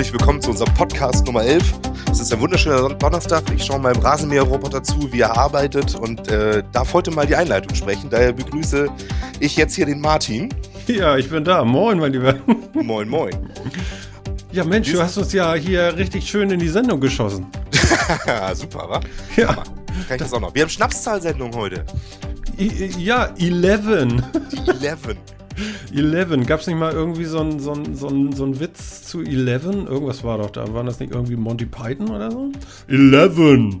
[0.00, 1.74] herzlich willkommen zu unserem Podcast Nummer 11.
[2.10, 3.42] Es ist ein wunderschöner Donnerstag.
[3.54, 7.74] Ich schaue meinem Rasenmäherroboter zu, wie er arbeitet und äh, darf heute mal die Einleitung
[7.74, 8.08] sprechen.
[8.08, 8.88] Daher begrüße
[9.40, 10.48] ich jetzt hier den Martin.
[10.86, 11.66] Ja, ich bin da.
[11.66, 12.34] Moin, mein Lieber.
[12.72, 13.52] Moin, moin.
[14.52, 17.44] Ja, Mensch, du hast uns ja hier richtig schön in die Sendung geschossen.
[18.54, 19.00] Super, wa?
[19.36, 19.48] Ja.
[19.48, 19.66] Kann
[20.12, 20.54] ich das auch noch?
[20.54, 21.84] Wir haben Schnapszahlsendung heute.
[22.58, 24.22] I, ja, 11.
[24.80, 24.98] Die 11.
[25.94, 26.46] 11.
[26.46, 29.20] Gab es nicht mal irgendwie so einen so ein, so ein, so ein Witz zu
[29.22, 29.64] 11?
[29.64, 30.72] Irgendwas war doch da.
[30.72, 32.50] Waren das nicht irgendwie Monty Python oder so?
[32.88, 33.36] 11.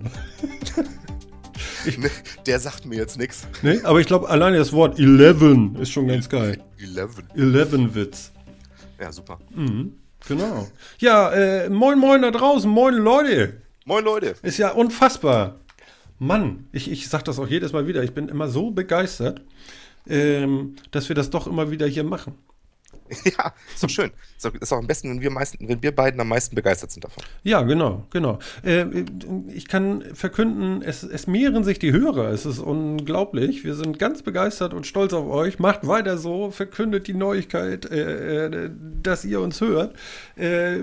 [1.96, 2.10] Ne,
[2.46, 3.46] Der sagt mir jetzt nichts.
[3.62, 6.62] Nee, aber ich glaube, alleine das Wort 11 ist schon ganz geil.
[6.78, 7.22] 11.
[7.34, 8.32] 11 Witz.
[9.00, 9.38] Ja, super.
[10.28, 10.68] Genau.
[10.98, 12.70] Ja, äh, moin, moin da draußen.
[12.70, 13.62] Moin, Leute.
[13.86, 14.34] Moin, Leute.
[14.42, 15.56] Ist ja unfassbar.
[16.18, 18.02] Mann, ich, ich sag das auch jedes Mal wieder.
[18.04, 19.40] Ich bin immer so begeistert,
[20.08, 22.34] ähm, dass wir das doch immer wieder hier machen.
[23.24, 24.10] Ja, ist doch schön.
[24.36, 26.90] Ist doch, ist doch am besten, wenn wir, meisten, wenn wir beiden am meisten begeistert
[26.90, 27.22] sind davon.
[27.42, 28.38] Ja, genau, genau.
[28.62, 28.86] Äh,
[29.48, 32.30] ich kann verkünden, es, es mehren sich die Hörer.
[32.30, 33.64] Es ist unglaublich.
[33.64, 35.58] Wir sind ganz begeistert und stolz auf euch.
[35.58, 38.70] Macht weiter so, verkündet die Neuigkeit, äh, äh,
[39.02, 39.94] dass ihr uns hört.
[40.36, 40.78] Äh,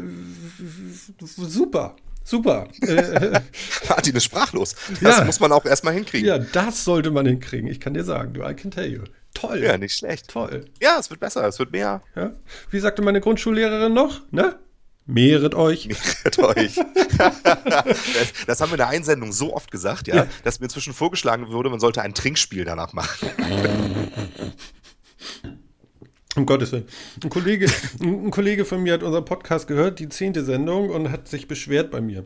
[1.20, 1.96] super,
[2.28, 2.68] super.
[2.82, 3.40] Äh,
[3.90, 4.76] Martin ist sprachlos.
[5.02, 5.24] Das Ja.
[5.26, 6.28] muss man auch erstmal hinkriegen.
[6.28, 7.70] ja, das sollte man hinkriegen.
[7.70, 9.04] Ich kann dir sagen, du, I can tell you.
[9.34, 9.60] Toll.
[9.64, 10.28] Ja, nicht schlecht.
[10.30, 10.66] Toll.
[10.82, 12.02] Ja, es wird besser, es wird mehr.
[12.16, 12.32] Ja?
[12.72, 14.22] Wie sagte meine Grundschullehrerin noch?
[14.32, 14.58] Ne?
[15.06, 15.88] Mehret euch.
[15.88, 16.76] Mehret euch.
[17.18, 17.42] das,
[18.48, 20.28] das haben wir in der Einsendung so oft gesagt, ja, Ja.
[20.44, 23.30] dass mir inzwischen vorgeschlagen wurde, man sollte ein Trinkspiel danach machen.
[26.38, 26.86] Um Gottes Willen.
[27.24, 27.68] Ein Kollege,
[28.00, 31.90] ein Kollege von mir hat unseren Podcast gehört, die zehnte Sendung, und hat sich beschwert
[31.90, 32.26] bei mir.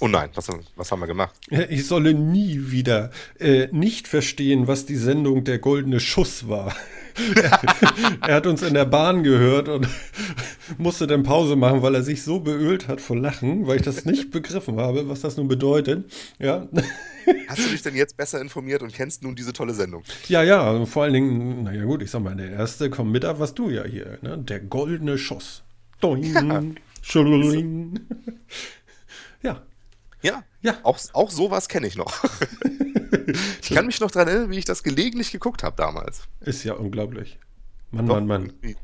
[0.00, 1.34] Oh nein, was, was haben wir gemacht?
[1.68, 3.10] Ich solle nie wieder
[3.40, 6.72] äh, nicht verstehen, was die Sendung Der goldene Schuss war.
[8.26, 9.88] er hat uns in der Bahn gehört und
[10.78, 14.04] musste dann Pause machen, weil er sich so beölt hat vor Lachen, weil ich das
[14.04, 16.10] nicht begriffen habe, was das nun bedeutet.
[16.38, 16.68] Ja,
[17.48, 20.02] Hast du dich denn jetzt besser informiert und kennst nun diese tolle Sendung?
[20.28, 23.24] ja, ja also vor allen Dingen, naja gut, ich sag mal, der erste komm mit
[23.24, 24.38] ab, was du ja hier, ne?
[24.38, 25.62] Der goldene Schuss.
[26.00, 28.00] Doing, schuling.
[30.22, 30.78] Ja, Ja, Ja.
[30.82, 32.12] Auch, auch sowas kenne ich noch.
[33.62, 36.22] ich kann mich noch daran erinnern, wie ich das gelegentlich geguckt habe damals.
[36.40, 37.38] ist ja unglaublich.
[37.90, 38.52] Mann, Doch, Mann, Mann.
[38.62, 38.76] Ich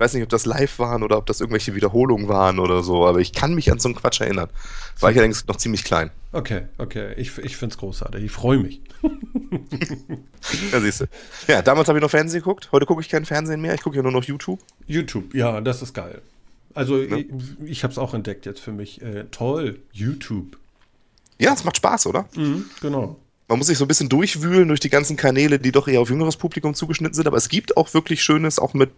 [0.00, 3.20] weiß nicht, ob das live waren oder ob das irgendwelche Wiederholungen waren oder so, aber
[3.20, 4.50] ich kann mich an so einen Quatsch erinnern.
[5.00, 6.10] War ich allerdings noch ziemlich klein.
[6.32, 7.14] Okay, okay.
[7.16, 8.24] Ich, ich finde es großartig.
[8.24, 8.80] Ich freue mich.
[10.70, 11.06] Ja, siehst du.
[11.48, 12.68] Ja, damals habe ich noch Fernsehen geguckt.
[12.70, 13.74] Heute gucke ich kein Fernsehen mehr.
[13.74, 14.60] Ich gucke ja nur noch YouTube.
[14.86, 16.22] YouTube, ja, das ist geil.
[16.74, 17.26] Also ich,
[17.64, 19.02] ich habe es auch entdeckt jetzt für mich.
[19.02, 20.56] Äh, toll, YouTube.
[21.38, 22.28] Ja, es macht Spaß, oder?
[22.34, 23.16] Mhm, genau.
[23.48, 26.10] Man muss sich so ein bisschen durchwühlen durch die ganzen Kanäle, die doch eher auf
[26.10, 27.26] jüngeres Publikum zugeschnitten sind.
[27.28, 28.90] Aber es gibt auch wirklich Schönes, auch mit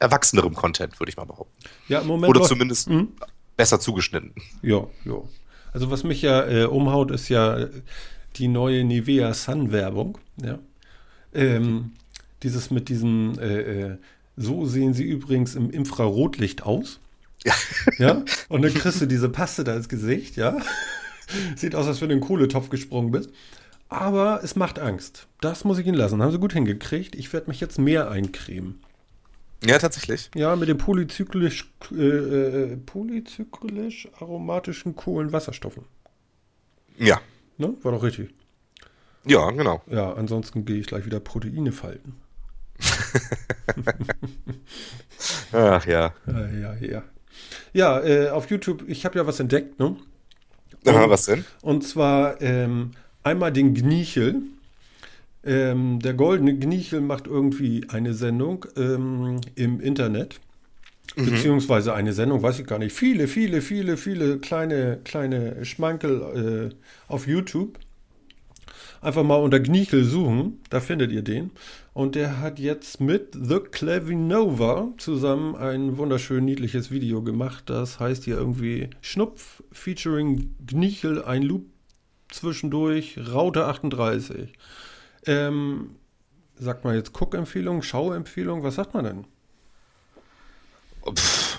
[0.00, 1.52] erwachsenerem Content, würde ich mal behaupten.
[1.88, 2.30] Ja, im Moment.
[2.34, 3.08] Oder zumindest Mhm.
[3.56, 4.32] besser zugeschnitten.
[4.62, 5.20] Ja, ja.
[5.72, 7.66] Also was mich ja äh, umhaut, ist ja
[8.36, 10.18] die neue Nivea Sun Werbung.
[10.42, 10.58] Ja.
[11.34, 11.92] Ähm,
[12.42, 13.60] dieses mit diesem, äh,
[13.92, 13.96] äh,
[14.36, 17.00] so sehen sie übrigens im Infrarotlicht aus.
[17.44, 17.52] Ja.
[17.98, 18.24] Ja.
[18.48, 20.56] Und dann kriegst du diese Paste da ins Gesicht, ja.
[21.56, 23.30] Sieht aus, als wenn du in den Kohletopf gesprungen bist.
[23.88, 25.28] Aber es macht Angst.
[25.40, 26.22] Das muss ich ihnen lassen.
[26.22, 27.14] Haben sie gut hingekriegt.
[27.14, 28.80] Ich werde mich jetzt mehr eincremen.
[29.64, 30.30] Ja, tatsächlich.
[30.34, 35.84] Ja, mit dem polyzyklisch, äh, äh, polyzyklisch aromatischen Kohlenwasserstoffen.
[36.98, 37.20] Ja.
[37.58, 37.74] Ne?
[37.82, 38.30] War doch richtig.
[39.24, 39.82] Ja, genau.
[39.88, 42.14] Ja, ansonsten gehe ich gleich wieder Proteine falten.
[45.52, 46.14] Ach ja.
[46.26, 47.02] Ja, ja, ja.
[47.72, 49.96] Ja, äh, auf YouTube, ich habe ja was entdeckt, ne?
[50.86, 51.44] Aha, Und- was denn?
[51.62, 52.92] Und zwar ähm,
[53.22, 54.42] einmal den Gnichel.
[55.44, 60.40] Ähm, der goldene Gnichel macht irgendwie eine Sendung ähm, im Internet.
[61.14, 62.92] Beziehungsweise eine Sendung, weiß ich gar nicht.
[62.92, 66.74] Viele, viele, viele, viele kleine, kleine Schmankel äh,
[67.10, 67.78] auf YouTube.
[69.00, 71.52] Einfach mal unter Gnichel suchen, da findet ihr den.
[71.96, 77.70] Und der hat jetzt mit The Clavinova zusammen ein wunderschön niedliches Video gemacht.
[77.70, 81.64] Das heißt hier irgendwie Schnupf featuring Gnichel, ein Loop
[82.28, 84.52] zwischendurch, Raute 38.
[85.24, 85.92] Ähm,
[86.56, 89.24] sagt man jetzt Guckempfehlung, Schauempfehlung, was sagt man denn?
[91.14, 91.58] Pff,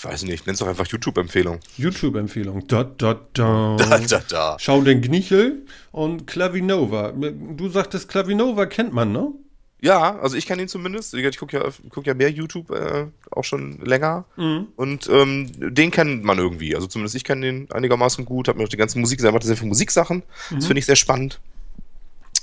[0.00, 1.60] weiß nicht, nenn's doch einfach YouTube-Empfehlung.
[1.76, 2.66] YouTube-Empfehlung.
[2.66, 3.76] Da, da, da.
[3.78, 4.56] Da, da, da.
[4.58, 7.12] Schau den Gnichel und Clavinova.
[7.12, 9.32] Du sagtest, Clavinova kennt man, ne?
[9.82, 11.12] Ja, also ich kenne ihn zumindest.
[11.12, 14.24] Ich gucke ja, guck ja mehr YouTube äh, auch schon länger.
[14.36, 14.68] Mhm.
[14.76, 16.76] Und ähm, den kennt man irgendwie.
[16.76, 18.46] Also zumindest ich kenne den einigermaßen gut.
[18.46, 20.22] Habe mir auch die ganze Musik, er macht sehr viele Musiksachen.
[20.50, 20.54] Mhm.
[20.54, 21.40] Das finde ich sehr spannend.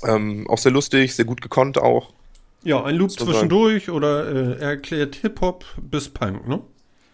[0.04, 2.12] Ähm, auch sehr lustig, sehr gut gekonnt auch.
[2.62, 6.60] Ja, ein Loop zwischendurch oder äh, er erklärt Hip-Hop bis Punk, ne?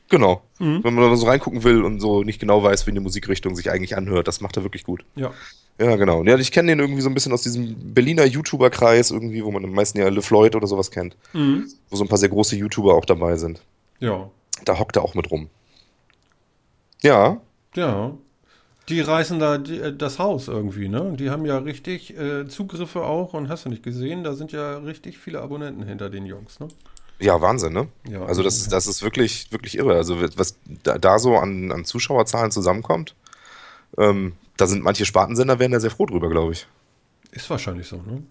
[0.08, 0.42] Genau.
[0.58, 0.84] Mhm.
[0.84, 3.70] Wenn man da so reingucken will und so nicht genau weiß, wie eine Musikrichtung sich
[3.70, 5.04] eigentlich anhört, das macht er wirklich gut.
[5.16, 5.32] Ja.
[5.78, 6.24] Ja, genau.
[6.24, 9.64] Ja, ich kenne den irgendwie so ein bisschen aus diesem Berliner YouTuber-Kreis, irgendwie, wo man
[9.64, 11.16] am meisten ja Le Floyd oder sowas kennt.
[11.34, 11.70] Mhm.
[11.90, 13.60] Wo so ein paar sehr große YouTuber auch dabei sind.
[14.00, 14.30] Ja.
[14.64, 15.50] Da hockt er auch mit rum.
[17.02, 17.40] Ja.
[17.74, 18.12] Ja.
[18.88, 21.14] Die reißen da die, äh, das Haus irgendwie, ne?
[21.18, 24.78] Die haben ja richtig äh, Zugriffe auch und hast du nicht gesehen, da sind ja
[24.78, 26.68] richtig viele Abonnenten hinter den Jungs, ne?
[27.18, 27.88] Ja, Wahnsinn, ne?
[28.08, 29.94] Ja, also das ist, das ist wirklich, wirklich irre.
[29.94, 33.14] Also was da, da so an, an Zuschauerzahlen zusammenkommt,
[33.96, 36.66] ähm, da sind manche Spartensender werden da sehr froh drüber, glaube ich.
[37.30, 38.22] Ist wahrscheinlich so, ne?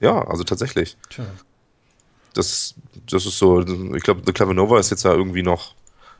[0.00, 0.96] Ja, also tatsächlich.
[1.08, 1.24] Tja.
[2.34, 2.74] Das,
[3.10, 3.60] das ist so,
[3.94, 5.74] ich glaube, The Clever Nova ist jetzt ja irgendwie noch,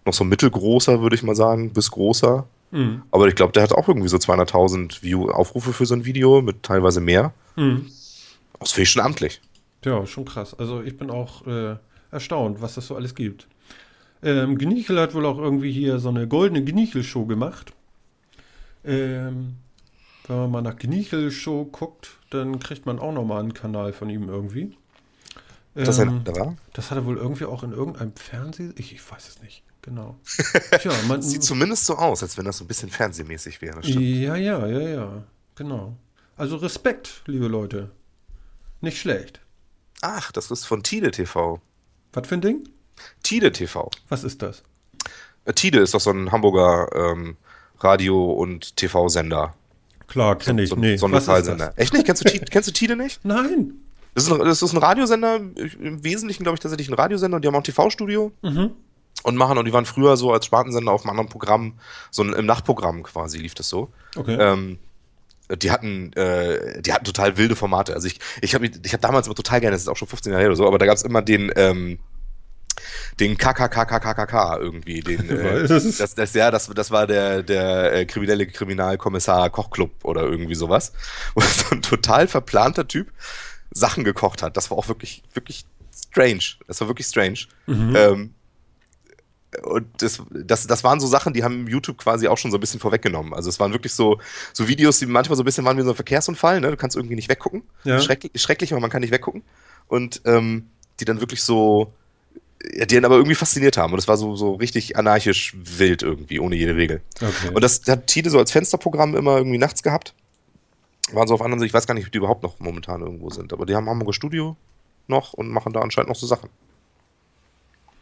[0.04, 2.46] noch so mittelgroßer, würde ich mal sagen, bis großer.
[2.70, 3.02] Mhm.
[3.10, 6.40] Aber ich glaube, der hat auch irgendwie so 200.000 View Aufrufe für so ein Video,
[6.40, 7.32] mit teilweise mehr.
[7.56, 7.86] Mhm.
[8.58, 9.40] Das finde ich schon amtlich.
[9.84, 10.58] Ja, schon krass.
[10.58, 11.76] Also ich bin auch äh,
[12.16, 13.46] erstaunt, was das so alles gibt.
[14.22, 17.72] Ähm, Gnichel hat wohl auch irgendwie hier so eine goldene Gnichel-Show gemacht.
[18.84, 19.56] Ähm,
[20.26, 24.28] wenn man mal nach Gnichel-Show guckt, dann kriegt man auch nochmal einen Kanal von ihm
[24.28, 24.76] irgendwie.
[25.76, 26.56] Ähm, das, war?
[26.72, 28.72] das hat er wohl irgendwie auch in irgendeinem Fernseh.
[28.76, 29.62] Ich, ich weiß es nicht.
[29.82, 30.16] Genau.
[30.80, 33.80] Tja, man, Sieht zumindest so aus, als wenn das so ein bisschen fernsehmäßig wäre.
[33.82, 35.24] Ja, ja, ja, ja.
[35.54, 35.96] Genau.
[36.36, 37.90] Also Respekt, liebe Leute.
[38.80, 39.40] Nicht schlecht.
[40.02, 41.60] Ach, das ist von Tide TV.
[42.16, 42.66] Was für ein Ding?
[43.22, 43.90] Tide TV.
[44.08, 44.62] Was ist das?
[45.44, 47.36] Äh, Tide ist doch so ein Hamburger ähm,
[47.80, 49.54] Radio- und TV-Sender.
[50.06, 50.70] Klar, kenne ich.
[50.70, 50.96] So, nee.
[50.96, 51.74] So ein Lokalsender.
[51.76, 52.06] Echt nicht?
[52.06, 53.22] Kennst du, Tide, kennst du Tide nicht?
[53.22, 53.74] Nein.
[54.14, 57.42] Das ist, ein, das ist ein Radiosender, im Wesentlichen glaube ich tatsächlich ein Radiosender und
[57.44, 58.32] die haben auch ein TV-Studio.
[58.40, 58.70] Mhm.
[59.22, 61.74] Und machen, und die waren früher so als Spartensender auf einem anderen Programm,
[62.10, 63.90] so ein, im Nachtprogramm quasi lief das so.
[64.14, 64.36] Okay.
[64.38, 64.78] Ähm,
[65.54, 67.94] die hatten, äh, die hatten total wilde Formate.
[67.94, 70.32] Also ich, ich habe ich hab damals immer total gerne, das ist auch schon 15
[70.32, 71.98] Jahre her oder so, aber da gab es immer den, ähm,
[73.20, 78.46] den KKKKKK irgendwie, den äh, das, das ja das das war der der äh, kriminelle
[78.46, 80.92] Kriminalkommissar Kochclub oder irgendwie sowas,
[81.34, 83.12] wo so ein total verplanter Typ
[83.70, 84.56] Sachen gekocht hat.
[84.56, 85.64] Das war auch wirklich wirklich
[85.94, 86.44] strange.
[86.66, 87.40] Das war wirklich strange.
[87.66, 87.96] Mhm.
[87.96, 88.34] Ähm,
[89.62, 92.60] und das, das, das waren so Sachen, die haben YouTube quasi auch schon so ein
[92.60, 93.34] bisschen vorweggenommen.
[93.34, 94.18] Also es waren wirklich so,
[94.52, 96.70] so Videos, die manchmal so ein bisschen waren wie so ein Verkehrsunfall, ne?
[96.70, 97.62] Du kannst irgendwie nicht weggucken.
[97.84, 98.00] Ja.
[98.00, 99.42] Schrecklich, schrecklich, aber man kann nicht weggucken.
[99.88, 100.66] Und ähm,
[101.00, 101.92] die dann wirklich so
[102.74, 103.92] ja, die dann aber irgendwie fasziniert haben.
[103.92, 107.02] Und es war so, so richtig anarchisch wild irgendwie, ohne jede Regel.
[107.16, 107.52] Okay.
[107.52, 110.14] Und das hat Tide so als Fensterprogramm immer irgendwie nachts gehabt.
[111.12, 113.52] Waren so auf anderen ich weiß gar nicht, ob die überhaupt noch momentan irgendwo sind,
[113.52, 114.56] aber die haben Hamburger Studio
[115.06, 116.48] noch und machen da anscheinend noch so Sachen.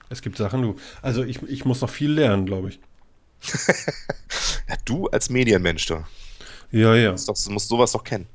[0.09, 0.77] Es gibt Sachen, du.
[1.03, 2.81] Also ich, ich muss noch viel lernen, glaube ich.
[4.69, 6.05] ja, du als Medienmensch, du.
[6.71, 7.13] Ja, ja.
[7.13, 8.27] Du musst, musst sowas doch kennen.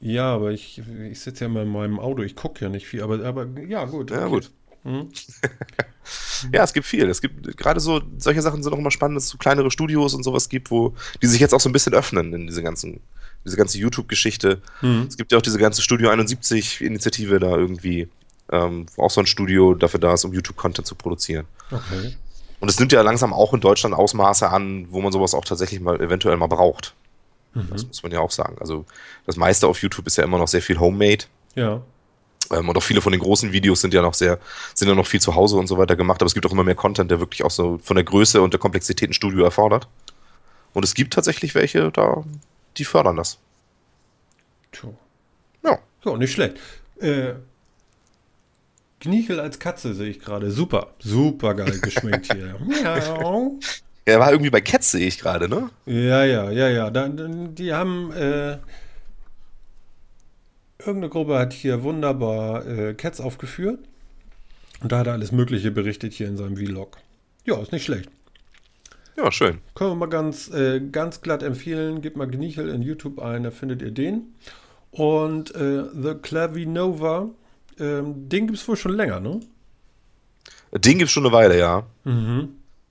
[0.00, 3.02] Ja, aber ich, ich sitze ja mal in meinem Auto, ich gucke ja nicht viel,
[3.02, 4.10] aber, aber ja, gut.
[4.10, 4.20] Okay.
[4.20, 4.50] Ja, gut.
[4.84, 5.08] Mhm.
[6.52, 7.08] ja, es gibt viel.
[7.08, 10.14] Es gibt gerade so, solche Sachen sind auch immer spannend, dass es so kleinere Studios
[10.14, 13.00] und sowas gibt, wo die sich jetzt auch so ein bisschen öffnen in diese ganzen,
[13.44, 14.62] diese ganze YouTube-Geschichte.
[14.82, 15.06] Mhm.
[15.08, 18.08] Es gibt ja auch diese ganze Studio 71-Initiative da irgendwie,
[18.50, 21.46] ähm, auch so ein Studio dafür da ist, um YouTube-Content zu produzieren.
[21.70, 22.16] Okay.
[22.60, 25.80] Und es nimmt ja langsam auch in Deutschland Ausmaße an, wo man sowas auch tatsächlich
[25.80, 26.94] mal eventuell mal braucht.
[27.54, 27.68] Mhm.
[27.70, 28.56] Das muss man ja auch sagen.
[28.60, 28.84] Also
[29.26, 31.24] das meiste auf YouTube ist ja immer noch sehr viel Homemade.
[31.54, 31.82] Ja.
[32.52, 34.38] Ähm, und auch viele von den großen Videos sind ja noch sehr,
[34.74, 36.64] sind ja noch viel zu Hause und so weiter gemacht, aber es gibt auch immer
[36.64, 39.88] mehr Content, der wirklich auch so von der Größe und der Komplexität ein Studio erfordert.
[40.72, 42.22] Und es gibt tatsächlich welche, da,
[42.76, 43.38] die fördern das.
[44.72, 44.90] Tja.
[45.64, 45.78] Ja.
[46.04, 46.58] So, nicht schlecht.
[47.00, 47.34] Äh,
[49.00, 50.50] Kniechel als Katze sehe ich gerade.
[50.50, 52.56] Super, super geil geschminkt hier.
[52.64, 53.58] Miau.
[54.04, 55.70] Er war irgendwie bei Cats, sehe ich gerade, ne?
[55.84, 56.90] Ja, ja, ja, ja.
[56.90, 58.58] Da, die haben äh,
[60.78, 63.80] irgendeine Gruppe hat hier wunderbar äh, Cats aufgeführt.
[64.80, 66.98] Und da hat er alles Mögliche berichtet hier in seinem Vlog.
[67.44, 68.10] Ja, ist nicht schlecht.
[69.16, 69.58] Ja, schön.
[69.74, 72.02] Können wir mal ganz, äh, ganz glatt empfehlen.
[72.02, 74.34] Gebt mal Gnichel in YouTube ein, da findet ihr den.
[74.90, 77.30] Und äh, The Clavinova,
[77.78, 79.40] ähm, den gibt es wohl schon länger, ne?
[80.72, 81.84] Den gibt es schon eine Weile, ja.
[82.04, 82.48] Mhm.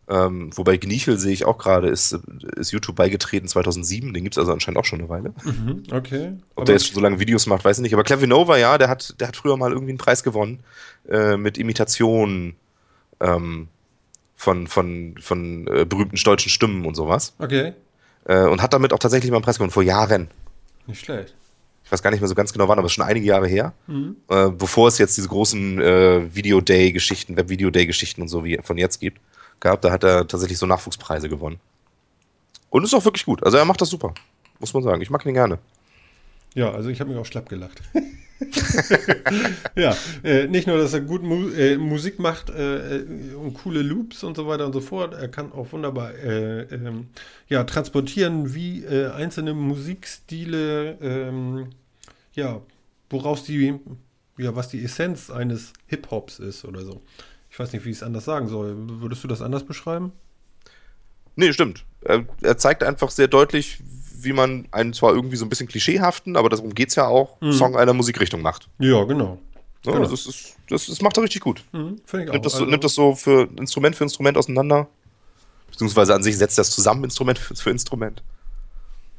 [0.07, 2.13] Ähm, wobei Gnichel sehe ich auch gerade, ist,
[2.57, 4.13] ist YouTube beigetreten 2007.
[4.13, 5.33] Den gibt es also anscheinend auch schon eine Weile.
[5.43, 6.33] Mhm, okay.
[6.51, 7.93] Ob Aber der jetzt so lange Videos macht, weiß ich nicht.
[7.93, 10.59] Aber Clavinova, ja, der hat, der hat früher mal irgendwie einen Preis gewonnen
[11.09, 12.55] äh, mit Imitationen
[13.19, 13.67] ähm,
[14.35, 17.33] von, von, von äh, berühmten deutschen Stimmen und sowas.
[17.39, 17.73] Okay.
[18.25, 20.29] Äh, und hat damit auch tatsächlich mal einen Preis gewonnen, vor Jahren.
[20.85, 21.33] Nicht schlecht.
[21.85, 23.47] Ich weiß gar nicht mehr so ganz genau wann, aber es ist schon einige Jahre
[23.47, 23.73] her.
[23.85, 24.15] Mhm.
[24.27, 29.21] Äh, bevor es jetzt diese großen äh, Video-Day-Geschichten, Web-Video-Day-Geschichten und so wie von jetzt gibt
[29.59, 29.85] gehabt.
[29.85, 31.59] Da hat er tatsächlich so Nachwuchspreise gewonnen.
[32.69, 33.43] Und ist auch wirklich gut.
[33.43, 34.13] Also er macht das super,
[34.59, 35.01] muss man sagen.
[35.01, 35.59] Ich mag ihn gerne.
[36.55, 37.81] Ja, also ich habe mich auch schlapp gelacht.
[39.75, 44.23] ja, äh, nicht nur, dass er gut Mu äh, Musik macht äh, und coole Loops
[44.23, 47.07] und so weiter und so fort, er kann auch wunderbar äh, ähm,
[47.47, 51.69] ja, transportieren, wie äh, einzelne Musikstile, ähm,
[52.33, 52.61] ja,
[53.09, 53.79] woraus die,
[54.37, 57.01] ja, was die Essenz eines Hip-Hops ist oder so.
[57.49, 58.75] Ich weiß nicht, wie ich es anders sagen soll.
[58.99, 60.11] Würdest du das anders beschreiben?
[61.37, 61.85] Nee, stimmt.
[62.01, 63.79] Er, er zeigt einfach sehr deutlich,
[64.23, 67.39] wie man einen zwar irgendwie so ein bisschen klischeehaften, aber darum geht es ja auch,
[67.41, 67.51] Mhm.
[67.53, 68.69] Song einer Musikrichtung macht.
[68.79, 69.39] Ja, genau.
[69.85, 70.07] Ja, Genau.
[70.09, 71.63] das, ist, das, das macht er richtig gut.
[71.71, 72.33] Mhm, ich auch.
[72.33, 74.87] Nimmt das, so, Also- nimmt das so für Instrument für Instrument auseinander.
[75.69, 78.23] Beziehungsweise an sich setzt das zusammen Instrument für, für Instrument.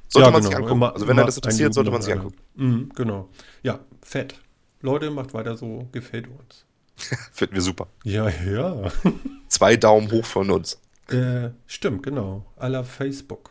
[0.08, 0.48] Sollte ja, man genau.
[0.48, 0.72] sich angucken.
[0.76, 2.36] Immer- also wenn er das interessiert, sollte man sich angucken.
[2.54, 3.28] Mhm, genau.
[3.62, 4.40] Ja, fett.
[4.80, 6.64] Leute, macht weiter so, gefällt uns.
[7.32, 7.88] Finden wir super.
[8.04, 8.90] Ja, ja.
[9.48, 10.80] Zwei Daumen hoch von uns.
[11.10, 12.44] äh, stimmt, genau.
[12.58, 13.50] La Facebook.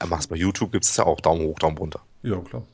[0.00, 2.00] Er macht's bei YouTube, gibt es ja auch Daumen hoch, Daumen runter.
[2.22, 2.64] Ja, klar.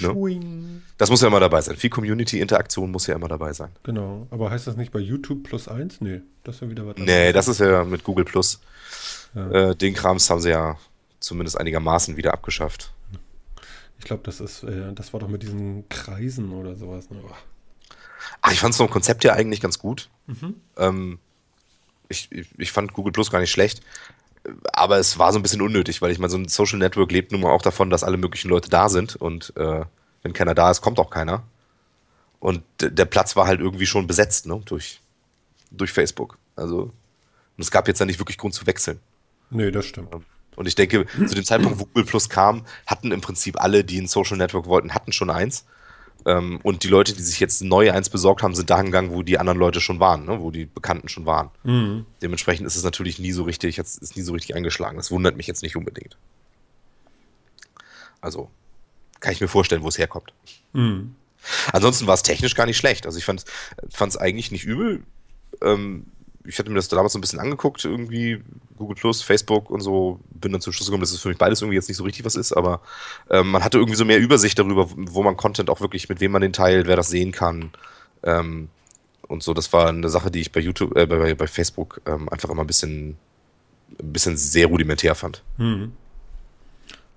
[0.00, 0.82] Ne?
[0.98, 1.76] Das muss ja immer dabei sein.
[1.76, 3.70] Viel Community-Interaktion muss ja immer dabei sein.
[3.82, 4.26] Genau.
[4.30, 6.00] Aber heißt das nicht bei YouTube plus eins?
[6.00, 8.60] Nee, das ist ja wieder was Nee, das ist ja mit Google Plus.
[9.34, 9.70] Ja.
[9.70, 10.76] Äh, den Krams haben sie ja
[11.20, 12.92] zumindest einigermaßen wieder abgeschafft.
[13.98, 17.10] Ich glaube, das ist, äh, das war doch mit diesen Kreisen oder sowas.
[17.10, 17.20] Ne?
[18.40, 20.08] Ach, ich fand es vom Konzept her eigentlich ganz gut.
[20.26, 20.54] Mhm.
[20.76, 21.18] Ähm,
[22.08, 23.82] ich, ich, ich fand Google Plus gar nicht schlecht.
[24.72, 27.32] Aber es war so ein bisschen unnötig, weil ich meine, so ein Social Network lebt
[27.32, 29.16] nun mal auch davon, dass alle möglichen Leute da sind.
[29.16, 29.84] Und äh,
[30.22, 31.42] wenn keiner da ist, kommt auch keiner.
[32.40, 34.60] Und der Platz war halt irgendwie schon besetzt, ne?
[34.64, 35.00] Durch,
[35.70, 36.38] durch Facebook.
[36.56, 36.92] Also, und
[37.62, 39.00] es gab jetzt ja nicht wirklich Grund zu wechseln.
[39.50, 40.14] Nee, das stimmt.
[40.56, 44.00] Und ich denke, zu dem Zeitpunkt, wo Google Plus kam, hatten im Prinzip alle, die
[44.00, 45.64] ein Social Network wollten, hatten schon eins.
[46.26, 49.22] Ähm, und die Leute, die sich jetzt neu eins besorgt haben, sind dahin gegangen, wo
[49.22, 50.40] die anderen Leute schon waren, ne?
[50.40, 51.50] wo die Bekannten schon waren.
[51.64, 52.06] Mhm.
[52.22, 54.96] Dementsprechend ist es natürlich nie so richtig, jetzt ist nie so richtig eingeschlagen.
[54.96, 56.16] Das wundert mich jetzt nicht unbedingt.
[58.20, 58.50] Also,
[59.20, 60.32] kann ich mir vorstellen, wo es herkommt.
[60.72, 61.14] Mhm.
[61.72, 63.06] Ansonsten war es technisch gar nicht schlecht.
[63.06, 63.44] Also ich fand
[64.00, 65.04] es eigentlich nicht übel.
[65.62, 66.06] Ähm,
[66.48, 68.42] ich hatte mir das damals so ein bisschen angeguckt, irgendwie
[68.78, 70.18] Google Plus, Facebook und so.
[70.30, 72.24] Bin dann zum Schluss gekommen, dass es für mich beides irgendwie jetzt nicht so richtig
[72.24, 72.80] was ist, aber
[73.28, 76.32] ähm, man hatte irgendwie so mehr Übersicht darüber, wo man Content auch wirklich, mit wem
[76.32, 77.70] man den teilt, wer das sehen kann.
[78.22, 78.70] Ähm,
[79.28, 82.30] und so, das war eine Sache, die ich bei YouTube, äh, bei, bei Facebook ähm,
[82.30, 83.18] einfach immer ein bisschen,
[84.00, 85.42] ein bisschen sehr rudimentär fand.
[85.58, 85.92] Mhm.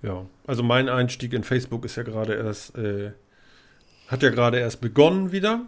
[0.02, 3.12] Ja, also mein Einstieg in Facebook ist ja gerade erst, äh,
[4.08, 5.62] hat ja gerade erst begonnen wieder.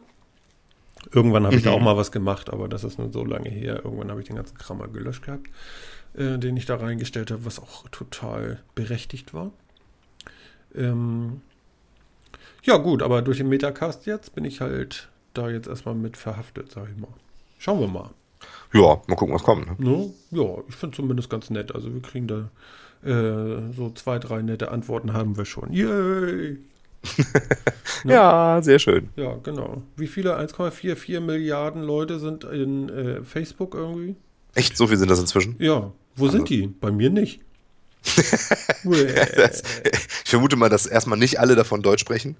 [1.13, 1.77] Irgendwann habe ich da Mhm.
[1.77, 3.81] auch mal was gemacht, aber das ist nur so lange her.
[3.85, 5.49] Irgendwann habe ich den ganzen Kram mal gelöscht gehabt,
[6.15, 9.51] äh, den ich da reingestellt habe, was auch total berechtigt war.
[10.75, 11.41] Ähm,
[12.63, 16.73] ja, gut, aber durch den Metacast jetzt bin ich halt da jetzt erstmal mit verhaftet,
[16.73, 17.09] sag ich mal.
[17.59, 18.11] Schauen wir mal.
[18.73, 19.67] Ja, mal gucken, was kommt.
[19.67, 19.91] Ne?
[19.91, 20.11] Ne?
[20.31, 21.75] Ja, ich finde zumindest ganz nett.
[21.75, 22.51] Also wir kriegen da
[23.09, 25.73] äh, so zwei, drei nette Antworten haben wir schon.
[25.73, 26.59] Yay!
[28.05, 28.13] Ne?
[28.15, 29.09] Ja, sehr schön.
[29.17, 29.83] Ja, genau.
[29.97, 30.39] Wie viele?
[30.39, 34.15] 1,44 Milliarden Leute sind in äh, Facebook irgendwie?
[34.55, 35.57] Echt, so viel sind das inzwischen?
[35.59, 35.91] Ja.
[36.17, 36.67] Wo Also- sind die?
[36.67, 37.41] Bei mir nicht.
[39.37, 39.63] Das,
[40.25, 42.37] ich vermute mal, dass erstmal nicht alle davon Deutsch sprechen.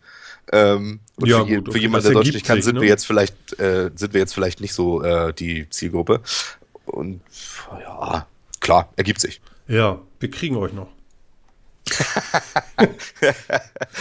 [0.53, 2.83] Ähm, und Ja, für, je, gut, für jemanden, der Deutsch nicht kann, sich, sind ne?
[2.83, 6.21] wir jetzt vielleicht, äh, sind wir jetzt vielleicht nicht so äh, die Zielgruppe.
[6.85, 7.21] Und
[7.81, 8.27] ja,
[8.61, 9.41] klar, ergibt sich.
[9.69, 10.89] ja, wir kriegen euch noch.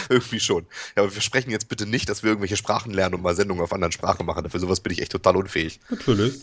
[0.08, 0.66] Irgendwie schon.
[0.96, 3.62] Ja, aber wir sprechen jetzt bitte nicht, dass wir irgendwelche Sprachen lernen und mal Sendungen
[3.62, 4.48] auf anderen Sprachen machen.
[4.48, 5.80] Für sowas bin ich echt total unfähig.
[5.90, 6.34] Natürlich.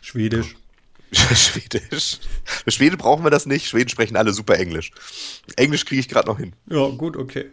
[0.00, 0.56] Schwedisch.
[1.12, 2.18] Schwedisch.
[2.44, 3.66] Für Schweden brauchen wir das nicht.
[3.66, 4.92] Schweden sprechen alle super Englisch.
[5.56, 6.52] Englisch kriege ich gerade noch hin.
[6.68, 7.46] Ja, gut, okay.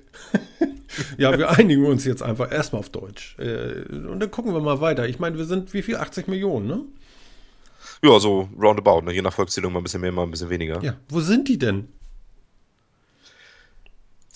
[1.18, 3.36] ja, wir einigen uns jetzt einfach erstmal auf Deutsch.
[3.40, 5.08] Äh, und dann gucken wir mal weiter.
[5.08, 5.96] Ich meine, wir sind wie viel?
[5.96, 6.82] 80 Millionen, ne?
[8.04, 9.02] Ja, so roundabout.
[9.02, 9.14] Ne?
[9.14, 10.82] Je nach Volkszählung mal ein bisschen mehr, mal ein bisschen weniger.
[10.84, 10.96] Ja.
[11.10, 11.88] Wo sind die denn?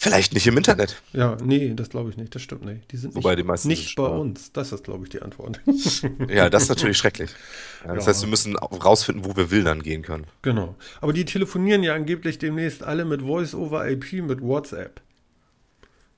[0.04, 1.00] Vielleicht nicht im Internet.
[1.14, 2.34] Ja, nee, das glaube ich nicht.
[2.34, 2.92] Das stimmt nicht.
[2.92, 4.52] Die sind Wobei nicht, die meisten nicht bei uns.
[4.52, 5.62] Das ist, glaube ich, die Antwort.
[6.28, 7.30] Ja, das ist natürlich schrecklich.
[7.86, 8.10] Ja, das Ja.
[8.10, 10.26] heißt, wir müssen rausfinden, wo wir wildern gehen können.
[10.42, 10.74] genau.
[11.02, 15.02] Aber die telefonieren ja angeblich demnächst alle mit Voice-over-IP mit WhatsApp.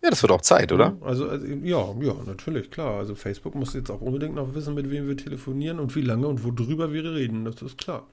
[0.01, 0.95] Ja, das wird auch Zeit, oder?
[1.01, 2.99] Also, also, ja, ja, natürlich, klar.
[2.99, 6.27] Also Facebook muss jetzt auch unbedingt noch wissen, mit wem wir telefonieren und wie lange
[6.27, 7.43] und worüber wir reden.
[7.43, 8.07] Das ist klar.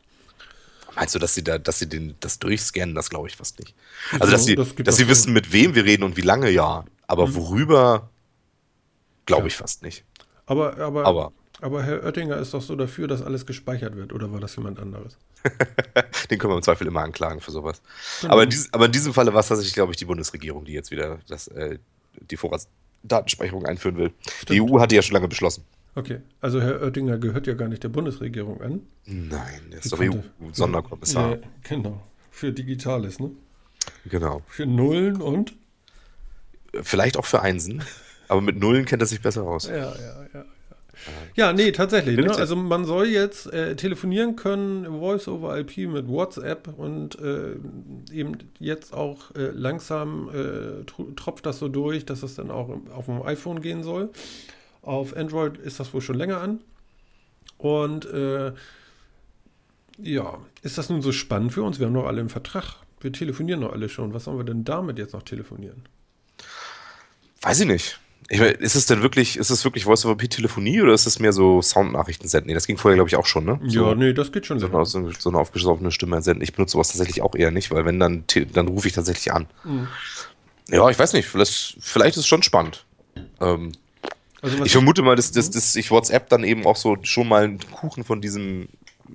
[0.96, 2.94] Meinst du, dass sie da, dass sie den, das durchscannen?
[2.94, 3.74] Das glaube ich fast nicht.
[4.18, 5.10] Also, dass sie, das dass das sie schon.
[5.10, 6.84] wissen, mit wem wir reden und wie lange, ja.
[7.06, 8.10] Aber worüber,
[9.26, 9.46] glaube Ja.
[9.48, 10.04] ich fast nicht.
[10.46, 11.32] Aber, aber, Aber.
[11.60, 14.12] aber Herr Oettinger ist doch so dafür, dass alles gespeichert wird.
[14.12, 15.16] Oder war das jemand anderes?
[16.30, 17.80] Den können wir im Zweifel immer anklagen für sowas.
[18.20, 18.32] Genau.
[18.34, 20.72] Aber, in dies, aber in diesem Falle war es tatsächlich, glaube ich, die Bundesregierung, die
[20.72, 21.78] jetzt wieder das, äh,
[22.30, 24.12] die Vorratsdatenspeicherung einführen will.
[24.48, 24.70] Die Stimmt.
[24.72, 25.64] EU hat die ja schon lange beschlossen.
[25.94, 28.80] Okay, also Herr Oettinger gehört ja gar nicht der Bundesregierung an.
[29.06, 31.36] Nein, der ist doch EU-Sonderkommissar.
[31.36, 32.02] Nee, genau.
[32.30, 33.32] Für Digitales, ne?
[34.06, 34.42] Genau.
[34.46, 35.54] Für Nullen und.
[36.82, 37.82] Vielleicht auch für Einsen.
[38.28, 39.66] Aber mit Nullen kennt er sich besser aus.
[39.66, 40.44] Ja, ja, ja.
[41.34, 42.16] Ja, nee, tatsächlich.
[42.16, 42.30] Ne?
[42.30, 47.54] Also man soll jetzt äh, telefonieren können, Voice over IP mit WhatsApp und äh,
[48.12, 50.84] eben jetzt auch äh, langsam äh,
[51.16, 54.10] tropft das so durch, dass es dann auch auf dem iPhone gehen soll.
[54.82, 56.60] Auf Android ist das wohl schon länger an.
[57.58, 58.52] Und äh,
[59.98, 61.78] ja, ist das nun so spannend für uns?
[61.78, 62.76] Wir haben doch alle einen Vertrag.
[63.00, 64.14] Wir telefonieren doch alle schon.
[64.14, 65.82] Was sollen wir denn damit jetzt noch telefonieren?
[67.42, 68.00] Weiß ich nicht.
[68.32, 71.18] Ich meine, ist es denn wirklich, ist es wirklich Voice over Telefonie oder ist es
[71.18, 72.48] mehr so Soundnachrichten senden?
[72.48, 73.58] Nee, das ging vorher, glaube ich, auch schon, ne?
[73.64, 74.60] So, ja, nee, das geht schon.
[74.60, 76.42] So, eine, so eine aufgeschraubene Stimme senden.
[76.42, 79.48] Ich benutze sowas tatsächlich auch eher nicht, weil wenn dann, dann rufe ich tatsächlich an.
[79.64, 79.88] Mhm.
[80.68, 82.84] Ja, ich weiß nicht, vielleicht, vielleicht ist es schon spannend.
[83.40, 83.72] Ähm,
[84.42, 85.52] also ich vermute mal, dass, dass, mhm.
[85.52, 88.68] dass ich WhatsApp dann eben auch so schon mal einen Kuchen von diesem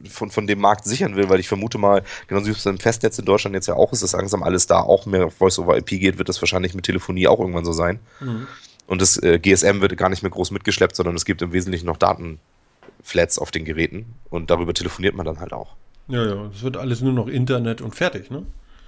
[0.10, 3.18] von, von dem Markt sichern will, weil ich vermute mal, genauso wie es im Festnetz
[3.18, 5.78] in Deutschland jetzt ja auch ist, dass langsam alles da auch mehr auf Voice over
[5.78, 8.00] IP geht, wird das wahrscheinlich mit Telefonie auch irgendwann so sein.
[8.20, 8.48] Mhm.
[8.88, 11.86] Und das äh, GSM wird gar nicht mehr groß mitgeschleppt, sondern es gibt im Wesentlichen
[11.86, 15.76] noch Datenflats auf den Geräten und darüber telefoniert man dann halt auch.
[16.08, 18.46] Ja, ja, es wird alles nur noch Internet und fertig, ne?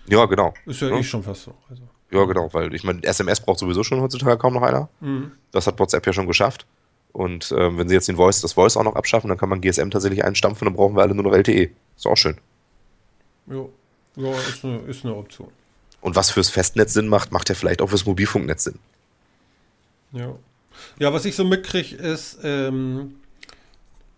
[0.07, 0.53] Ja, genau.
[0.65, 0.97] Ist ja, ja.
[0.97, 1.53] eh schon fast so.
[1.69, 1.83] Also.
[2.09, 4.89] Ja, genau, weil ich meine, SMS braucht sowieso schon heutzutage kaum noch einer.
[5.01, 5.31] Mhm.
[5.51, 6.65] Das hat WhatsApp ja schon geschafft.
[7.11, 9.59] Und ähm, wenn sie jetzt den Voice, das Voice auch noch abschaffen, dann kann man
[9.59, 11.71] GSM tatsächlich einstampfen, dann brauchen wir alle nur noch LTE.
[11.95, 12.37] Ist auch schön.
[13.47, 13.65] Ja,
[14.15, 15.49] ja ist, eine, ist eine Option.
[16.01, 18.79] Und was fürs Festnetz Sinn macht, macht ja vielleicht auch fürs Mobilfunknetz Sinn.
[20.11, 20.35] Ja.
[20.99, 23.15] Ja, was ich so mitkriege, ist, ähm,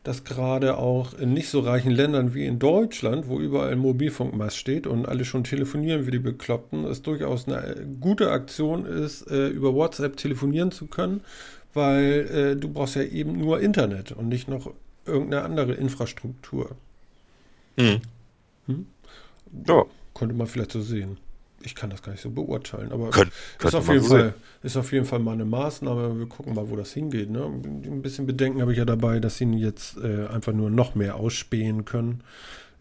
[0.10, 4.58] dass gerade auch in nicht so reichen Ländern wie in Deutschland, wo überall ein Mobilfunkmast
[4.58, 9.50] steht und alle schon telefonieren wie die Bekloppten, es durchaus eine gute Aktion ist, äh,
[9.50, 11.22] über WhatsApp telefonieren zu können,
[11.76, 14.74] weil äh, du brauchst ja eben nur Internet und nicht noch
[15.06, 16.72] irgendeine andere Infrastruktur.
[17.78, 18.02] Hm.
[18.66, 18.88] Hm?
[19.68, 19.86] Ja.
[20.16, 21.18] Könnte man vielleicht so sehen
[21.62, 23.32] ich kann das gar nicht so beurteilen, aber Könnt,
[23.64, 26.18] ist, auf jeden Fall, ist auf jeden Fall mal eine Maßnahme.
[26.18, 27.30] Wir gucken mal, wo das hingeht.
[27.30, 27.44] Ne?
[27.46, 31.16] Ein bisschen Bedenken habe ich ja dabei, dass sie jetzt äh, einfach nur noch mehr
[31.16, 32.24] ausspähen können.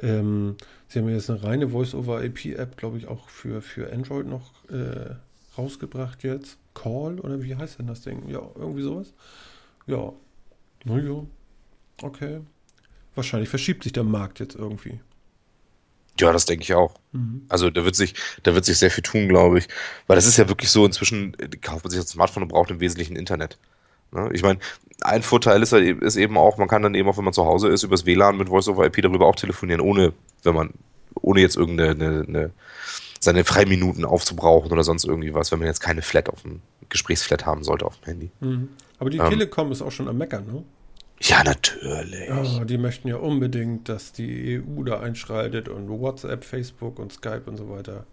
[0.01, 4.53] Ähm, sie haben ja jetzt eine reine Voice-over-IP-App, glaube ich, auch für, für Android noch
[4.71, 5.15] äh,
[5.57, 6.59] rausgebracht jetzt.
[6.75, 8.29] Call oder wie heißt denn das Ding?
[8.29, 9.13] Ja, irgendwie sowas.
[9.87, 10.13] Ja.
[10.85, 11.25] Naja.
[12.03, 12.41] Okay.
[13.17, 15.01] Wahrscheinlich verschiebt sich der Markt jetzt irgendwie.
[16.21, 16.95] Ja, das denke ich auch.
[17.13, 17.43] Mhm.
[17.49, 19.69] Also da wird sich, da wird sich sehr viel tun, glaube ich.
[20.07, 22.71] Weil das ist ja wirklich so, inzwischen äh, kauft man sich ein Smartphone und braucht
[22.71, 23.59] im Wesentlichen Internet.
[24.13, 24.31] Ne?
[24.33, 24.59] Ich meine,
[25.03, 27.69] ein Vorteil ist, ist eben auch, man kann dann eben auch, wenn man zu Hause
[27.69, 30.71] ist, übers WLAN mit Voice over IP darüber auch telefonieren, ohne, wenn man,
[31.15, 32.51] ohne jetzt irgendeine eine, eine,
[33.21, 37.47] seine Freiminuten aufzubrauchen oder sonst irgendwie was, wenn man jetzt keine Flat auf dem Gesprächsflat
[37.47, 38.31] haben sollte auf dem Handy.
[38.41, 38.69] Mhm.
[38.99, 40.65] Aber die ähm, Telekom ist auch schon am Meckern, ne?
[41.21, 42.31] Ja, natürlich.
[42.31, 47.43] Oh, die möchten ja unbedingt, dass die EU da einschreitet und WhatsApp, Facebook und Skype
[47.47, 48.07] und so weiter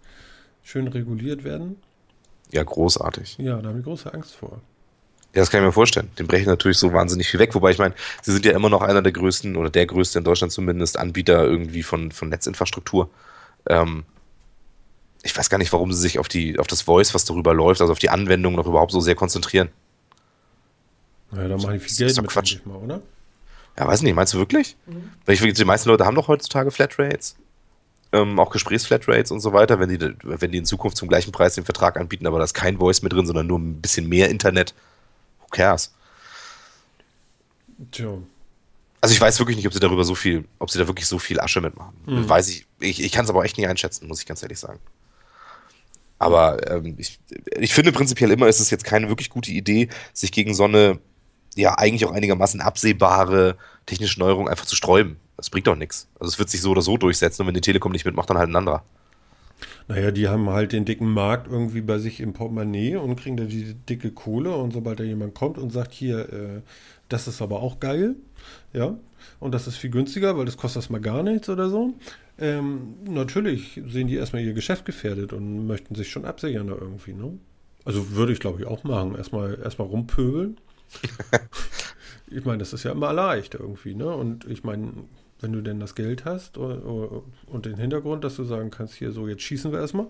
[0.62, 1.76] schön reguliert werden.
[2.50, 3.38] Ja, großartig.
[3.38, 4.60] Ja, da habe ich große Angst vor.
[5.34, 6.10] Ja, das kann ich mir vorstellen.
[6.18, 7.54] Den brechen natürlich so wahnsinnig viel weg.
[7.54, 10.24] Wobei ich meine, sie sind ja immer noch einer der größten oder der größte in
[10.24, 13.10] Deutschland zumindest Anbieter irgendwie von, von Netzinfrastruktur.
[13.68, 14.04] Ähm,
[15.22, 17.80] ich weiß gar nicht, warum sie sich auf, die, auf das Voice, was darüber läuft,
[17.80, 19.68] also auf die Anwendung noch überhaupt so sehr konzentrieren.
[21.32, 22.58] Ja, da mache ich viel Geld ist mit, Quatsch.
[22.64, 23.02] mal, oder?
[23.78, 24.76] Ja, weiß nicht, meinst du wirklich?
[24.86, 25.10] Mhm.
[25.26, 27.36] Ich, die meisten Leute haben doch heutzutage Flatrates.
[28.12, 31.56] Ähm, auch Gesprächsflatrates und so weiter, wenn die, wenn die in Zukunft zum gleichen Preis
[31.56, 34.30] den Vertrag anbieten, aber da ist kein Voice mit drin, sondern nur ein bisschen mehr
[34.30, 34.74] Internet.
[35.40, 35.92] Who cares?
[37.90, 38.16] Tja.
[39.00, 41.18] Also ich weiß wirklich nicht, ob sie darüber so viel, ob sie da wirklich so
[41.18, 41.94] viel Asche mitmachen.
[42.06, 42.28] Mhm.
[42.28, 44.80] Weiß ich, ich, ich kann es aber echt nicht einschätzen, muss ich ganz ehrlich sagen.
[46.18, 47.18] Aber ähm, ich,
[47.58, 50.98] ich finde prinzipiell immer, ist es jetzt keine wirklich gute Idee, sich gegen so eine
[51.56, 55.16] ja eigentlich auch einigermaßen absehbare technische Neuerung einfach zu sträuben.
[55.36, 56.08] Das bringt doch nichts.
[56.18, 58.38] Also es wird sich so oder so durchsetzen und wenn die Telekom nicht mitmacht, dann
[58.38, 58.82] halt ein anderer.
[59.88, 63.44] Naja, die haben halt den dicken Markt irgendwie bei sich im Portemonnaie und kriegen da
[63.44, 66.60] die dicke Kohle und sobald da jemand kommt und sagt, hier, äh,
[67.08, 68.16] das ist aber auch geil,
[68.72, 68.96] ja,
[69.38, 71.94] und das ist viel günstiger, weil das kostet erstmal gar nichts oder so,
[72.38, 77.14] ähm, natürlich sehen die erstmal ihr Geschäft gefährdet und möchten sich schon absichern da irgendwie,
[77.14, 77.38] ne?
[77.84, 80.58] Also würde ich glaube ich auch machen, erstmal erstmal rumpöbeln
[82.28, 84.14] ich meine, das ist ja immer leicht irgendwie, ne?
[84.14, 84.92] Und ich meine,
[85.40, 89.28] wenn du denn das Geld hast und den Hintergrund, dass du sagen kannst, hier so,
[89.28, 90.06] jetzt schießen wir erstmal.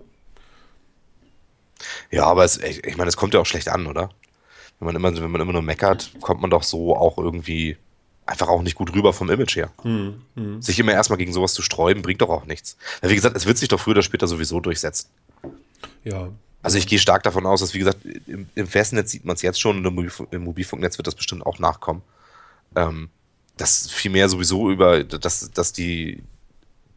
[2.10, 4.10] Ja, aber es, ich meine, es kommt ja auch schlecht an, oder?
[4.78, 7.76] Wenn man immer, wenn man immer nur meckert, kommt man doch so auch irgendwie
[8.26, 9.72] einfach auch nicht gut rüber vom Image her.
[9.82, 10.62] Hm, hm.
[10.62, 12.76] Sich immer erstmal gegen sowas zu sträuben, bringt doch auch nichts.
[13.00, 15.08] Weil, wie gesagt, es wird sich doch früher oder später sowieso durchsetzen.
[16.04, 16.30] Ja,
[16.66, 19.42] also ich gehe stark davon aus, dass, wie gesagt, im, im Festnetz sieht man es
[19.42, 22.02] jetzt schon und im, Mobilfunknetz wird das bestimmt auch nachkommen.
[22.74, 23.08] Ähm,
[23.56, 26.24] dass vielmehr sowieso über, dass, dass die,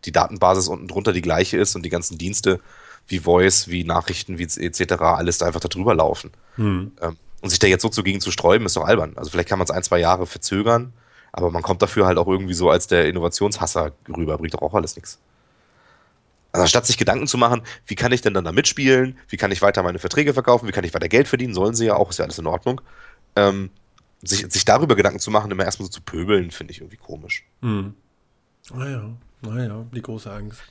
[0.05, 2.59] die Datenbasis unten drunter die gleiche ist und die ganzen Dienste
[3.07, 4.93] wie Voice, wie Nachrichten, wie etc.
[5.01, 6.31] alles da einfach darüber laufen.
[6.55, 6.91] Hm.
[6.99, 9.13] Ähm, Und sich da jetzt so zugegen zu sträuben, ist doch albern.
[9.17, 10.93] Also vielleicht kann man es ein, zwei Jahre verzögern,
[11.31, 14.73] aber man kommt dafür halt auch irgendwie so als der Innovationshasser rüber, bringt doch auch
[14.73, 15.19] alles nichts.
[16.51, 19.51] Also statt sich Gedanken zu machen, wie kann ich denn dann da mitspielen, wie kann
[19.51, 22.09] ich weiter meine Verträge verkaufen, wie kann ich weiter Geld verdienen, sollen sie ja auch,
[22.09, 22.81] ist ja alles in Ordnung.
[23.35, 23.69] Ähm,
[24.21, 27.45] sich, sich darüber Gedanken zu machen, immer erstmal so zu pöbeln, finde ich irgendwie komisch.
[27.61, 27.93] Hm.
[28.73, 29.09] Naja,
[29.41, 30.61] naja, die große Angst.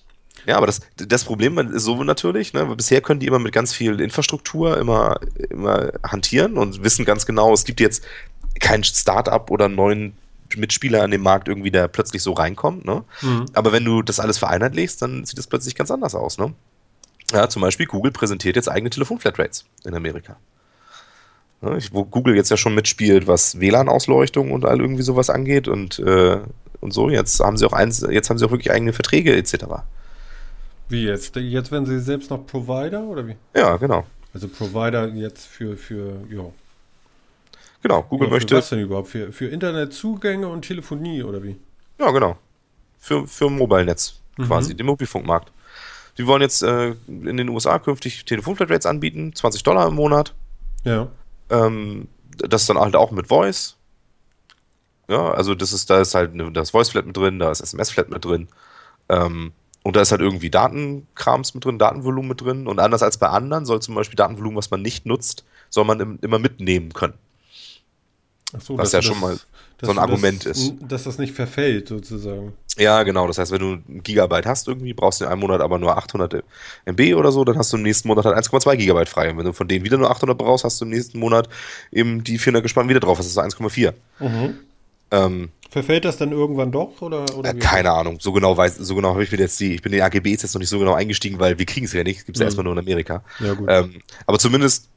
[0.47, 3.73] Ja, aber das, das Problem ist so natürlich, ne, bisher können die immer mit ganz
[3.73, 8.05] viel Infrastruktur immer, immer hantieren und wissen ganz genau, es gibt jetzt
[8.61, 10.17] kein Start-up oder einen neuen
[10.57, 12.85] Mitspieler an dem Markt irgendwie, der plötzlich so reinkommt.
[12.85, 13.05] Ne?
[13.23, 13.47] Mhm.
[13.53, 16.39] Aber wenn du das alles vereinheitlichst, dann sieht es plötzlich ganz anders aus.
[16.39, 16.55] Ne?
[17.33, 20.37] Ja, zum Beispiel Google präsentiert jetzt eigene Telefonflatrates in Amerika.
[21.61, 25.99] Ja, wo Google jetzt ja schon mitspielt, was WLAN-Ausleuchtung und all irgendwie sowas angeht und,
[25.99, 26.39] äh,
[26.81, 27.11] und so.
[27.11, 29.65] Jetzt haben sie auch eins, jetzt haben sie auch wirklich eigene Verträge etc.
[30.89, 31.35] Wie jetzt?
[31.37, 33.37] Jetzt werden sie selbst noch Provider oder wie?
[33.55, 34.07] Ja, genau.
[34.33, 36.45] Also Provider jetzt für, für, ja.
[37.83, 38.57] Genau, Google ja, möchte.
[38.57, 39.09] Was denn überhaupt?
[39.09, 41.57] Für, für Internetzugänge und Telefonie oder wie?
[41.99, 42.37] Ja, genau.
[42.99, 44.45] Für, für Mobile-Netz mhm.
[44.45, 45.53] quasi, den Mobilfunkmarkt.
[46.17, 50.35] Die wollen jetzt äh, in den USA künftig Telefonflatrates anbieten, 20 Dollar im Monat.
[50.85, 51.09] Ja.
[51.51, 53.77] Ähm, das ist dann halt auch mit Voice.
[55.09, 58.11] Ja, also das ist, da ist halt eine, das Voice-Flat mit drin, da ist SMS-Flat
[58.11, 58.49] mit drin.
[59.09, 59.53] Ähm,
[59.85, 62.67] und da ist halt irgendwie Datenkrams mit drin, Datenvolumen mit drin.
[62.67, 66.01] Und anders als bei anderen soll zum Beispiel Datenvolumen, was man nicht nutzt, soll man
[66.01, 67.15] im, immer mitnehmen können.
[68.61, 69.39] So, was ja schon mal
[69.83, 70.75] so ein Argument das, ist.
[70.81, 72.55] Dass das nicht verfällt, sozusagen.
[72.79, 73.27] Ja, genau.
[73.27, 75.97] Das heißt, wenn du ein Gigabyte hast irgendwie, brauchst du in einem Monat aber nur
[75.97, 76.43] 800
[76.87, 79.31] MB oder so, dann hast du im nächsten Monat halt 1,2 Gigabyte frei.
[79.31, 81.49] Und wenn du von denen wieder nur 800 brauchst, hast du im nächsten Monat
[81.93, 83.19] eben die 400 gespannt wieder drauf.
[83.19, 83.93] Das ist 1,4.
[84.21, 84.59] Mhm.
[85.11, 87.03] Ähm, Verfällt das dann irgendwann doch?
[87.03, 88.19] Oder, oder äh, keine Ahnung.
[88.21, 90.43] So genau weiß, so genau habe ich mir jetzt die, ich bin in die AGBs
[90.43, 92.25] jetzt noch nicht so genau eingestiegen, weil wir kriegen es ja nicht.
[92.25, 92.43] Gibt es mhm.
[92.43, 93.23] ja erstmal nur in Amerika.
[93.39, 93.55] Ja.
[93.69, 94.89] Ähm, aber zumindest,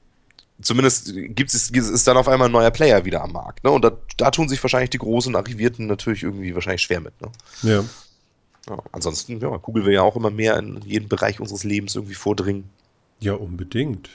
[0.61, 3.63] zumindest gibt es, ist dann auf einmal ein neuer Player wieder am Markt.
[3.63, 3.71] Ne?
[3.71, 7.19] Und da, da tun sich wahrscheinlich die großen Arrivierten natürlich irgendwie wahrscheinlich schwer mit.
[7.21, 7.31] Ne?
[7.63, 7.83] Ja.
[8.69, 8.79] ja.
[8.91, 12.69] Ansonsten, ja, Google will ja auch immer mehr in jeden Bereich unseres Lebens irgendwie vordringen.
[13.19, 14.09] Ja, unbedingt.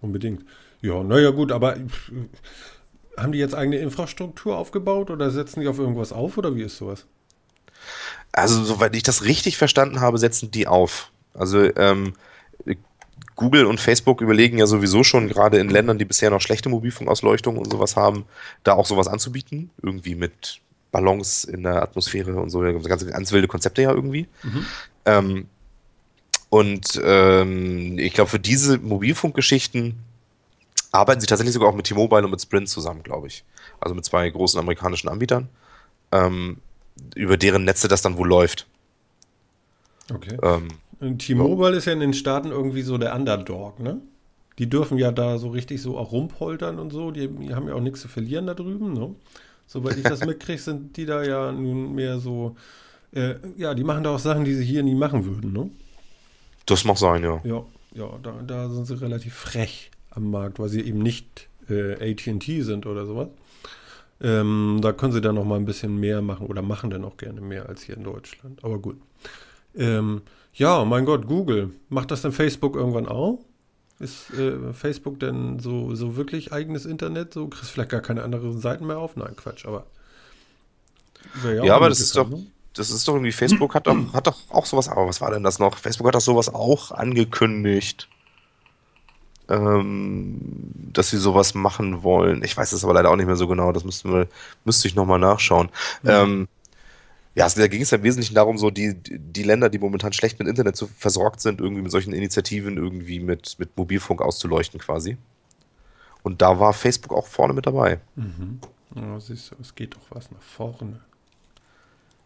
[0.00, 0.44] Unbedingt.
[0.80, 1.76] Ja, naja, gut, aber
[3.16, 6.78] haben die jetzt eigene Infrastruktur aufgebaut oder setzen die auf irgendwas auf oder wie ist
[6.78, 7.04] sowas?
[8.32, 11.10] Also, soweit ich das richtig verstanden habe, setzen die auf.
[11.34, 12.14] Also, ähm,
[13.40, 17.56] Google und Facebook überlegen ja sowieso schon, gerade in Ländern, die bisher noch schlechte Mobilfunkausleuchtung
[17.56, 18.26] und sowas haben,
[18.64, 19.70] da auch sowas anzubieten.
[19.82, 20.60] Irgendwie mit
[20.92, 22.60] Ballons in der Atmosphäre und so.
[22.60, 24.28] Ganz, ganz wilde Konzepte ja irgendwie.
[24.42, 24.66] Mhm.
[25.06, 25.46] Ähm,
[26.50, 29.94] und ähm, ich glaube, für diese Mobilfunkgeschichten
[30.92, 33.42] arbeiten sie tatsächlich sogar auch mit T-Mobile und mit Sprint zusammen, glaube ich.
[33.80, 35.48] Also mit zwei großen amerikanischen Anbietern,
[36.12, 36.58] ähm,
[37.14, 38.66] über deren Netze das dann wohl läuft.
[40.12, 40.36] Okay.
[40.42, 40.68] Ähm,
[41.00, 41.76] T-Mobile ja.
[41.76, 44.00] ist ja in den Staaten irgendwie so der Underdog, ne?
[44.58, 47.10] Die dürfen ja da so richtig so auch rumpoltern und so.
[47.10, 49.14] Die, die haben ja auch nichts zu verlieren da drüben, ne?
[49.66, 52.56] Soweit ich das mitkriege, sind die da ja nun mehr so,
[53.12, 55.70] äh, ja, die machen da auch Sachen, die sie hier nie machen würden, ne?
[56.66, 57.40] Das mag sein, ja.
[57.44, 62.12] Ja, ja, da, da sind sie relativ frech am Markt, weil sie eben nicht äh,
[62.12, 63.28] ATT sind oder sowas.
[64.20, 67.16] Ähm, da können sie dann noch mal ein bisschen mehr machen oder machen dann auch
[67.16, 68.62] gerne mehr als hier in Deutschland.
[68.62, 69.00] Aber gut.
[69.74, 70.22] Ähm,
[70.54, 71.70] ja, mein Gott, Google.
[71.88, 73.38] Macht das denn Facebook irgendwann auch?
[73.98, 77.34] Ist äh, Facebook denn so, so wirklich eigenes Internet?
[77.34, 79.16] So kriegst du vielleicht gar keine anderen Seiten mehr auf?
[79.16, 79.86] Nein, Quatsch, aber.
[81.44, 82.28] Ja, ja aber das ist doch.
[82.28, 82.46] Ne?
[82.74, 85.42] Das ist doch irgendwie, Facebook hat doch, hat doch auch sowas, aber was war denn
[85.42, 85.76] das noch?
[85.76, 88.08] Facebook hat doch sowas auch angekündigt
[89.50, 90.38] ähm,
[90.92, 92.42] dass sie sowas machen wollen.
[92.44, 93.72] Ich weiß es aber leider auch nicht mehr so genau.
[93.72, 94.28] Das müssten wir,
[94.64, 95.68] müsste ich nochmal nachschauen.
[96.02, 96.10] Mhm.
[96.10, 96.48] Ähm,
[97.34, 100.38] ja, da ging es ja im Wesentlichen darum, so die, die Länder, die momentan schlecht
[100.38, 105.16] mit Internet zu, versorgt sind, irgendwie mit solchen Initiativen irgendwie mit, mit Mobilfunk auszuleuchten quasi.
[106.22, 108.00] Und da war Facebook auch vorne mit dabei.
[108.16, 108.60] Mhm.
[108.94, 111.00] Ja, siehst du, es geht doch was nach vorne.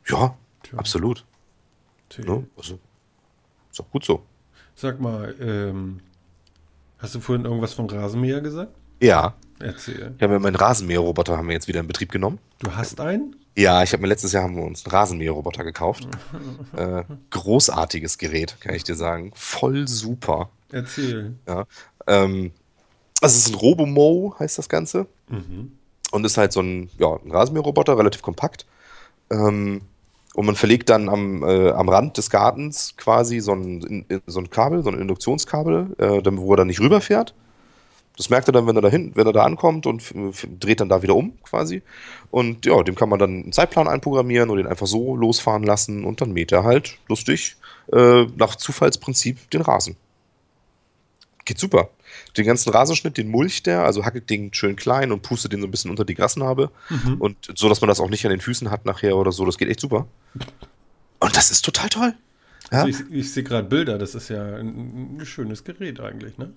[0.06, 0.78] Ja, Tja.
[0.78, 1.24] absolut.
[2.16, 2.46] Ne?
[2.56, 2.78] Also,
[3.70, 4.22] ist auch gut so.
[4.74, 6.00] Sag mal, ähm,
[7.04, 8.72] Hast du vorhin irgendwas vom Rasenmäher gesagt?
[8.98, 9.34] Ja.
[9.58, 10.14] Erzähl.
[10.18, 12.38] Ja, meinen Rasenmäherroboter haben wir jetzt wieder in Betrieb genommen.
[12.60, 13.36] Du hast einen?
[13.56, 16.08] Ja, ich habe mir letztes Jahr haben wir uns einen Rasenmäherroboter gekauft.
[16.76, 19.32] äh, großartiges Gerät, kann ich dir sagen.
[19.34, 20.50] Voll super.
[20.72, 21.34] Erzähl.
[21.46, 21.64] Ja.
[22.06, 22.52] Ähm,
[23.20, 25.06] also es ist ein Robomo, heißt das Ganze.
[25.28, 25.72] Mhm.
[26.10, 28.66] Und ist halt so ein, ja, ein Rasenmäherroboter, relativ kompakt.
[29.30, 29.82] Ähm,
[30.34, 34.40] und man verlegt dann am, äh, am Rand des Gartens quasi so ein, in, so
[34.40, 37.34] ein Kabel, so ein Induktionskabel, äh, wo er dann nicht rüberfährt.
[38.16, 40.02] Das merkt er dann, wenn er da hin, wenn er da ankommt und
[40.60, 41.82] dreht dann da wieder um quasi.
[42.30, 46.04] Und ja, dem kann man dann einen Zeitplan einprogrammieren und den einfach so losfahren lassen
[46.04, 47.56] und dann mäht er halt lustig
[47.92, 49.96] äh, nach Zufallsprinzip den Rasen.
[51.44, 51.90] Geht super.
[52.36, 55.66] Den ganzen Rasenschnitt, den mulcht der, also hackelt den schön klein und pustet den so
[55.66, 56.70] ein bisschen unter die Grasnarbe.
[56.88, 57.20] Mhm.
[57.20, 59.44] Und so, dass man das auch nicht an den Füßen hat nachher oder so.
[59.44, 60.06] Das geht echt super.
[61.20, 62.14] Und das ist total toll.
[62.70, 62.84] Ja?
[62.84, 66.52] Also ich, ich sehe gerade Bilder, das ist ja ein, ein, schönes Gerät eigentlich, ne?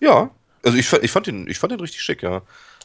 [0.00, 0.30] Ja,
[0.64, 2.42] also ich, ich, fand den, ich fand den richtig schick, ja.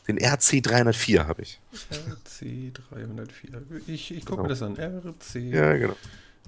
[0.08, 1.60] Den RC 304 habe ich.
[1.92, 3.62] RC 304.
[3.88, 4.44] Ich, ich gucke genau.
[4.44, 4.78] mir das an.
[4.78, 5.96] RC ja, genau.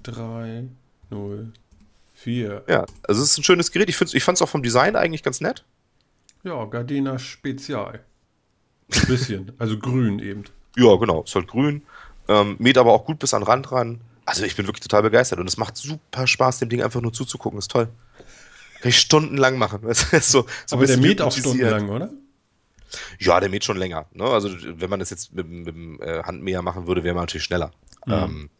[0.02, 2.64] 304.
[2.68, 3.88] Ja, also es ist ein schönes Gerät.
[3.88, 5.64] Ich, ich fand es auch vom Design eigentlich ganz nett.
[6.42, 8.00] Ja, Gardena Spezial.
[8.92, 9.52] Ein bisschen.
[9.58, 10.44] also grün eben.
[10.76, 11.22] Ja, genau.
[11.22, 11.82] Ist halt grün.
[12.28, 14.00] Ähm, mäht aber auch gut bis an den Rand ran.
[14.24, 17.12] Also ich bin wirklich total begeistert und es macht super Spaß, dem Ding einfach nur
[17.12, 17.58] zuzugucken.
[17.58, 17.88] Ist toll.
[18.82, 19.80] Kann ich stundenlang machen.
[19.94, 22.10] so, so aber der mäht auch stundenlang, oder?
[23.20, 24.06] Ja, der mäht schon länger.
[24.12, 24.24] Ne?
[24.24, 27.44] Also wenn man das jetzt mit, mit dem äh, Handmäher machen würde, wäre man natürlich
[27.44, 27.70] schneller.
[28.06, 28.12] Mhm.
[28.12, 28.50] Ähm,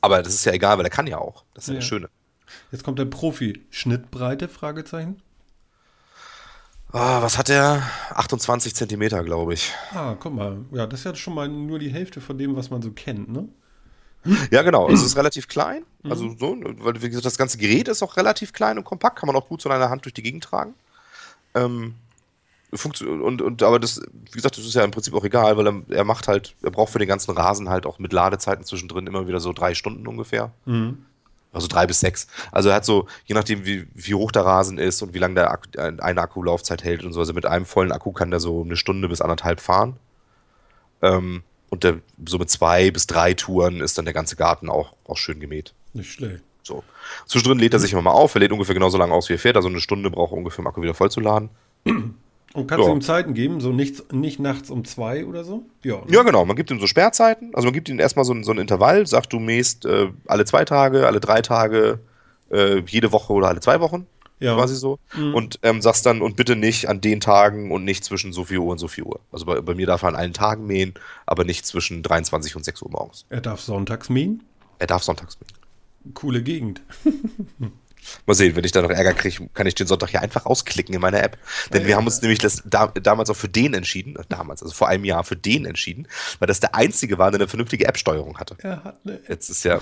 [0.00, 1.44] aber das ist ja egal, weil der kann ja auch.
[1.54, 2.08] Das ist ja, ja das Schöne.
[2.70, 3.66] Jetzt kommt der Profi.
[3.70, 4.46] Schnittbreite?
[4.48, 5.20] Fragezeichen.
[6.92, 7.82] Ah, was hat der?
[8.10, 9.72] 28 Zentimeter, glaube ich.
[9.92, 10.58] Ah, guck mal.
[10.70, 13.28] Ja, das ist ja schon mal nur die Hälfte von dem, was man so kennt,
[13.28, 13.48] ne?
[14.50, 14.88] Ja, genau.
[14.88, 15.84] Es ist relativ klein.
[16.04, 16.38] Also mhm.
[16.38, 19.36] so, weil wie gesagt, das ganze Gerät ist auch relativ klein und kompakt, kann man
[19.36, 20.74] auch gut so in einer Hand durch die Gegend tragen.
[21.54, 21.94] Ähm,
[22.84, 25.82] und, und aber das, wie gesagt, das ist ja im Prinzip auch egal, weil er,
[25.88, 29.28] er, macht halt, er braucht für den ganzen Rasen halt auch mit Ladezeiten zwischendrin immer
[29.28, 30.52] wieder so drei Stunden ungefähr.
[30.66, 30.98] Mhm.
[31.52, 32.26] Also drei bis sechs.
[32.52, 35.36] Also er hat so, je nachdem, wie, wie hoch der Rasen ist und wie lange
[35.36, 38.62] der Akku, eine Akkulaufzeit hält und so, also mit einem vollen Akku kann der so
[38.62, 39.96] eine Stunde bis anderthalb fahren.
[41.00, 41.42] Ähm,
[41.76, 45.18] und der, so mit zwei bis drei Touren ist dann der ganze Garten auch, auch
[45.18, 45.74] schön gemäht.
[45.92, 46.42] Nicht schlecht.
[46.62, 46.82] So.
[47.26, 48.34] Zwischendrin lädt er sich immer mal auf.
[48.34, 49.56] Er lädt ungefähr genauso lange aus, wie er fährt.
[49.56, 51.50] Also eine Stunde braucht er ungefähr, um Akku wieder voll zu laden.
[51.84, 52.90] Und kannst ja.
[52.90, 55.66] du ihm Zeiten geben, so nicht, nicht nachts um zwei oder so?
[55.82, 56.46] Ja, ja, genau.
[56.46, 57.54] Man gibt ihm so Sperrzeiten.
[57.54, 60.46] Also man gibt ihm erstmal so ein, so ein Intervall, sagt, du mähst äh, alle
[60.46, 61.98] zwei Tage, alle drei Tage,
[62.50, 64.06] äh, jede Woche oder alle zwei Wochen.
[64.38, 64.54] Ja.
[64.54, 64.98] Quasi so.
[65.14, 65.34] Mhm.
[65.34, 68.58] Und ähm, sagst dann, und bitte nicht an den Tagen und nicht zwischen so viel
[68.58, 69.20] Uhr und so viel Uhr.
[69.32, 70.94] Also bei, bei mir darf er an allen Tagen mähen,
[71.24, 73.24] aber nicht zwischen 23 und 6 Uhr morgens.
[73.30, 74.42] Er darf sonntags mähen?
[74.78, 76.14] Er darf sonntags mähen.
[76.14, 76.82] Coole Gegend.
[78.26, 80.94] Mal sehen, wenn ich da noch Ärger kriege, kann ich den Sonntag hier einfach rausklicken
[80.94, 81.38] in meiner App.
[81.72, 84.62] Denn ja, wir haben uns nämlich das, da, damals auch für den entschieden, äh, damals,
[84.62, 86.06] also vor einem Jahr für den entschieden,
[86.38, 88.56] weil das der einzige war, der eine vernünftige App-Steuerung hatte.
[88.58, 89.28] Er hat eine App.
[89.28, 89.80] Jetzt ist ja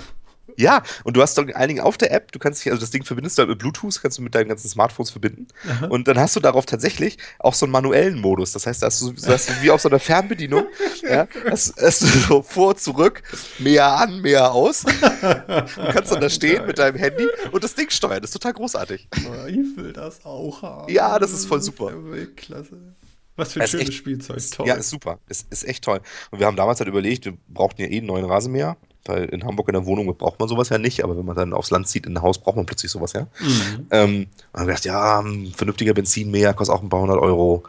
[0.57, 2.91] ja, und du hast doch allen Dingen auf der App, du kannst dich, also das
[2.91, 5.47] Ding verbindest du halt mit Bluetooth, kannst du mit deinen ganzen Smartphones verbinden.
[5.67, 5.87] Aha.
[5.87, 8.51] Und dann hast du darauf tatsächlich auch so einen manuellen Modus.
[8.51, 10.65] Das heißt, da hast du, hast du wie auf so einer Fernbedienung,
[11.09, 13.23] ja, hast, hast, du so vor, zurück,
[13.59, 14.83] mehr an, mehr aus.
[14.83, 18.21] Du kannst dann da stehen mit deinem Handy und das Ding steuern.
[18.21, 19.07] Das ist total großartig.
[19.47, 20.91] Ich will das auch haben.
[20.91, 21.91] Ja, das ist voll super.
[22.35, 22.77] Klasse.
[23.35, 24.39] Was für ein schönes echt, Spielzeug.
[24.51, 24.67] Toll.
[24.67, 25.19] Ja, ist super.
[25.27, 25.99] Ist, ist echt toll.
[26.31, 28.77] Und wir haben damals halt überlegt, wir brauchten ja eh einen neuen Rasenmäher.
[29.05, 31.53] Weil in Hamburg in der Wohnung braucht man sowas ja nicht, aber wenn man dann
[31.53, 33.27] aufs Land zieht, in ein Haus, braucht man plötzlich sowas ja.
[33.39, 33.87] Mhm.
[33.91, 34.15] Ähm,
[34.51, 37.63] und dann gedacht, ja, ein vernünftiger Benzinmäher kostet auch ein paar hundert Euro.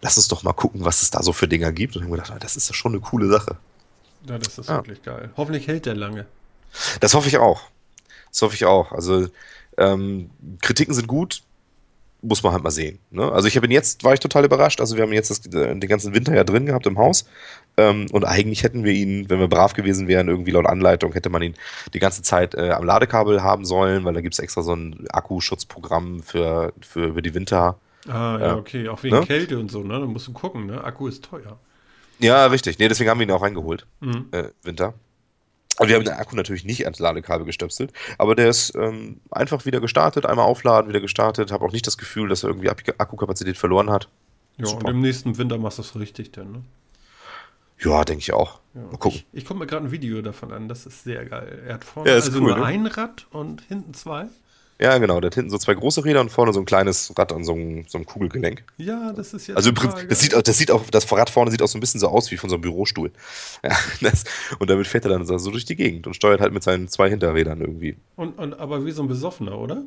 [0.00, 1.96] Lass uns doch mal gucken, was es da so für Dinger gibt.
[1.96, 3.56] Und dann haben wir gedacht, das ist ja schon eine coole Sache.
[4.28, 4.76] Ja, das ist ja.
[4.76, 5.30] wirklich geil.
[5.36, 6.26] Hoffentlich hält der lange.
[7.00, 7.62] Das hoffe ich auch.
[8.30, 8.92] Das hoffe ich auch.
[8.92, 9.28] Also
[9.78, 11.42] ähm, Kritiken sind gut,
[12.22, 12.98] muss man halt mal sehen.
[13.10, 13.30] Ne?
[13.30, 14.80] Also ich habe ihn jetzt, war ich total überrascht.
[14.80, 17.26] Also wir haben jetzt das, den ganzen Winter ja drin gehabt im Haus.
[17.76, 21.28] Ähm, und eigentlich hätten wir ihn, wenn wir brav gewesen wären, irgendwie laut Anleitung, hätte
[21.28, 21.54] man ihn
[21.92, 25.06] die ganze Zeit äh, am Ladekabel haben sollen, weil da gibt es extra so ein
[25.10, 27.78] Akkuschutzprogramm für, für über die Winter.
[28.08, 28.88] Ah, ja, okay.
[28.88, 29.26] Auch wegen ne?
[29.26, 29.98] Kälte und so, ne?
[29.98, 30.82] Da musst du gucken, ne?
[30.82, 31.58] Akku ist teuer.
[32.18, 32.78] Ja, richtig.
[32.78, 33.86] Nee, deswegen haben wir ihn auch reingeholt.
[34.00, 34.26] Mhm.
[34.30, 34.94] Äh, Winter.
[35.76, 39.66] Also wir haben den Akku natürlich nicht ans Ladekabel gestöpselt, aber der ist ähm, einfach
[39.66, 41.52] wieder gestartet, einmal aufladen, wieder gestartet.
[41.52, 44.08] Habe auch nicht das Gefühl, dass er irgendwie Akkukapazität verloren hat.
[44.56, 44.86] Ja, Super.
[44.86, 46.62] und im nächsten Winter machst du es richtig dann, ne?
[47.78, 48.60] Ja, denke ich auch.
[48.74, 49.22] Ja, Mal gucken.
[49.32, 51.62] Ich, ich gucke mir gerade ein Video davon an, das ist sehr geil.
[51.66, 52.64] Er hat vorne ja, also cool, nur ne?
[52.64, 54.26] ein Rad und hinten zwei.
[54.78, 55.20] Ja, genau.
[55.20, 57.54] Der hat hinten so zwei große Räder und vorne so ein kleines Rad an so
[57.54, 58.62] einem, so einem Kugelgelenk.
[58.76, 59.56] Ja, das ist jetzt.
[59.56, 62.08] Also das sieht, das sieht auch, das Rad vorne sieht auch so ein bisschen so
[62.08, 63.10] aus wie von so einem Bürostuhl.
[63.64, 64.24] Ja, das,
[64.58, 67.08] und damit fährt er dann so durch die Gegend und steuert halt mit seinen zwei
[67.08, 67.96] Hinterrädern irgendwie.
[68.16, 69.82] Und, und aber wie so ein Besoffener, oder?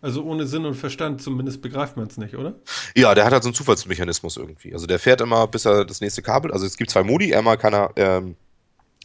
[0.00, 2.54] Also ohne Sinn und Verstand, zumindest begreift man es nicht, oder?
[2.94, 4.72] Ja, der hat halt so einen Zufallsmechanismus irgendwie.
[4.72, 6.52] Also der fährt immer, bis er das nächste Kabel.
[6.52, 7.34] Also es gibt zwei Modi.
[7.34, 8.36] Einmal kann er ähm,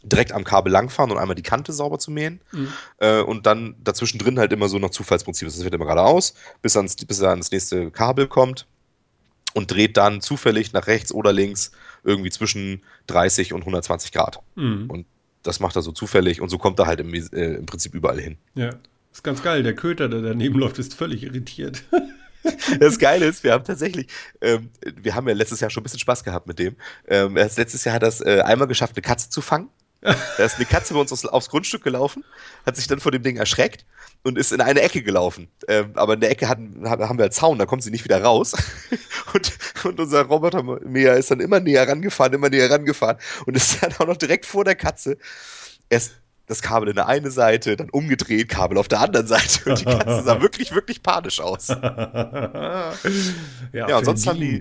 [0.02, 2.40] direkt am Kabel langfahren und einmal die Kante sauber zu mähen.
[2.52, 2.68] Mhm.
[2.98, 5.48] Äh, und dann dazwischen drin halt immer so noch Zufallsprinzip.
[5.48, 8.66] Das wird immer geradeaus, bis, ans, bis er ans nächste Kabel kommt
[9.54, 11.72] und dreht dann zufällig nach rechts oder links
[12.04, 14.40] irgendwie zwischen 30 und 120 Grad.
[14.56, 14.90] Mhm.
[14.90, 15.06] Und
[15.42, 18.20] das macht er so zufällig und so kommt er halt im, äh, im Prinzip überall
[18.20, 18.38] hin.
[18.54, 18.70] Ja,
[19.12, 19.62] ist ganz geil.
[19.62, 21.82] Der Köter, der daneben läuft, ist völlig irritiert.
[22.80, 24.08] Das Geile ist, wir haben tatsächlich,
[24.40, 26.74] ähm, wir haben ja letztes Jahr schon ein bisschen Spaß gehabt mit dem.
[27.06, 29.68] Ähm, letztes Jahr hat er es äh, einmal geschafft, eine Katze zu fangen.
[30.02, 32.24] Da ist eine Katze bei uns aufs, aufs Grundstück gelaufen,
[32.66, 33.86] hat sich dann vor dem Ding erschreckt
[34.24, 35.48] und ist in eine Ecke gelaufen.
[35.68, 38.20] Ähm, aber in der Ecke hatten, haben wir einen Zaun, da kommt sie nicht wieder
[38.20, 38.54] raus.
[39.32, 39.52] und,
[39.84, 40.64] und unser Roboter
[41.16, 44.64] ist dann immer näher rangefahren, immer näher rangefahren und ist dann auch noch direkt vor
[44.64, 45.18] der Katze.
[45.88, 46.14] Erst
[46.46, 49.70] das Kabel in der eine Seite, dann umgedreht, Kabel auf der anderen Seite.
[49.70, 51.68] Und die Katze sah wirklich, wirklich panisch aus.
[51.68, 52.92] ja,
[53.72, 54.58] ja und sonst haben, die,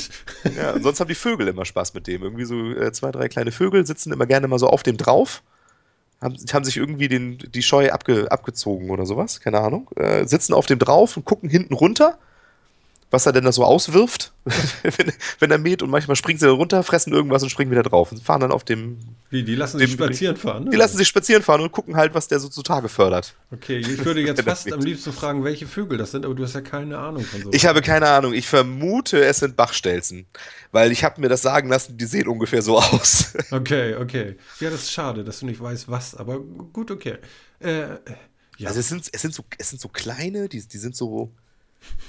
[0.55, 2.23] ja, sonst haben die Vögel immer Spaß mit dem.
[2.23, 5.43] Irgendwie so äh, zwei, drei kleine Vögel sitzen immer gerne mal so auf dem drauf
[6.21, 10.53] haben, haben sich irgendwie den, die Scheu abge, abgezogen oder sowas, keine Ahnung, äh, sitzen
[10.53, 12.17] auf dem drauf und gucken hinten runter,
[13.11, 14.31] was er denn da so auswirft,
[14.83, 18.11] wenn, wenn er mäht und manchmal springen sie runter, fressen irgendwas und springen wieder drauf
[18.11, 18.97] und fahren dann auf dem.
[19.29, 20.63] Wie, die lassen sich spazieren fahren?
[20.63, 20.69] Ne?
[20.71, 23.35] Die lassen sich spazieren fahren und gucken halt, was der so zutage fördert.
[23.51, 26.55] Okay, ich würde jetzt fast am liebsten fragen, welche Vögel das sind, aber du hast
[26.55, 27.49] ja keine Ahnung von so.
[27.51, 28.33] Ich habe keine Ahnung.
[28.33, 30.25] Ich vermute, es sind Bachstelzen.
[30.71, 33.33] Weil ich habe mir das sagen lassen, die sehen ungefähr so aus.
[33.51, 34.37] Okay, okay.
[34.59, 37.17] Ja, das ist schade, dass du nicht weißt, was, aber gut, okay.
[37.59, 37.81] Äh,
[38.57, 38.69] ja.
[38.69, 41.31] Also es sind, es sind so, es sind so kleine, die, die sind so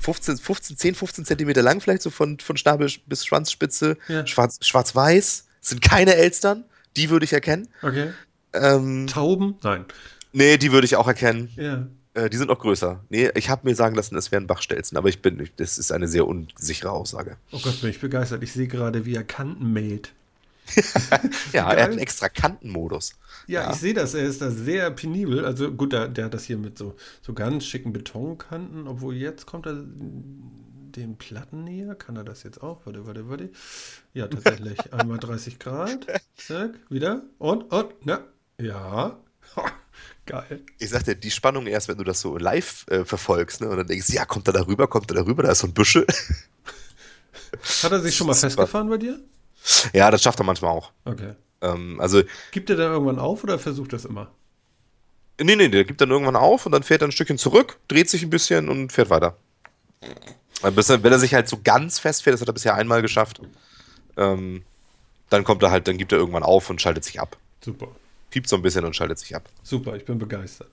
[0.01, 3.97] 15, 15, 10, 15 Zentimeter lang, vielleicht so von, von Schnabel bis Schwanzspitze.
[4.09, 4.27] Ja.
[4.27, 5.47] Schwarz, schwarz-weiß.
[5.61, 6.65] Sind keine Elstern.
[6.97, 7.69] Die würde ich erkennen.
[7.83, 8.13] Okay.
[8.53, 9.57] Ähm, Tauben?
[9.63, 9.85] Nein.
[10.33, 11.51] Nee, die würde ich auch erkennen.
[11.57, 11.87] Ja.
[12.15, 13.05] Äh, die sind noch größer.
[13.09, 16.09] Nee, ich habe mir sagen lassen, es wären Bachstelzen, aber ich bin, das ist eine
[16.09, 17.37] sehr unsichere Aussage.
[17.53, 18.43] Oh Gott, bin ich begeistert.
[18.43, 20.13] Ich sehe gerade, wie er Kanten mäht.
[21.53, 23.15] Ja, er hat einen extra Kantenmodus.
[23.47, 24.15] Ja, ja, ich sehe das.
[24.15, 25.45] Er ist da sehr penibel.
[25.45, 29.47] Also gut, der, der hat das hier mit so, so ganz schicken Betonkanten, obwohl jetzt
[29.47, 31.95] kommt er den Platten näher.
[31.95, 32.87] Kann er das jetzt auch?
[32.87, 33.51] Warte, warte, warte.
[34.15, 34.93] Ja, tatsächlich.
[34.93, 36.07] Einmal 30 Grad.
[36.37, 37.23] Zack, wieder.
[37.39, 38.25] Und, und, na.
[38.59, 39.19] Ja.
[40.27, 40.63] Geil.
[40.79, 43.69] Ich sag dir, die Spannung erst, wenn du das so live äh, verfolgst, ne?
[43.69, 45.67] Und dann denkst, ja, kommt er da rüber, kommt er da rüber, da ist so
[45.67, 46.07] ein Büschel.
[47.83, 49.19] Hat er sich schon mal festgefahren bei dir?
[49.93, 50.93] Ja, das schafft er manchmal auch.
[51.05, 51.35] Okay.
[51.61, 54.31] Ähm, also, gibt er dann irgendwann auf oder versucht das immer?
[55.41, 58.11] Nee, nee, der gibt dann irgendwann auf und dann fährt er ein Stückchen zurück, dreht
[58.11, 59.37] sich ein bisschen und fährt weiter.
[60.63, 63.41] Wenn er sich halt so ganz festfährt, das hat er bisher einmal geschafft,
[64.17, 64.63] ähm,
[65.31, 67.37] dann kommt er halt, dann gibt er irgendwann auf und schaltet sich ab.
[67.65, 67.89] Super.
[68.31, 69.49] Piept so ein bisschen und schaltet sich ab.
[69.63, 70.71] Super, ich bin begeistert.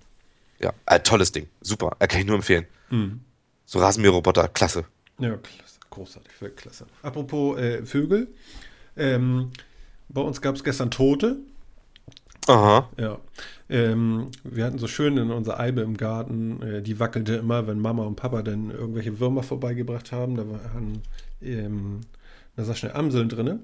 [0.59, 1.47] Ja, äh, tolles Ding.
[1.61, 1.95] Super.
[1.99, 2.67] Äh, kann ich nur empfehlen.
[2.89, 3.21] Mhm.
[3.65, 4.85] So Rasenmäherroboter, klasse.
[5.19, 5.79] Ja, klasse.
[5.89, 6.85] Großartig, klasse.
[7.01, 8.27] Apropos äh, Vögel.
[8.99, 9.51] Ähm,
[10.09, 11.37] bei uns gab es gestern Tote.
[12.47, 12.89] Aha.
[12.97, 13.19] Ja.
[13.69, 17.79] Ähm, wir hatten so schön in unserer Eibe im Garten, äh, die wackelte immer, wenn
[17.79, 20.35] Mama und Papa dann irgendwelche Würmer vorbeigebracht haben.
[20.35, 21.03] Da waren,
[21.41, 22.01] ähm,
[22.55, 23.59] da sag schnell Amseln drin.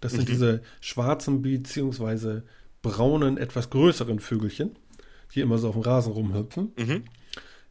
[0.00, 0.32] Das sind mhm.
[0.32, 2.44] diese schwarzen beziehungsweise
[2.82, 4.76] braunen, etwas größeren Vögelchen,
[5.34, 6.72] die immer so auf dem Rasen rumhüpfen.
[6.78, 7.04] Mhm.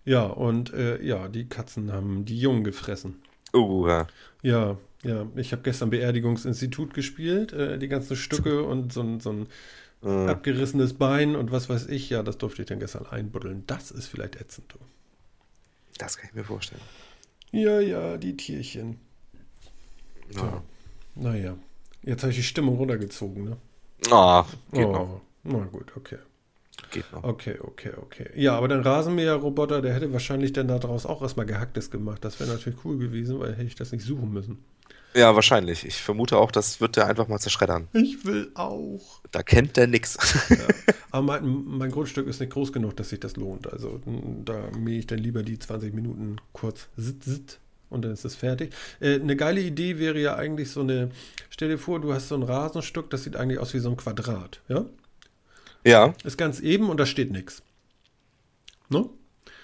[0.04, 3.22] Ja, und äh, ja, die Katzen haben die Jungen gefressen.
[3.54, 3.88] Oh,
[4.42, 4.78] ja.
[5.04, 9.32] Ja, ja, ich habe gestern Beerdigungsinstitut gespielt, äh, die ganzen Stücke und so, ein, so
[9.32, 9.48] ein
[10.04, 10.30] äh.
[10.30, 12.10] abgerissenes Bein und was weiß ich.
[12.10, 13.64] Ja, das durfte ich dann gestern einbuddeln.
[13.68, 14.74] Das ist vielleicht ätzend.
[14.74, 14.78] Du.
[15.98, 16.82] Das kann ich mir vorstellen.
[17.52, 19.00] Ja, ja, die Tierchen.
[20.36, 20.64] Ja.
[21.16, 21.58] Naja,
[22.04, 23.58] jetzt habe ich die Stimmung runtergezogen, ne?
[24.12, 25.22] Ah, geht oh, noch.
[25.44, 26.20] Na gut, okay.
[26.92, 27.24] Geht noch.
[27.24, 28.30] Okay, okay, okay.
[28.36, 32.24] Ja, aber dein Rasenmäher-Roboter, der hätte wahrscheinlich dann daraus auch erstmal Gehacktes gemacht.
[32.24, 34.64] Das wäre natürlich cool gewesen, weil hätte ich das nicht suchen müssen.
[35.14, 35.86] Ja, wahrscheinlich.
[35.86, 37.88] Ich vermute auch, das wird der einfach mal zerschreddern.
[37.94, 39.22] Ich will auch.
[39.32, 40.18] Da kennt der nix.
[40.50, 40.58] Ja.
[41.12, 43.72] Aber mein, mein, Grundstück ist nicht groß genug, dass sich das lohnt.
[43.72, 44.00] Also
[44.46, 48.36] da mähe ich dann lieber die 20 Minuten kurz sit, sit und dann ist es
[48.36, 48.74] fertig.
[49.00, 51.10] Äh, eine geile Idee wäre ja eigentlich so eine,
[51.50, 53.98] stell dir vor, du hast so ein Rasenstück, das sieht eigentlich aus wie so ein
[53.98, 54.86] Quadrat, ja?
[55.86, 56.14] Ja.
[56.24, 57.64] Ist ganz eben und da steht nichts.
[58.90, 59.10] Ne?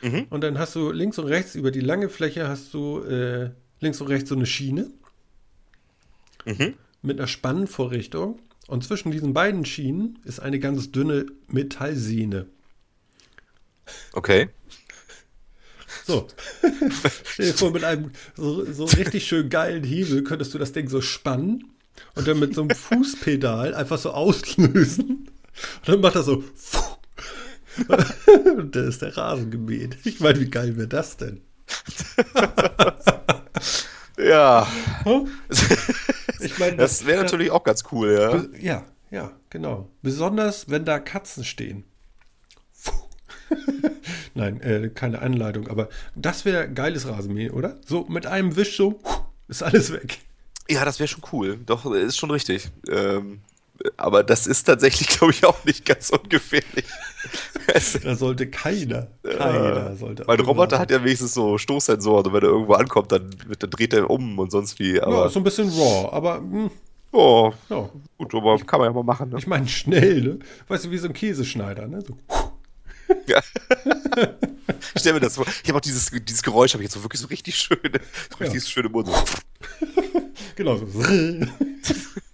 [0.02, 0.28] Mhm.
[0.30, 4.00] Und dann hast du links und rechts über die lange Fläche hast du äh, links
[4.02, 4.90] und rechts so eine Schiene
[6.46, 6.76] mhm.
[7.02, 8.40] mit einer Spannvorrichtung.
[8.68, 12.48] Und zwischen diesen beiden Schienen ist eine ganz dünne Metallsehne.
[14.14, 14.50] Okay.
[16.06, 16.28] So.
[17.24, 20.90] Stell dir vor, mit einem so, so richtig schön geilen Hebel könntest du das Ding
[20.90, 21.76] so spannen
[22.16, 25.30] und dann mit so einem Fußpedal einfach so auslösen.
[25.80, 26.44] Und dann macht er so.
[28.58, 29.98] und dann ist der Rasen gemäht.
[30.06, 31.42] Ich meine, wie geil wäre das denn?
[34.18, 34.68] ja.
[36.42, 38.44] Ich meine, das, das wäre natürlich auch ganz cool, ja.
[38.60, 39.90] Ja, ja, genau.
[40.02, 41.86] Besonders, wenn da Katzen stehen.
[44.34, 47.78] Nein, äh, keine Anleitung, aber das wäre geiles Rasenmähen, oder?
[47.86, 49.00] So mit einem Wisch so
[49.48, 50.20] ist alles weg.
[50.70, 51.58] Ja, das wäre schon cool.
[51.66, 52.70] Doch, ist schon richtig.
[52.90, 53.42] Ähm,
[53.98, 56.86] aber das ist tatsächlich, glaube ich, auch nicht ganz ungefährlich.
[58.04, 60.24] da sollte keiner, keiner äh, sollte.
[60.28, 63.94] Mein Roboter hat ja wenigstens so Stoßsensoren und wenn er irgendwo ankommt, dann, dann dreht
[63.94, 65.00] er um und sonst wie.
[65.02, 66.40] Aber, ja, so ein bisschen raw, aber.
[66.42, 66.64] Mh.
[66.64, 66.72] Hm.
[67.12, 67.90] Oh, ja.
[68.18, 69.30] gut, aber kann man ja mal machen.
[69.30, 69.38] Ne?
[69.38, 70.40] Ich meine, schnell, ne?
[70.68, 72.02] Weißt du, wie so ein Käseschneider, ne?
[72.02, 72.18] So.
[73.26, 73.40] Ja.
[74.98, 75.46] Stell mir das vor.
[75.64, 78.38] Ich habe auch dieses, dieses Geräusch, habe ich jetzt so wirklich so richtig schön, so
[78.40, 78.70] richtig Ja.
[78.70, 79.10] schöne Mund.
[80.56, 80.86] Genau so.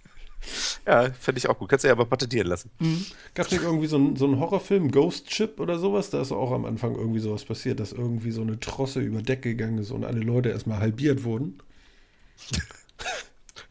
[0.86, 1.68] Ja, fände ich auch gut.
[1.68, 2.70] Kannst du ja aber patentieren lassen.
[3.34, 6.10] Gab es nicht irgendwie so einen so Horrorfilm, Ghost Ship oder sowas?
[6.10, 9.42] Da ist auch am Anfang irgendwie sowas passiert, dass irgendwie so eine Trosse über Deck
[9.42, 11.58] gegangen ist und alle Leute erstmal halbiert wurden.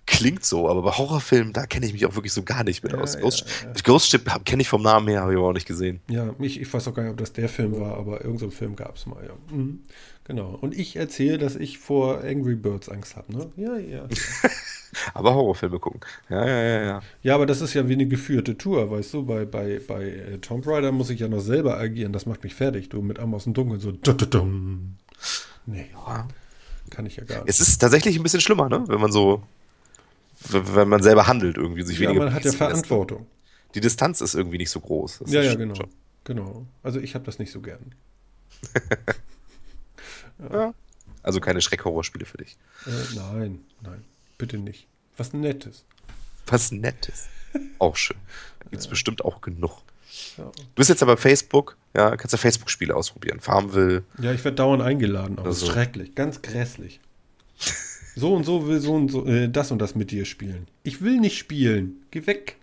[0.05, 2.91] Klingt so, aber bei Horrorfilmen, da kenne ich mich auch wirklich so gar nicht mit
[2.91, 3.15] Ja, aus.
[3.15, 3.73] ja, Ghost, ja.
[3.84, 5.99] Ghost Ship kenne ich vom Namen her, habe ich aber auch nicht gesehen.
[6.09, 8.55] Ja, ich, ich weiß auch gar nicht, ob das der Film war, aber irgendein so
[8.55, 9.55] Film gab es mal, ja.
[9.55, 9.79] Mhm.
[10.26, 10.57] Genau.
[10.61, 13.51] Und ich erzähle, dass ich vor Angry Birds Angst habe, ne?
[13.55, 14.07] Ja, ja.
[15.13, 16.01] Aber Horrorfilme gucken.
[16.30, 17.01] Ja, ja, ja, ja.
[17.24, 19.26] Ja, aber das ist ja wie eine geführte Tour, weißt du?
[19.26, 22.11] Bei, bei, bei äh, Tomb Raider muss ich ja noch selber agieren.
[22.11, 22.89] Das macht mich fertig.
[22.89, 23.93] Du mit Arm aus dem Dunkeln so.
[23.93, 24.97] dududum.
[25.65, 26.28] Nee, ja.
[26.89, 27.49] kann ich ja gar nicht.
[27.49, 28.84] Es ist tatsächlich ein bisschen schlimmer, ne?
[28.88, 29.43] Wenn man so,
[30.49, 32.72] wenn man selber handelt irgendwie, sich Ja, weniger man hat ja beißen lässt.
[32.88, 33.28] Verantwortung.
[33.76, 35.19] Die Distanz ist irgendwie nicht so groß.
[35.19, 35.76] Das Ja, ja, genau.
[35.76, 35.89] schon.
[36.26, 36.65] Genau.
[36.84, 37.95] Also ich habe das nicht so gern.
[40.51, 40.73] Ja.
[41.23, 42.57] Also keine Schreckhorrorspiele für dich.
[42.85, 44.03] Äh, nein, nein,
[44.37, 44.87] bitte nicht.
[45.17, 45.83] Was Nettes.
[46.47, 47.27] Was Nettes.
[47.79, 48.17] Auch schön.
[48.69, 49.81] Gibt es bestimmt auch genug.
[50.37, 53.39] Ja, Du bist jetzt aber Facebook, ja, kannst ja Facebook-Spiele ausprobieren.
[53.39, 54.03] Farmville.
[54.21, 55.73] ja ich werde dauernd eingeladen, aber das ist Also.
[55.73, 56.99] schrecklich, ganz grässlich.
[58.15, 60.67] So und so will so und so äh, das und das mit dir spielen.
[60.83, 62.03] Ich will nicht spielen.
[62.11, 62.57] Geh weg.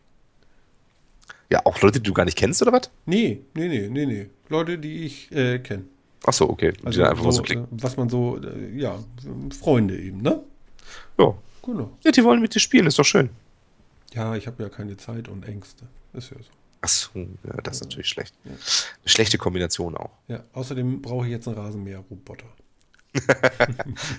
[1.51, 2.91] Ja, auch Leute, die du gar nicht kennst, oder was?
[3.07, 4.27] Nee, nee, nee, nee, nee.
[4.51, 5.85] Leute, die ich äh, kenne.
[6.25, 6.73] Achso, okay.
[6.73, 7.65] Die Also dann einfach so so, klicken.
[7.65, 8.99] äh, was man so, äh, ja,
[9.59, 10.43] Freunde eben, ne?
[11.19, 11.35] Ja.
[11.65, 11.91] Genau.
[12.03, 13.29] ja, die wollen mit dir spielen, ist doch schön.
[14.15, 15.87] Ja, ich habe ja keine Zeit und Ängste.
[16.15, 16.45] Ist ja so.
[16.81, 18.35] Achso, ja, das ist natürlich schlecht.
[18.45, 18.57] Eine
[19.05, 20.11] schlechte Kombination auch.
[20.29, 22.47] Ja, außerdem brauche ich jetzt einen Rasenmäher-Roboter.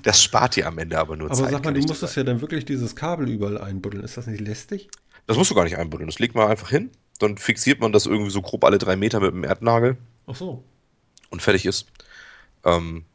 [0.03, 1.51] Das spart dir am Ende aber nur Aber Zeit.
[1.51, 2.27] sag mal, du musstest sagen.
[2.27, 4.03] ja dann wirklich dieses Kabel überall einbuddeln.
[4.03, 4.89] Ist das nicht lästig?
[5.27, 6.09] Das musst du gar nicht einbuddeln.
[6.09, 6.89] Das legt man einfach hin.
[7.19, 9.97] Dann fixiert man das irgendwie so grob alle drei Meter mit dem Erdnagel
[10.27, 10.63] Ach so.
[11.29, 11.85] Und fertig ist.
[12.65, 13.05] Ähm,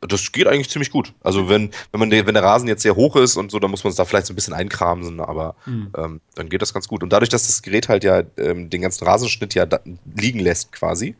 [0.00, 1.12] das geht eigentlich ziemlich gut.
[1.22, 3.70] Also wenn, wenn man der, wenn der Rasen jetzt sehr hoch ist und so, dann
[3.70, 5.92] muss man es da vielleicht so ein bisschen einkramsen, aber Hm.
[5.96, 7.02] ähm, dann geht das ganz gut.
[7.02, 9.80] Und dadurch, dass das Gerät halt ja ähm, den ganzen Rasenschnitt ja da,
[10.16, 11.16] liegen lässt quasi,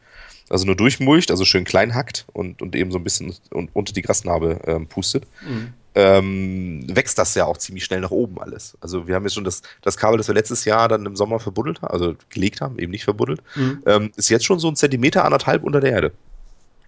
[0.49, 3.93] also nur durchmulcht, also schön klein hackt und, und eben so ein bisschen un, unter
[3.93, 5.75] die Grasnarbe ähm, pustet, Mhm.
[5.95, 8.77] Ähm, wächst das ja auch ziemlich schnell nach oben alles.
[8.81, 11.41] Also wir haben jetzt schon das, das Kabel, das wir letztes Jahr dann im Sommer
[11.41, 13.83] verbuddelt haben, also gelegt haben, eben nicht verbuddelt, Mhm.
[13.87, 16.13] ähm, ist jetzt schon so ein Zentimeter, anderthalb unter der Erde.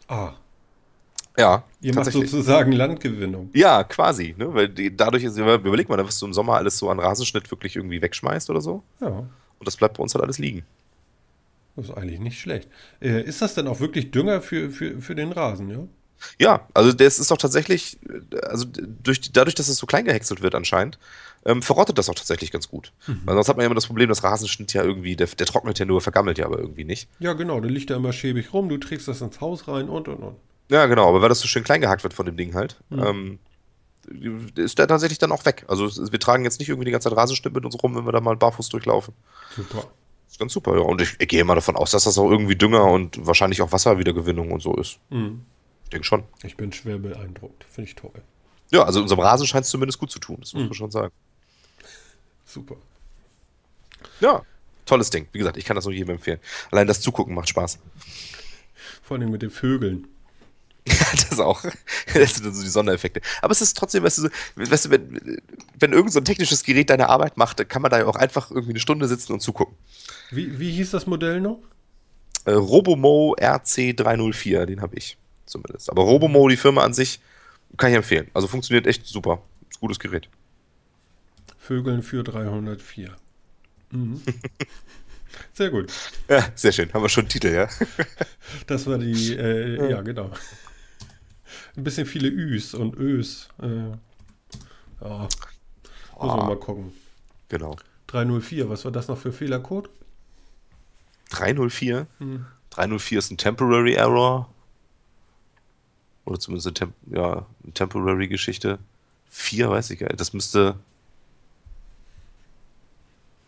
[0.09, 0.33] Ah,
[1.39, 3.51] Ja, ihr macht sozusagen Landgewinnung.
[3.55, 4.53] Ja, quasi, ne?
[4.55, 7.75] Weil die, dadurch ist, überleg mal, was du im Sommer alles so an Rasenschnitt wirklich
[7.77, 8.83] irgendwie wegschmeißt oder so.
[9.01, 9.29] Ja, Und
[9.67, 10.63] das bleibt bei uns halt alles liegen.
[11.75, 12.69] das ist eigentlich nicht schlecht.
[13.01, 15.79] Äh, ist das denn auch wirklich Dünger für, für, für den Rasen, ja?
[16.39, 17.99] Ja, also das ist doch tatsächlich,
[18.43, 20.99] also durch, dadurch, dass es so klein gehäckselt wird anscheinend,
[21.45, 22.93] ähm, verrottet das auch tatsächlich ganz gut.
[23.25, 25.79] Weil sonst hat man ja immer das Problem, dass Rasenschnitt ja irgendwie, der, der trocknet
[25.79, 27.09] ja nur, vergammelt ja aber irgendwie nicht.
[27.19, 30.09] Ja, genau, der liegt da immer schäbig rum, du trägst das ins Haus rein und
[30.09, 30.37] und und.
[30.71, 33.39] Ja, genau, aber weil das so schön klein gehackt wird von dem Ding halt, ähm,
[34.57, 35.65] ist der tatsächlich dann auch weg.
[35.69, 38.13] Also wir tragen jetzt nicht irgendwie die ganze Zeit Rasenschnitt mit uns rum, wenn wir
[38.13, 39.15] da mal barfuß durchlaufen.
[39.55, 39.85] Super.
[40.29, 40.83] ist ganz super, ja.
[40.83, 43.73] Und ich, ich gehe mal davon aus, dass das auch irgendwie Dünger und wahrscheinlich auch
[43.73, 44.99] Wasserwiedergewinnung und so ist.
[45.11, 45.43] Mhm.
[45.93, 46.25] Ich denke schon.
[46.43, 47.65] Ich bin schwer beeindruckt.
[47.71, 48.13] Finde ich toll.
[48.71, 50.69] Ja, also unserem Rasen scheint es zumindest gut zu tun, das muss Mhm.
[50.69, 51.13] man schon sagen.
[52.47, 52.77] Super.
[54.19, 54.41] Ja,
[54.87, 55.29] tolles Ding.
[55.33, 56.41] Wie gesagt, ich kann das nur jedem empfehlen.
[56.71, 57.79] Allein das Zugucken macht Spaß.
[59.03, 60.09] Vor allem mit den Vögeln.
[60.89, 60.95] Ja,
[61.29, 61.63] das auch.
[62.15, 63.21] Das sind so die Sondereffekte.
[63.43, 65.43] Aber es ist trotzdem, weißt du, weißt du wenn,
[65.79, 68.17] wenn irgend so ein technisches Gerät deine Arbeit macht, dann kann man da ja auch
[68.17, 69.77] einfach irgendwie eine Stunde sitzen und zugucken.
[70.31, 71.59] Wie, wie hieß das Modell noch?
[72.47, 75.91] Äh, Robomo RC304, den habe ich zumindest.
[75.91, 77.21] Aber Robomo, die Firma an sich,
[77.77, 78.31] kann ich empfehlen.
[78.35, 79.43] Also funktioniert echt super.
[79.71, 80.29] Ist ein gutes Gerät.
[81.59, 83.17] Vögeln für 304.
[83.91, 84.21] Mhm.
[85.55, 85.93] Sehr gut.
[86.29, 86.93] Ja, sehr schön.
[86.93, 87.69] Haben wir schon einen Titel, ja?
[88.67, 90.03] Das war die, äh, ja.
[90.03, 90.31] genau.
[91.77, 93.49] Ein bisschen viele Üs und Ös.
[93.63, 93.67] Äh,
[95.01, 95.29] ja,
[96.21, 96.93] muss man mal gucken.
[97.49, 97.77] Genau.
[98.09, 99.89] 304, was war das noch für Fehlercode?
[101.31, 102.07] 304.
[102.19, 102.47] Hm.
[102.71, 104.53] 304 ist ein Temporary Error.
[106.25, 108.79] Oder zumindest eine, Tem ja, eine Temporary Geschichte.
[109.31, 110.21] 4 weiß ich gar nicht.
[110.21, 110.77] Das müsste.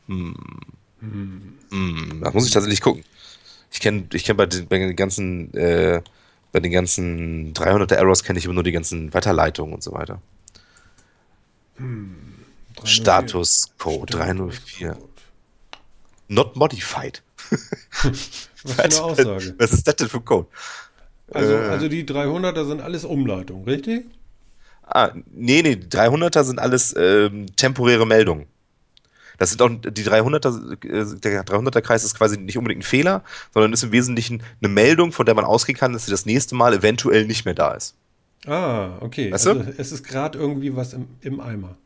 [0.06, 0.34] Hm.
[1.00, 2.20] Hm.
[2.22, 3.04] Da muss ich tatsächlich gucken.
[3.70, 5.52] Ich kenne ich kenn bei, den, bei den ganzen.
[5.54, 6.02] Äh,
[6.52, 10.22] bei den ganzen 300er Errors kenne ich immer nur die ganzen Weiterleitungen und so weiter.
[11.76, 12.86] 304.
[12.86, 14.96] Statuscode 304.
[16.28, 17.24] Not modified.
[18.62, 19.54] Was für eine Aussage.
[19.58, 20.48] Was ist das denn für ein Code?
[21.32, 21.68] Also, Äh.
[21.68, 24.06] also die 300er sind alles Umleitungen, richtig?
[24.82, 28.46] Ah, nee, nee, die 300er sind alles ähm, temporäre Meldungen.
[29.38, 33.24] Das sind auch die 300er, äh, der 300er Kreis ist quasi nicht unbedingt ein Fehler,
[33.52, 36.54] sondern ist im Wesentlichen eine Meldung, von der man ausgehen kann, dass sie das nächste
[36.54, 37.96] Mal eventuell nicht mehr da ist.
[38.46, 39.32] Ah, okay.
[39.32, 39.74] Weißt also du?
[39.76, 41.76] es ist gerade irgendwie was im, im Eimer.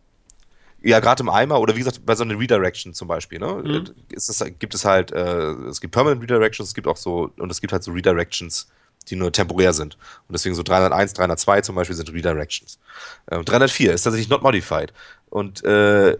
[0.83, 3.63] Ja, gerade im Eimer oder wie gesagt, bei so einer Redirection zum Beispiel, ne?
[3.65, 3.85] Mhm.
[4.11, 7.51] Ist es, gibt es halt, äh, es gibt Permanent Redirections, es gibt auch so, und
[7.51, 8.69] es gibt halt so Redirections,
[9.09, 9.97] die nur temporär sind.
[10.29, 12.79] Und deswegen so 301, 302 zum Beispiel sind Redirections.
[13.31, 14.93] Ähm, 304 ist tatsächlich not modified.
[15.31, 16.17] Und äh,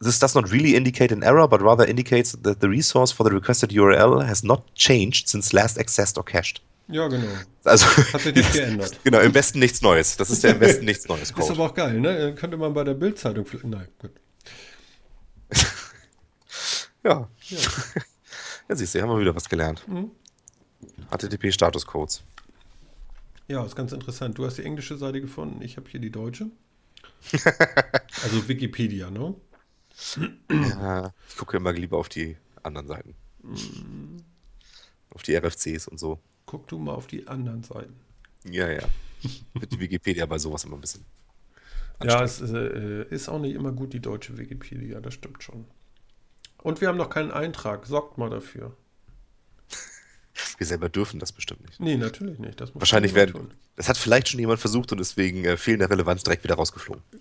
[0.00, 3.34] this does not really indicate an error, but rather indicates that the resource for the
[3.34, 6.60] requested URL has not changed since last accessed or cached.
[6.90, 7.26] Ja, genau.
[7.64, 8.98] Also, Hat sich nicht geändert.
[9.04, 10.16] genau, im Besten nichts Neues.
[10.16, 11.52] Das ist der im Besten nichts Neues Ist Code.
[11.52, 12.34] aber auch geil, ne?
[12.34, 13.66] Könnte man bei der Bildzeitung vielleicht.
[13.66, 14.12] Nein, gut.
[17.04, 17.28] Ja.
[17.48, 17.58] Ja.
[18.70, 19.82] Ja, siehst du, haben wir wieder was gelernt.
[19.88, 20.10] Mhm.
[21.10, 22.22] HTTP-Statuscodes.
[23.48, 24.38] Ja, ist ganz interessant.
[24.38, 26.50] Du hast die englische Seite gefunden, ich habe hier die deutsche.
[28.22, 29.34] also Wikipedia, ne?
[30.50, 33.14] Ja, ich gucke immer lieber auf die anderen Seiten.
[33.42, 34.22] Mhm.
[35.10, 36.18] Auf die RFCs und so.
[36.46, 37.96] Guck du mal auf die anderen Seiten.
[38.44, 38.86] Ja, ja.
[39.54, 41.04] Wird die Wikipedia bei sowas immer ein bisschen.
[42.02, 45.64] Ja, es äh, ist auch nicht immer gut, die deutsche Wikipedia, das stimmt schon.
[46.62, 47.86] Und wir haben noch keinen Eintrag.
[47.86, 48.76] Sorgt mal dafür.
[50.56, 51.80] Wir selber dürfen das bestimmt nicht.
[51.80, 52.60] Nee, natürlich nicht.
[52.60, 53.32] Das muss Wahrscheinlich werden.
[53.32, 53.50] tun.
[53.76, 57.02] Das hat vielleicht schon jemand versucht und deswegen äh, fehlende Relevanz direkt wieder rausgeflogen.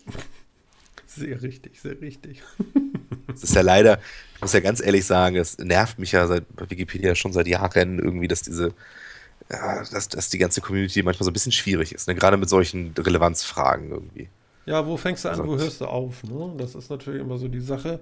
[1.08, 2.44] Sehr richtig, sehr richtig.
[3.28, 4.00] Das ist ja leider,
[4.36, 7.48] ich muss ja ganz ehrlich sagen, es nervt mich ja seit bei Wikipedia schon seit
[7.48, 8.74] Jahren irgendwie, dass diese,
[9.50, 12.14] ja, dass, dass die ganze Community manchmal so ein bisschen schwierig ist, ne?
[12.14, 14.30] gerade mit solchen Relevanzfragen irgendwie.
[14.68, 16.24] Ja, wo fängst du an, wo Also- hörst du auf?
[16.24, 16.54] Ne?
[16.58, 18.02] Das ist natürlich immer so die Sache.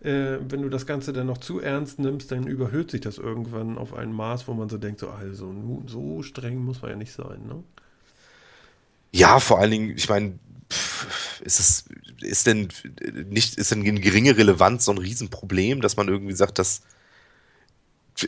[0.00, 3.76] Äh, wenn du das Ganze dann noch zu ernst nimmst, dann überhöht sich das irgendwann
[3.78, 5.52] auf ein Maß, wo man so denkt, so, also
[5.86, 7.44] so streng muss man ja nicht sein.
[7.48, 7.64] Ne?
[9.10, 10.38] Ja, vor allen Dingen, ich meine,
[11.42, 11.84] ist es,
[12.20, 12.68] ist denn
[13.28, 16.82] nicht, ist denn eine geringe Relevanz so ein Riesenproblem, dass man irgendwie sagt, dass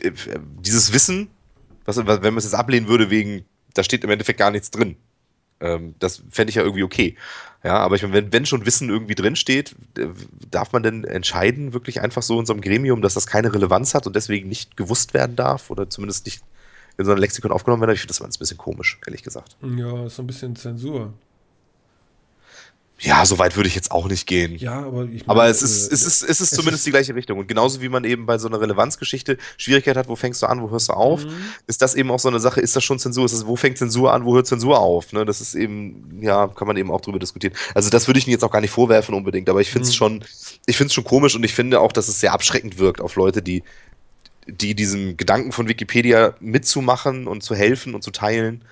[0.01, 0.11] äh,
[0.59, 1.29] dieses Wissen,
[1.85, 4.97] was, wenn man es jetzt ablehnen würde, wegen, da steht im Endeffekt gar nichts drin.
[5.59, 7.15] Ähm, das fände ich ja irgendwie okay.
[7.63, 10.07] Ja, aber ich meine, wenn, wenn schon Wissen irgendwie drin steht, äh,
[10.51, 13.93] darf man denn entscheiden, wirklich einfach so in so einem Gremium, dass das keine Relevanz
[13.93, 16.41] hat und deswegen nicht gewusst werden darf oder zumindest nicht
[16.97, 17.93] in so ein Lexikon aufgenommen werden?
[17.93, 19.57] Ich finde das mal ein bisschen komisch, ehrlich gesagt.
[19.61, 21.13] Ja, ist so ein bisschen Zensur.
[22.99, 24.55] Ja, so weit würde ich jetzt auch nicht gehen.
[24.57, 26.85] Ja, aber ich Aber meine, es ist, äh, es ist, es ist es zumindest ist-
[26.87, 27.37] die gleiche Richtung.
[27.37, 30.63] Und genauso wie man eben bei so einer Relevanzgeschichte Schwierigkeit hat, wo fängst du an,
[30.63, 31.29] wo hörst du auf, Mhm.
[31.67, 33.25] ist das eben auch so eine Sache, ist das schon Zensur?
[33.25, 35.13] Ist das, wo fängt Zensur an, wo hört Zensur auf?
[35.13, 35.25] Ne?
[35.25, 37.53] Das ist eben, ja, kann man eben auch drüber diskutieren.
[37.75, 39.93] Also das würde ich Ihnen jetzt auch gar nicht vorwerfen unbedingt, aber ich finde es
[39.93, 39.97] Mhm.
[39.97, 40.23] schon,
[40.65, 43.15] ich finde es schon komisch und ich finde auch, dass es sehr abschreckend wirkt auf
[43.15, 43.61] Leute, die,
[44.47, 48.63] die diesem Gedanken von Wikipedia mitzumachen und zu helfen und zu teilen.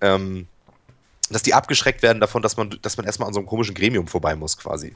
[0.00, 0.46] Ähm,
[1.30, 4.06] dass die abgeschreckt werden davon, dass man, dass man erstmal an so einem komischen Gremium
[4.06, 4.94] vorbei muss, quasi.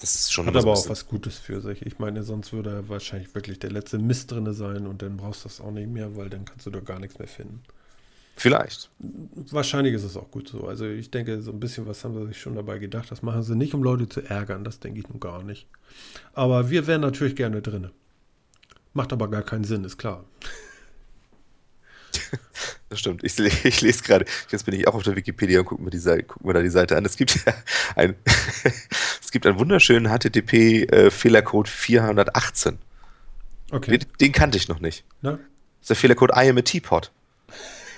[0.00, 1.84] Das ist schon Hat aber auch was Gutes für sich.
[1.86, 5.44] Ich meine, sonst würde er wahrscheinlich wirklich der letzte Mist drinne sein und dann brauchst
[5.44, 7.62] du das auch nicht mehr, weil dann kannst du doch gar nichts mehr finden.
[8.36, 8.90] Vielleicht.
[8.98, 10.66] Wahrscheinlich ist es auch gut so.
[10.66, 13.10] Also ich denke, so ein bisschen was haben sie sich schon dabei gedacht.
[13.10, 14.64] Das machen sie nicht, um Leute zu ärgern.
[14.64, 15.68] Das denke ich nun gar nicht.
[16.32, 17.92] Aber wir wären natürlich gerne drinne.
[18.92, 20.24] Macht aber gar keinen Sinn, ist klar.
[22.88, 23.24] Das stimmt.
[23.24, 25.98] Ich, ich lese gerade, jetzt bin ich auch auf der Wikipedia und gucke mir, die
[25.98, 27.04] Seite- guck mir da die Seite an.
[27.04, 27.52] Es gibt ja
[27.96, 28.14] ein,
[29.20, 32.78] es gibt einen wunderschönen HTTP-Fehlercode 418.
[33.72, 33.98] Okay.
[33.98, 35.04] Den, den kannte ich noch nicht.
[35.22, 35.32] Na?
[35.32, 35.40] Das
[35.80, 37.10] ist der Fehlercode I am a teapot.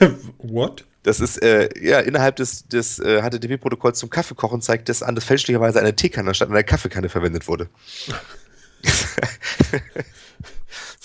[0.38, 0.86] What?
[1.02, 5.24] Das ist, äh, ja, innerhalb des, des äh, HTTP-Protokolls zum Kaffeekochen zeigt das an, dass
[5.24, 7.68] fälschlicherweise eine Teekanne statt einer Kaffeekanne verwendet wurde.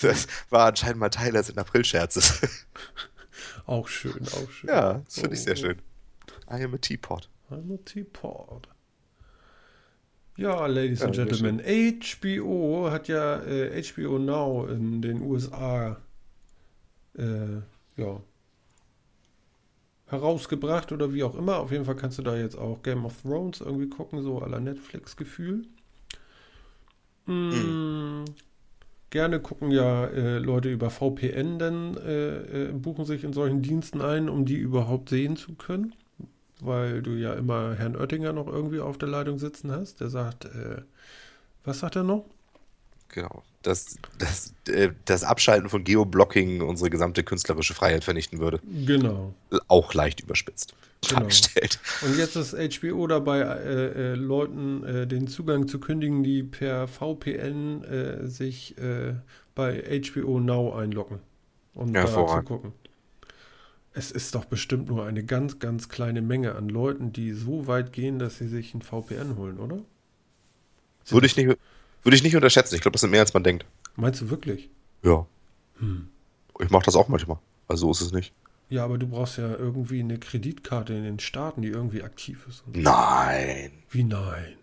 [0.02, 2.40] Das war anscheinend mal Teil eines Aprilscherzes.
[3.66, 4.68] Auch schön, auch schön.
[4.70, 5.56] ja, das finde ich sehr Oh.
[5.56, 5.78] schön.
[6.50, 7.28] I am a teapot.
[7.50, 8.68] I'm a teapot.
[10.36, 16.00] Ja, Ladies Ja, and Gentlemen, HBO hat ja äh, HBO Now in den USA
[17.16, 17.56] äh,
[17.96, 18.20] ja,
[20.06, 21.58] herausgebracht oder wie auch immer.
[21.58, 24.60] Auf jeden Fall kannst du da jetzt auch Game of Thrones irgendwie gucken, so aller
[24.60, 25.66] Netflix-Gefühl.
[27.26, 28.24] Mm,
[29.12, 34.00] Gerne gucken ja äh, Leute über VPN, dann äh, äh, buchen sich in solchen Diensten
[34.00, 35.94] ein, um die überhaupt sehen zu können
[36.62, 40.00] weil du ja immer Herrn Oettinger noch irgendwie auf der Leitung sitzen hast.
[40.00, 40.82] Der sagt, äh,
[41.64, 42.24] was sagt er noch?
[43.08, 43.42] Genau.
[43.62, 48.60] Das, das, äh, das Abschalten von Geoblocking unsere gesamte künstlerische Freiheit vernichten würde.
[48.86, 49.34] Genau.
[49.68, 50.74] Auch leicht überspitzt
[51.08, 51.20] Genau.
[51.20, 51.80] dargestellt.
[52.02, 56.86] Und jetzt ist HBO dabei, äh, äh, Leuten äh, den Zugang zu kündigen, die per
[56.86, 59.14] VPN äh, sich äh,
[59.54, 61.18] bei HBO Now einloggen,
[61.74, 62.72] um da zu gucken.
[63.94, 67.92] Es ist doch bestimmt nur eine ganz, ganz kleine Menge an Leuten, die so weit
[67.92, 69.80] gehen, dass sie sich ein VPN holen, oder?
[71.08, 71.58] Würde ich, nicht,
[72.02, 72.74] würde ich nicht unterschätzen.
[72.76, 73.66] Ich glaube, das sind mehr, als man denkt.
[73.96, 74.70] Meinst du wirklich?
[75.02, 75.26] Ja.
[75.78, 76.08] Hm.
[76.60, 77.38] Ich mache das auch manchmal.
[77.68, 78.32] Also ist es nicht.
[78.72, 82.62] Ja, aber du brauchst ja irgendwie eine Kreditkarte in den Staaten, die irgendwie aktiv ist.
[82.72, 83.70] Nein.
[83.90, 84.54] Wie nein?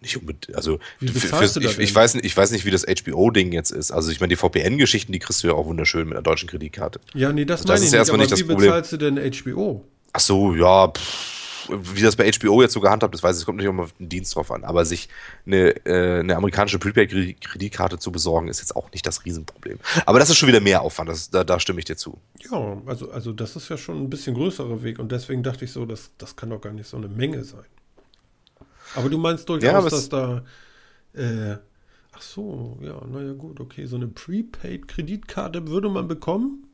[0.00, 0.56] Nicht unbedingt.
[0.56, 3.70] Also Wie für, für, ich, ich, weiß nicht, ich weiß nicht, wie das HBO-Ding jetzt
[3.70, 3.92] ist.
[3.92, 6.98] Also ich meine, die VPN-Geschichten, die kriegst du ja auch wunderschön mit einer deutschen Kreditkarte.
[7.14, 7.98] Ja, nee, das Das meine ist ich nicht.
[8.00, 8.70] erstmal Aber nicht das wie Problem.
[8.70, 9.84] bezahlst du denn HBO?
[10.12, 13.46] Ach so, ja, pff, wie das bei HBO jetzt so gehandhabt ist, weiß ich, es
[13.46, 14.64] kommt nicht immer auf den Dienst drauf an.
[14.64, 15.08] Aber sich
[15.46, 19.78] eine, äh, eine amerikanische Prepaid-Kreditkarte zu besorgen, ist jetzt auch nicht das Riesenproblem.
[20.06, 22.18] Aber das ist schon wieder mehr Aufwand, das, da, da stimme ich dir zu.
[22.50, 25.72] Ja, also, also das ist ja schon ein bisschen größerer Weg und deswegen dachte ich
[25.72, 27.64] so, das, das kann doch gar nicht so eine Menge sein.
[28.94, 30.44] Aber du meinst durchaus, Ja, dass da.
[31.14, 31.56] Äh,
[32.12, 33.86] ach so, ja, naja, gut, okay.
[33.86, 36.66] So eine Prepaid-Kreditkarte würde man bekommen?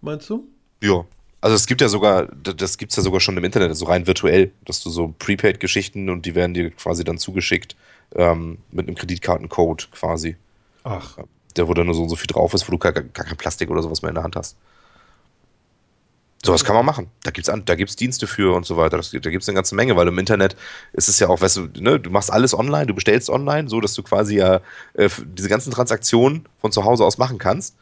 [0.00, 0.48] Meinst du?
[0.82, 1.06] Ja.
[1.44, 4.50] Also es gibt ja sogar, das gibt's ja sogar schon im Internet, so rein virtuell,
[4.64, 7.76] dass du so Prepaid-Geschichten und die werden dir quasi dann zugeschickt
[8.14, 10.36] ähm, mit einem Kreditkartencode quasi.
[10.84, 11.18] Ach,
[11.54, 13.36] Der, wo dann nur so und so viel drauf ist, wo du gar, gar kein
[13.36, 14.56] Plastik oder sowas mehr in der Hand hast.
[16.42, 17.10] Sowas kann man machen.
[17.24, 18.96] Da gibt's an, da gibt's Dienste für und so weiter.
[18.96, 20.56] Das, da gibt's eine ganze Menge, weil im Internet
[20.94, 23.82] ist es ja auch, weißt du, ne, du machst alles online, du bestellst online, so
[23.82, 24.62] dass du quasi ja
[24.94, 27.76] äh, diese ganzen Transaktionen von zu Hause aus machen kannst,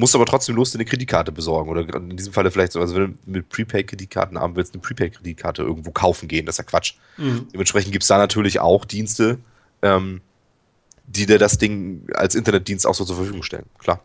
[0.00, 1.70] musst aber trotzdem los eine Kreditkarte besorgen.
[1.70, 5.62] Oder in diesem Falle vielleicht so, also wenn du mit Prepaid-Kreditkarten haben willst, eine Prepaid-Kreditkarte
[5.62, 6.94] irgendwo kaufen gehen, das ist ja Quatsch.
[7.18, 7.46] Mhm.
[7.52, 9.38] Dementsprechend gibt's da natürlich auch Dienste,
[9.82, 10.22] ähm,
[11.06, 13.66] die dir das Ding als Internetdienst auch so zur Verfügung stellen.
[13.78, 14.02] Klar.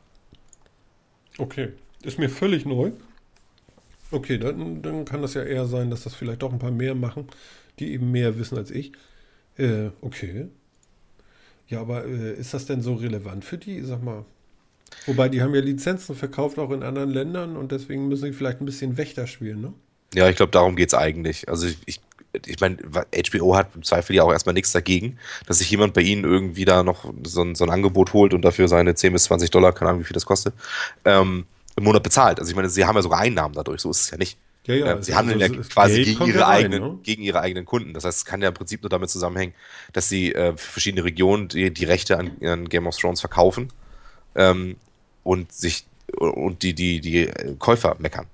[1.38, 1.70] okay.
[2.04, 2.92] Ist mir völlig neu.
[4.12, 6.94] Okay, dann, dann kann das ja eher sein, dass das vielleicht doch ein paar mehr
[6.94, 7.28] machen,
[7.80, 8.92] die eben mehr wissen als ich.
[9.58, 10.48] Äh, okay.
[11.68, 13.82] Ja, aber äh, ist das denn so relevant für die?
[13.82, 14.26] Sag mal.
[15.06, 18.62] Wobei, die haben ja Lizenzen verkauft auch in anderen Ländern und deswegen müssen sie vielleicht
[18.62, 19.74] ein bisschen Wächter spielen, ne?
[20.14, 21.50] Ja, ich glaube, darum geht's eigentlich.
[21.50, 22.02] Also ich, ich,
[22.46, 22.78] ich meine,
[23.32, 26.66] HBO hat im Zweifel ja auch erstmal nichts dagegen, dass sich jemand bei ihnen irgendwie
[26.66, 29.74] da noch so ein, so ein Angebot holt und dafür seine 10 bis 20 Dollar,
[29.74, 30.54] keine Ahnung, wie viel das kostet,
[31.04, 32.40] ähm, im Monat bezahlt.
[32.40, 34.38] Also ich meine, sie haben ja sogar Einnahmen dadurch, so ist es ja nicht.
[34.66, 37.00] Ja, ja, Ähm, sie also- handeln also ja quasi gegen ihre, rein, eigenen, ne?
[37.04, 37.94] gegen ihre eigenen Kunden.
[37.94, 39.54] Das heißt, es kann ja im Prinzip nur damit zusammenhängen,
[39.94, 43.70] dass sie äh, für verschiedene Regionen die, die Rechte an, an Game of Thrones verkaufen
[44.36, 44.76] ähm,
[45.26, 45.86] und sich
[46.18, 48.28] und die, die, die Käufer meckern.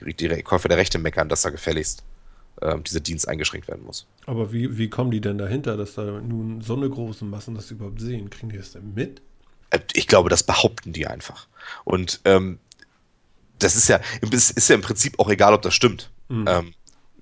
[0.00, 2.02] Die, die Käufer der Rechte meckern, dass da gefälligst
[2.62, 4.06] ähm, dieser Dienst eingeschränkt werden muss.
[4.26, 7.70] Aber wie, wie kommen die denn dahinter, dass da nun so eine große Massen das
[7.70, 8.30] überhaupt sehen?
[8.30, 9.20] Kriegen die das denn mit?
[9.70, 11.48] Äh, Ich glaube, das behaupten die einfach.
[11.84, 12.58] Und ähm,
[13.58, 14.00] das ist ja,
[14.30, 16.10] ist ja im Prinzip auch egal, ob das stimmt.
[16.30, 16.72] Ähm,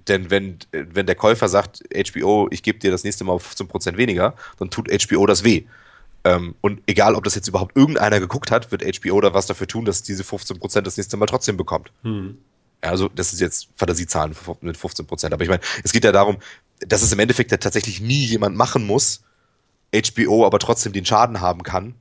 [0.08, 4.34] denn wenn, wenn der Käufer sagt, HBO, ich gebe dir das nächste Mal 15% weniger,
[4.58, 5.64] dann tut HBO das weh.
[6.24, 9.66] Ähm, und egal, ob das jetzt überhaupt irgendeiner geguckt hat, wird HBO da was dafür
[9.66, 11.92] tun, dass diese 15% das nächste Mal trotzdem bekommt.
[12.02, 12.38] Hm.
[12.82, 15.32] Ja, Also, das ist jetzt Fantasiezahlen mit 15%.
[15.32, 16.38] Aber ich meine, es geht ja darum,
[16.80, 19.22] dass es im Endeffekt ja tatsächlich nie jemand machen muss,
[19.94, 21.94] HBO aber trotzdem den Schaden haben kann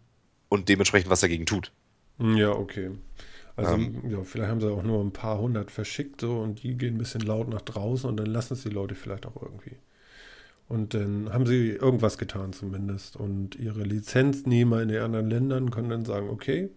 [0.49, 1.71] und dementsprechend was dagegen tut.
[2.19, 2.91] Ja, okay.
[3.55, 4.09] Also, Ähm.
[4.09, 6.97] ja, vielleicht haben sie auch nur ein paar hundert verschickt so und die gehen ein
[6.97, 9.68] bisschen laut nach draußen und dann lassen es die Leute vielleicht auch irgendwie.
[10.69, 13.15] Und dann haben sie irgendwas getan zumindest.
[13.15, 16.69] Und ihre Lizenznehmer in den anderen Ländern können dann sagen, okay,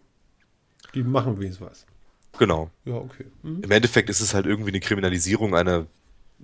[0.95, 1.87] die machen wenigstens was.
[2.39, 2.71] Genau.
[2.87, 3.27] Ja, okay.
[3.43, 3.63] Hm?
[3.63, 5.87] Im Endeffekt ist es halt irgendwie eine Kriminalisierung einer,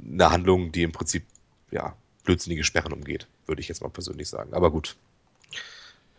[0.01, 1.25] einer Handlung, die im Prinzip,
[1.71, 4.53] ja, blödsinnige Sperren umgeht, würde ich jetzt mal persönlich sagen.
[4.53, 4.97] Aber gut.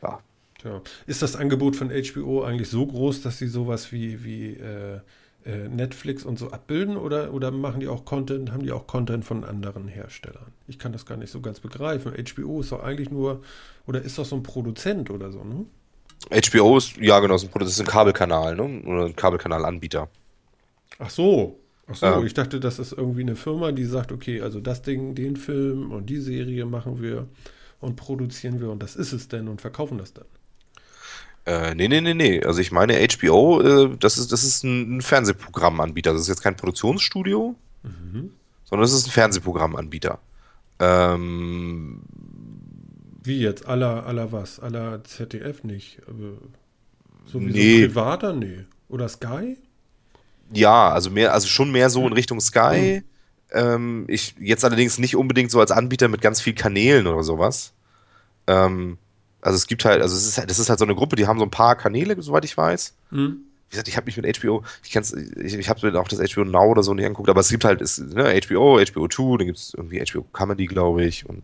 [0.02, 0.20] Ja.
[0.58, 0.82] Tja.
[1.06, 5.00] Ist das Angebot von HBO eigentlich so groß, dass sie sowas wie, wie äh,
[5.46, 9.44] Netflix und so abbilden oder, oder machen die auch Content, haben die auch Content von
[9.44, 10.52] anderen Herstellern?
[10.68, 12.14] Ich kann das gar nicht so ganz begreifen.
[12.14, 13.42] HBO ist doch eigentlich nur,
[13.88, 15.66] oder ist doch so ein Produzent oder so, ne?
[16.32, 18.82] HBO ist, ja genau, ist ein, das ist ein Kabelkanal, ne?
[18.86, 20.10] Oder ein Kabelkanalanbieter.
[21.00, 21.60] Ach so.
[21.88, 22.24] Ach so, Ja.
[22.24, 25.92] ich dachte, das ist irgendwie eine Firma, die sagt, okay, also das Ding, den Film
[25.92, 27.28] und die Serie machen wir
[27.80, 30.26] und produzieren wir und das ist es denn und verkaufen das dann.
[31.50, 32.44] Äh, nee, nee, nee, nee.
[32.44, 36.14] Also ich meine, HBO, äh, das ist, das ist ein, Fernsehprogrammanbieter.
[36.14, 37.56] Das ist jetzt kein Produktionsstudio,
[38.66, 40.20] sondern das ist ein Fernsehprogrammanbieter.
[40.80, 42.02] Ähm,
[43.24, 43.66] Wie jetzt?
[43.66, 44.60] Aller, aller was?
[44.60, 46.00] Aller ZDF nicht.
[47.26, 47.78] So wie Nee.
[47.80, 48.34] so ein privater?
[48.34, 48.66] Nee.
[48.88, 49.58] Oder Sky?
[50.54, 53.02] Ja, also mehr, also schon mehr so in Richtung Sky.
[53.52, 57.74] Ähm, ich jetzt allerdings nicht unbedingt so als Anbieter mit ganz viel Kanälen oder sowas.
[58.46, 59.00] Ähm,
[59.42, 61.28] also es gibt halt, also es ist halt, das ist halt so eine Gruppe, die
[61.28, 62.94] haben so ein paar Kanäle, soweit ich weiß.
[63.12, 63.42] Hm?
[63.70, 66.20] Wie gesagt, ich habe mich mit HBO, ich kenn's, ich, ich habe mir auch das
[66.20, 69.38] HBO Now oder so nicht angeguckt, aber es gibt halt ist, ne, HBO, HBO 2,
[69.38, 71.44] dann gibt es irgendwie HBO Comedy, glaube ich, und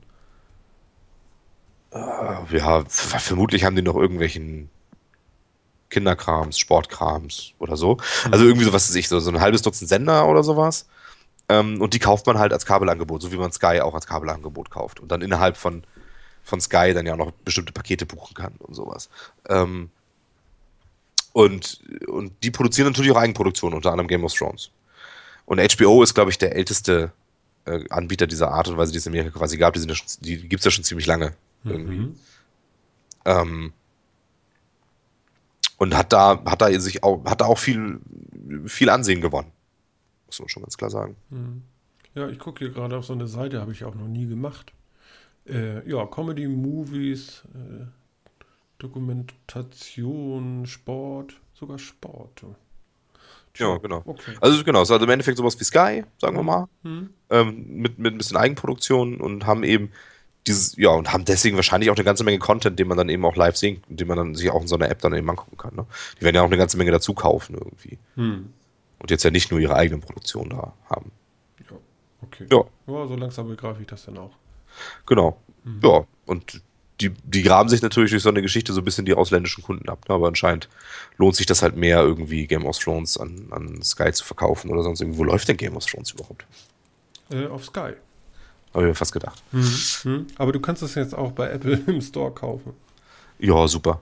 [1.91, 4.69] äh, ja, vermutlich haben die noch irgendwelchen
[5.89, 7.97] Kinderkrams, Sportkrams oder so.
[8.31, 10.87] Also irgendwie so, was weiß ich, so, so ein halbes Dutzend Sender oder sowas.
[11.47, 14.71] Ähm, und die kauft man halt als Kabelangebot, so wie man Sky auch als Kabelangebot
[14.71, 14.99] kauft.
[14.99, 15.83] Und dann innerhalb von
[16.45, 19.09] von Sky dann ja auch noch bestimmte Pakete buchen kann und sowas.
[19.49, 19.89] Ähm,
[21.33, 24.69] und, und die produzieren natürlich auch Eigenproduktionen, unter anderem Game of Thrones.
[25.45, 27.11] Und HBO ist, glaube ich, der älteste
[27.65, 29.73] äh, Anbieter dieser Art und Weise, die es in Amerika quasi gab.
[29.73, 31.33] Die, sind ja schon, die gibt es ja schon ziemlich lange.
[31.63, 32.15] Mhm.
[33.25, 33.73] Ähm,
[35.77, 37.99] und hat da, hat da sich auch, hat da auch viel,
[38.67, 39.51] viel Ansehen gewonnen.
[40.27, 41.15] Muss man schon ganz klar sagen.
[41.31, 41.63] Mhm.
[42.13, 44.71] Ja, ich gucke hier gerade auf so eine Seite, habe ich auch noch nie gemacht.
[45.47, 47.85] Äh, ja, Comedy, Movies, äh,
[48.79, 52.43] Dokumentation, Sport, sogar Sport.
[53.57, 54.01] Ja, genau.
[54.05, 54.33] Okay.
[54.41, 57.09] Also genau, es ist also im Endeffekt sowas wie Sky, sagen wir mal, Mhm.
[57.29, 59.91] ähm, mit, mit ein bisschen Eigenproduktion und haben eben
[60.45, 63.25] dieses, ja, und haben deswegen wahrscheinlich auch eine ganze Menge Content, den man dann eben
[63.25, 65.57] auch live sehen, den man dann sich auch in so einer App dann eben angucken
[65.57, 65.75] kann.
[65.75, 65.85] Ne?
[66.19, 67.97] Die werden ja auch eine ganze Menge dazu kaufen irgendwie.
[68.15, 68.51] Hm.
[68.99, 71.11] Und jetzt ja nicht nur ihre eigenen Produktionen da haben.
[71.59, 71.77] Ja,
[72.21, 72.45] okay.
[72.51, 74.31] Ja, Ja, so langsam begreife ich das dann auch.
[75.05, 75.39] Genau.
[75.81, 76.61] Ja, und
[77.01, 79.89] die, die graben sich natürlich durch so eine Geschichte so ein bisschen die ausländischen Kunden
[79.89, 80.07] ab.
[80.07, 80.15] Ne?
[80.15, 80.69] Aber anscheinend
[81.17, 84.83] lohnt sich das halt mehr, irgendwie Game of Thrones an, an Sky zu verkaufen oder
[84.83, 85.19] sonst irgendwo.
[85.19, 86.45] Wo läuft denn Game of Thrones überhaupt?
[87.31, 87.93] Äh, auf Sky.
[88.73, 89.41] Habe ich mir fast gedacht.
[89.51, 90.27] Mhm.
[90.37, 92.73] Aber du kannst es jetzt auch bei Apple im Store kaufen.
[93.39, 94.01] Ja, super.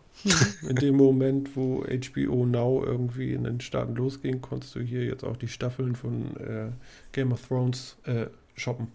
[0.68, 5.24] In dem Moment, wo HBO Now irgendwie in den Staaten losging, konntest du hier jetzt
[5.24, 6.72] auch die Staffeln von äh,
[7.12, 8.88] Game of Thrones äh, shoppen.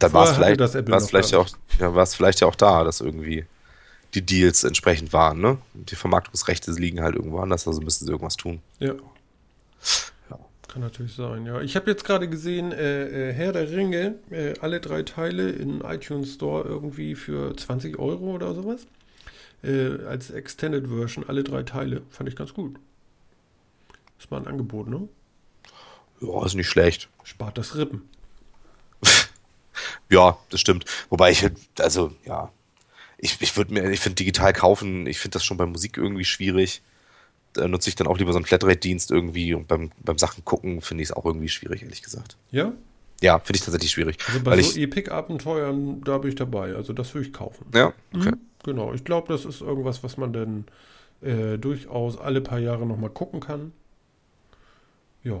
[0.00, 1.48] Dann war es vielleicht, war's vielleicht, ja auch,
[1.78, 3.44] ja, war's vielleicht ja auch da, dass irgendwie
[4.14, 5.40] die Deals entsprechend waren.
[5.40, 5.58] Ne?
[5.74, 8.60] Die Vermarktungsrechte liegen halt irgendwo anders, also müssen sie irgendwas tun.
[8.78, 8.94] Ja.
[10.30, 10.38] Ja.
[10.68, 11.60] Kann natürlich sein, ja.
[11.60, 15.82] Ich habe jetzt gerade gesehen, äh, äh, Herr der Ringe, äh, alle drei Teile in
[15.82, 18.86] iTunes Store irgendwie für 20 Euro oder sowas.
[19.62, 22.02] Äh, als Extended Version, alle drei Teile.
[22.10, 22.76] Fand ich ganz gut.
[24.18, 25.08] Ist mal ein Angebot, ne?
[26.20, 27.08] Ja, ist nicht schlecht.
[27.24, 28.08] Spart das Rippen.
[30.10, 30.84] Ja, das stimmt.
[31.08, 31.46] Wobei ich,
[31.78, 32.50] also, ja,
[33.18, 36.24] ich, ich würde mir, ich finde digital kaufen, ich finde das schon bei Musik irgendwie
[36.24, 36.82] schwierig.
[37.52, 40.80] Da nutze ich dann auch lieber so einen Flatrate-Dienst irgendwie und beim, beim Sachen gucken
[40.82, 42.36] finde ich es auch irgendwie schwierig, ehrlich gesagt.
[42.50, 42.72] Ja?
[43.22, 44.18] Ja, finde ich tatsächlich schwierig.
[44.26, 46.74] Also bei so Epic-Abenteuern, da bin ich dabei.
[46.74, 47.66] Also das würde ich kaufen.
[47.74, 48.30] ja, okay.
[48.30, 50.64] Mhm, Genau, ich glaube, das ist irgendwas, was man dann
[51.22, 53.72] äh, durchaus alle paar Jahre nochmal gucken kann.
[55.22, 55.40] Ja.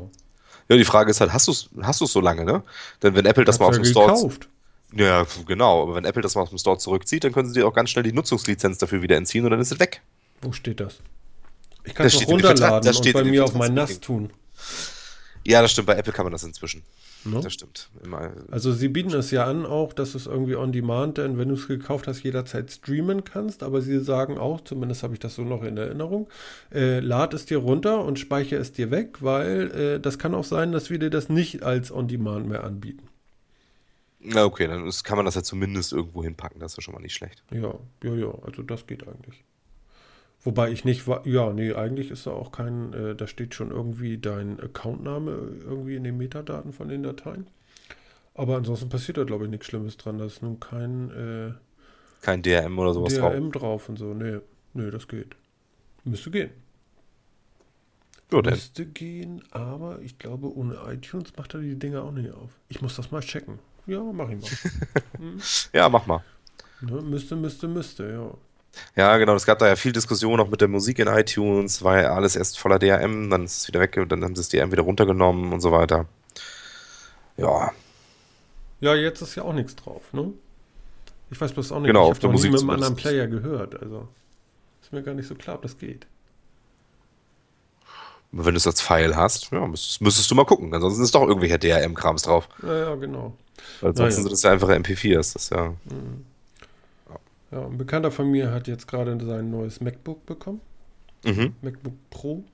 [0.68, 2.62] Ja, die Frage ist halt, hast du es hast du's so lange, ne?
[3.02, 4.30] Denn wenn Apple das mal aus Hat's dem ja Store.
[4.94, 7.66] Ja, genau, aber wenn Apple das mal aus dem Store zurückzieht, dann können sie dir
[7.66, 10.02] auch ganz schnell die Nutzungslizenz dafür wieder entziehen und dann ist es weg.
[10.42, 10.98] Wo steht das?
[11.84, 13.54] Ich kann es steht doch in den Vertrag- runterladen das und steht bei mir auf
[13.54, 14.30] mein NAS tun.
[15.46, 16.82] Ja, das stimmt, bei Apple kann man das inzwischen.
[17.24, 17.40] Ne?
[17.42, 17.88] Das stimmt.
[18.02, 21.48] Immer, Also sie bieten es ja an auch, dass es irgendwie on demand, denn wenn
[21.48, 23.62] du es gekauft hast, jederzeit streamen kannst.
[23.62, 26.28] Aber sie sagen auch, zumindest habe ich das so noch in Erinnerung,
[26.72, 30.44] äh, lad es dir runter und speichere es dir weg, weil äh, das kann auch
[30.44, 33.09] sein, dass wir dir das nicht als on demand mehr anbieten.
[34.22, 36.94] Na okay, dann ist, kann man das ja zumindest irgendwo hinpacken, das ist ja schon
[36.94, 37.42] mal nicht schlecht.
[37.50, 39.44] Ja, ja, ja, also das geht eigentlich.
[40.42, 44.16] Wobei ich nicht, ja, nee, eigentlich ist da auch kein, äh, da steht schon irgendwie
[44.16, 47.46] dein Accountname irgendwie in den Metadaten von den Dateien.
[48.34, 50.18] Aber ansonsten passiert da, glaube ich, nichts Schlimmes dran.
[50.18, 51.52] Da ist nun kein äh,
[52.22, 53.32] Kein DRM oder sowas drauf.
[53.32, 54.14] DRM drauf und so.
[54.14, 54.38] Nee,
[54.72, 55.36] nee, das geht.
[56.04, 56.50] Müsste gehen.
[58.32, 58.40] Ja.
[58.42, 62.50] Müsste gehen, aber ich glaube, ohne iTunes macht er die Dinge auch nicht auf.
[62.68, 63.58] Ich muss das mal checken.
[63.86, 64.50] Ja, mach ich mal.
[65.72, 66.22] ja, mach mal.
[66.80, 68.30] ne, müsste, müsste, müsste, ja.
[68.94, 72.00] Ja, genau, es gab da ja viel Diskussion auch mit der Musik in iTunes, war
[72.00, 74.48] ja alles erst voller DRM, dann ist es wieder weg und dann haben sie das
[74.48, 76.06] DRM wieder runtergenommen und so weiter.
[77.36, 77.72] Ja,
[78.80, 80.32] Ja, jetzt ist ja auch nichts drauf, ne?
[81.30, 83.26] Ich weiß bloß auch nicht, Genau, ich habe noch nie Musik mit einem anderen Player
[83.26, 83.80] gehört.
[83.80, 84.08] Also
[84.82, 86.06] ist mir gar nicht so klar, ob das geht.
[88.32, 90.72] wenn du es als File hast, ja, müsstest, müsstest du mal gucken.
[90.72, 92.48] Ansonsten ist doch irgendwelcher DRM-Krams drauf.
[92.62, 93.36] Ja, ja, genau.
[93.80, 94.22] Weil ansonsten ja.
[94.22, 95.32] sind das ja einfache MP4s.
[95.34, 95.74] Das ist ja.
[97.50, 100.60] Ja, ein Bekannter von mir hat jetzt gerade sein neues MacBook bekommen.
[101.24, 101.54] Mhm.
[101.62, 102.44] MacBook Pro.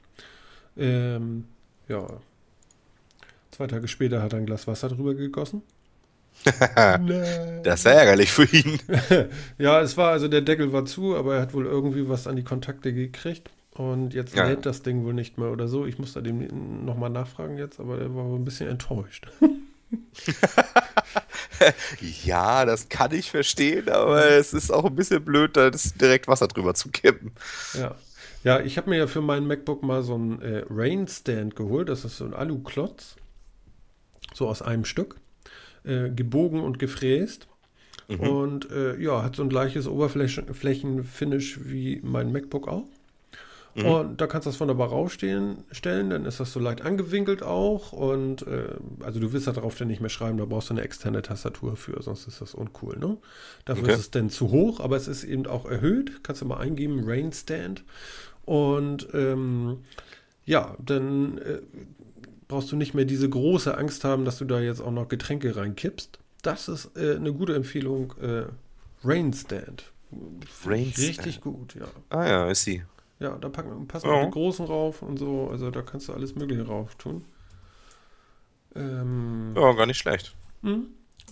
[0.77, 1.45] Ähm,
[1.89, 2.07] ja.
[3.51, 5.63] Zwei Tage später hat er ein Glas Wasser drüber gegossen.
[7.63, 8.79] Das ist ärgerlich für ihn.
[9.59, 12.37] Ja, es war, also der Deckel war zu, aber er hat wohl irgendwie was an
[12.37, 13.51] die Kontakte gekriegt.
[13.75, 15.85] Und jetzt Ja, lädt das Ding wohl nicht mehr oder so.
[15.85, 19.29] Ich muss da dem nochmal nachfragen jetzt, aber er war wohl ein bisschen enttäuscht.
[22.25, 26.49] Ja, das kann ich verstehen, aber es ist auch ein bisschen blöd, da direkt Wasser
[26.49, 27.33] drüber zu kippen.
[27.75, 27.95] Ja.
[28.45, 31.89] Ja, ich habe mir ja für meinen MacBook mal so einen äh, Rain Stand geholt.
[31.89, 33.17] Das ist so ein Alu-Klotz.
[34.35, 35.17] So aus einem Stück.
[35.83, 37.49] Äh, gebogen und gefräst.
[38.07, 38.21] Mhm.
[38.21, 42.87] Und äh, ja, hat so ein gleiches Oberflächenfinish wie mein MacBook auch.
[43.77, 43.85] Mhm.
[43.85, 47.93] Und da kannst du das wunderbar rausstellen, stellen, dann ist das so leicht angewinkelt auch.
[47.93, 50.83] Und äh, also du willst da drauf dann nicht mehr schreiben, da brauchst du eine
[50.83, 52.99] externe Tastatur für, sonst ist das uncool.
[52.99, 53.19] Ne?
[53.67, 53.93] Dafür okay.
[53.93, 56.25] ist es dann zu hoch, aber es ist eben auch erhöht.
[56.25, 57.85] Kannst du mal eingeben, Rain Stand.
[58.45, 59.79] Und ähm,
[60.47, 61.61] ja, dann äh,
[62.49, 65.55] brauchst du nicht mehr diese große Angst haben, dass du da jetzt auch noch Getränke
[65.55, 66.19] reinkippst.
[66.43, 68.15] Das ist äh, eine gute Empfehlung.
[68.23, 68.45] Äh,
[69.05, 69.93] Rain Stand.
[70.65, 71.87] Rain Richtig gut, ja.
[72.09, 72.83] Ah ja, ist sie.
[73.19, 75.49] Ja, da packen, passen auch die großen rauf und so.
[75.51, 77.25] Also da kannst du alles Mögliche rauf tun.
[78.75, 80.37] Ähm, ja, gar nicht schlecht.
[80.63, 80.89] Hm?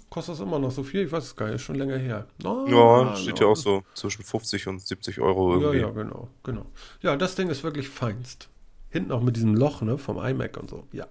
[0.09, 1.03] Kostet das immer noch so viel?
[1.03, 2.27] Ich weiß es gar nicht, ist schon länger her.
[2.45, 5.79] Oh, ja, steht ja auch so zwischen 50 und 70 Euro irgendwie.
[5.79, 6.67] Ja, ja, genau, genau.
[7.03, 8.49] Ja, das Ding ist wirklich feinst.
[8.91, 10.87] Hinten auch mit diesem Loch, ne, vom iMac und so.
[10.93, 11.07] Ja.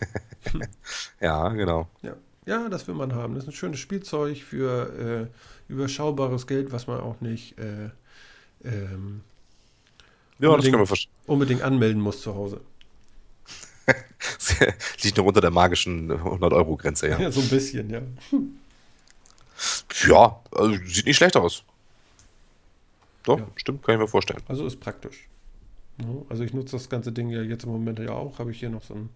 [1.20, 1.88] ja, genau.
[2.02, 2.16] Ja.
[2.44, 3.34] ja, das will man haben.
[3.34, 5.30] Das ist ein schönes Spielzeug für
[5.68, 7.90] äh, überschaubares Geld, was man auch nicht äh,
[8.62, 9.22] ähm,
[10.38, 11.12] ja, das können wir verstehen.
[11.26, 12.60] Unbedingt anmelden muss zu Hause.
[15.02, 17.18] Liegt noch unter der magischen 100-Euro-Grenze, ja.
[17.18, 18.00] Ja, so ein bisschen, ja.
[20.06, 21.62] Ja, also sieht nicht schlecht aus.
[23.22, 23.46] Doch, ja.
[23.56, 24.42] stimmt, kann ich mir vorstellen.
[24.48, 25.28] Also ist praktisch.
[26.28, 28.38] Also ich nutze das ganze Ding ja jetzt im Moment ja auch.
[28.38, 29.08] Habe ich hier noch so ein.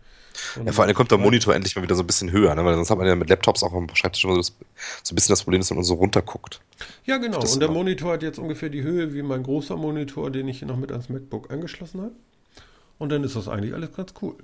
[0.54, 2.64] So ja, vor allem kommt der Monitor endlich mal wieder so ein bisschen höher, ne?
[2.64, 4.54] weil sonst hat man ja mit Laptops auch am Schreibtisch immer so, das,
[5.02, 6.60] so ein bisschen das Problem, dass man so runterguckt.
[7.04, 7.40] Ja, genau.
[7.40, 10.68] Und der Monitor hat jetzt ungefähr die Höhe wie mein großer Monitor, den ich hier
[10.68, 12.12] noch mit ans MacBook angeschlossen habe.
[12.98, 14.36] Und dann ist das eigentlich alles ganz cool.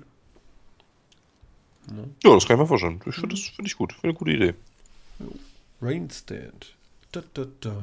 [1.91, 2.03] Ne?
[2.23, 2.99] Ja, das kann ich mir vorstellen.
[3.05, 3.93] Ich finde das find ich gut.
[3.93, 4.53] Finde eine gute Idee.
[5.81, 6.75] Rainstand.
[7.11, 7.75] Da, da, da.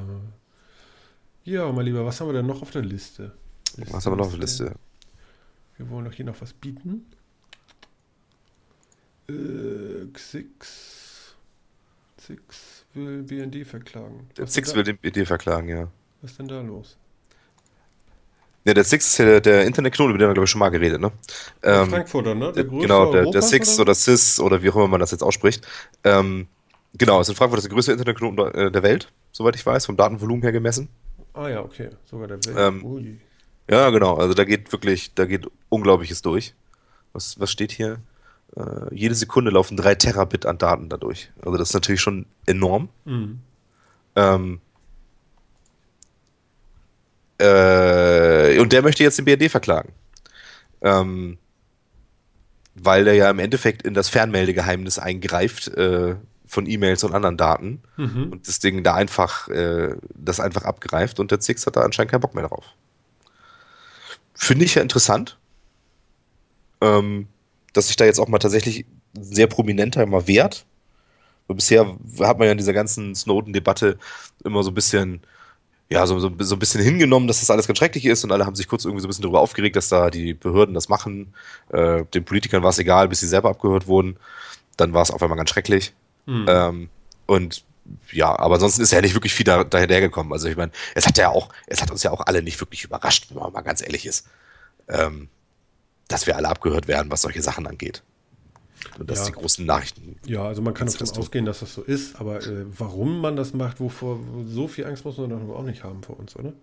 [1.43, 3.33] Ja, mein Lieber, was haben wir denn noch auf der Liste?
[3.77, 4.75] Liste was haben wir noch auf der Liste?
[5.77, 7.05] Wir wollen doch hier noch was bieten.
[9.27, 11.35] Äh, Xix.
[12.17, 14.29] Xix will BND verklagen.
[14.37, 15.87] Der Xix will den BND verklagen, ja.
[16.21, 16.97] Was ist denn da los?
[18.65, 20.69] Ja, der Six ist ja der, der Internetknoten, über den wir, glaube ich, schon mal
[20.69, 21.11] geredet, ne?
[21.61, 22.51] Ähm, Frankfurter, ne?
[22.51, 23.83] Der genau, der, der Six oder?
[23.83, 25.67] oder Cis oder wie auch immer man das jetzt ausspricht.
[26.03, 26.47] Ähm,
[26.97, 29.97] genau, ist in Frankfurt das der größte Internetknoten äh, der Welt, soweit ich weiß, vom
[29.97, 30.89] Datenvolumen her gemessen.
[31.33, 32.55] Ah ja, okay, sogar der Welt.
[32.57, 32.81] Ähm,
[33.69, 36.53] ja, genau, also da geht wirklich, da geht Unglaubliches durch.
[37.13, 37.99] Was, was steht hier?
[38.55, 41.31] Äh, jede Sekunde laufen drei Terabit an Daten dadurch.
[41.43, 42.89] Also das ist natürlich schon enorm.
[43.05, 43.39] Mhm.
[44.15, 44.61] Ähm,
[47.39, 49.93] äh, und der möchte jetzt den BRD verklagen.
[50.81, 51.37] Ähm,
[52.75, 57.81] weil der ja im Endeffekt in das Fernmeldegeheimnis eingreift äh, von E-Mails und anderen Daten
[57.97, 58.31] mhm.
[58.31, 62.11] und das Ding da einfach, äh, das einfach abgreift und der Zix hat da anscheinend
[62.11, 62.65] keinen Bock mehr drauf.
[64.35, 65.37] Finde ich ja interessant,
[66.81, 67.27] ähm,
[67.73, 68.85] dass sich da jetzt auch mal tatsächlich
[69.19, 70.65] sehr prominenter mal wehrt.
[71.47, 71.85] Bisher
[72.19, 73.97] hat man ja in dieser ganzen Snowden-Debatte
[74.43, 75.21] immer so ein bisschen
[75.89, 78.45] ja, so, so, so ein bisschen hingenommen, dass das alles ganz schrecklich ist und alle
[78.45, 81.33] haben sich kurz irgendwie so ein bisschen darüber aufgeregt, dass da die Behörden das machen.
[81.69, 84.17] Äh, den Politikern war es egal, bis sie selber abgehört wurden.
[84.77, 85.93] Dann war es auf einmal ganz schrecklich.
[86.25, 86.45] Mhm.
[86.49, 86.89] Ähm,
[87.27, 87.63] und
[88.11, 90.33] ja, aber ansonsten ist ja nicht wirklich viel da, dahintergekommen.
[90.33, 92.83] Also ich meine, es hat ja auch, es hat uns ja auch alle nicht wirklich
[92.83, 94.27] überrascht, wenn man mal ganz ehrlich ist,
[94.87, 95.29] ähm,
[96.07, 98.03] dass wir alle abgehört werden, was solche Sachen angeht.
[98.99, 99.25] Und das ja.
[99.25, 100.17] die großen Nachrichten.
[100.25, 103.53] Ja, also man kann davon ausgehen, dass das so ist, aber äh, warum man das
[103.53, 106.53] macht, wovor so viel Angst muss man doch auch nicht haben vor uns, oder?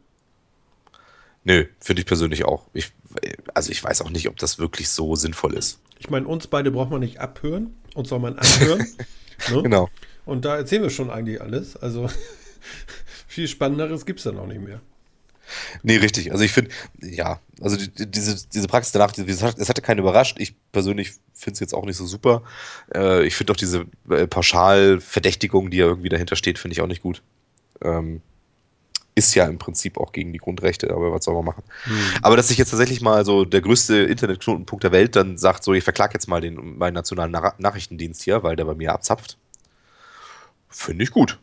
[1.45, 2.66] Nö, finde ich persönlich auch.
[2.73, 2.93] Ich,
[3.53, 5.81] also ich weiß auch nicht, ob das wirklich so sinnvoll ist.
[5.99, 8.79] Ich meine, uns beide braucht man nicht abhören, uns soll man anhören.
[9.51, 9.62] ne?
[9.62, 9.89] Genau.
[10.25, 11.77] Und da erzählen wir schon eigentlich alles.
[11.77, 12.09] Also
[13.27, 14.81] viel Spannenderes gibt es dann auch nicht mehr.
[15.83, 16.33] Nee, richtig.
[16.33, 16.70] Also ich finde,
[17.01, 20.37] ja, also die, diese, diese Praxis danach, es hatte keinen überrascht.
[20.39, 22.43] Ich persönlich finde es jetzt auch nicht so super.
[22.95, 26.87] Äh, ich finde auch diese äh, Pauschalverdächtigung, die ja irgendwie dahinter steht, finde ich auch
[26.87, 27.23] nicht gut.
[27.83, 28.23] Ähm,
[29.14, 31.64] ist ja im Prinzip auch gegen die Grundrechte, aber was soll man machen?
[31.85, 31.95] Hm.
[32.23, 35.75] Aber dass sich jetzt tatsächlich mal so der größte Internetknotenpunkt der Welt dann sagt, so,
[35.75, 39.37] ich verklag jetzt mal den, meinen nationalen Na Nachrichtendienst hier, weil der bei mir abzapft,
[40.73, 41.39] finde ich gut.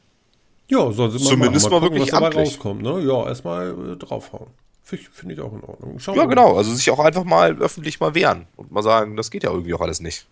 [0.68, 2.82] Ja, soll sie mal Zumindest mal, mal gucken, wirklich was dabei rauskommt.
[2.82, 3.00] Ne?
[3.02, 4.48] Ja, erstmal äh, draufhauen.
[4.84, 6.00] Finde find ich auch in Ordnung.
[6.00, 6.58] Schauen ja, genau.
[6.58, 9.74] Also sich auch einfach mal öffentlich mal wehren und mal sagen, das geht ja irgendwie
[9.74, 10.28] auch alles nicht.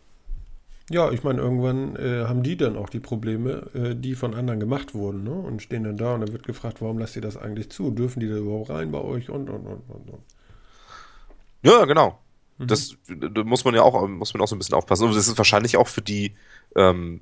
[0.89, 4.59] Ja, ich meine, irgendwann äh, haben die dann auch die Probleme, äh, die von anderen
[4.59, 5.31] gemacht wurden, ne?
[5.31, 7.91] Und stehen dann da und dann wird gefragt, warum lasst ihr das eigentlich zu?
[7.91, 10.09] Dürfen die da überhaupt rein bei euch und und und und.
[10.09, 10.23] und.
[11.61, 12.19] Ja, genau.
[12.57, 12.67] Mhm.
[12.67, 15.07] Das da muss man ja auch, muss man auch so ein bisschen aufpassen.
[15.07, 16.33] Und das ist wahrscheinlich auch für die
[16.75, 17.19] ähm,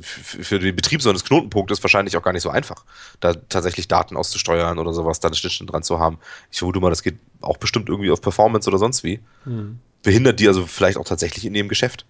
[0.00, 2.84] für den Betrieb so eines Knotenpunktes wahrscheinlich auch gar nicht so einfach,
[3.20, 6.18] da tatsächlich Daten auszusteuern oder sowas, da eine Schnittstelle dran zu haben.
[6.50, 9.20] Ich vermute mal, das geht auch bestimmt irgendwie auf Performance oder sonst wie.
[9.44, 9.78] Hm.
[10.02, 12.06] Behindert die also vielleicht auch tatsächlich in ihrem Geschäft.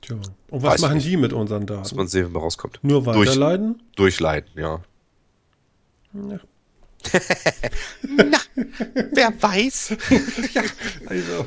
[0.00, 0.16] Tja.
[0.50, 1.80] Und was Weiß machen die mit unseren Daten?
[1.80, 2.78] Muss man sehen, wenn man rauskommt.
[2.82, 3.74] Nur weiterleiten?
[3.96, 4.80] Durch, durchleiten, ja.
[6.12, 6.40] ja.
[8.02, 8.38] Na,
[9.12, 9.96] wer weiß?
[10.54, 10.62] ja,
[11.06, 11.46] also,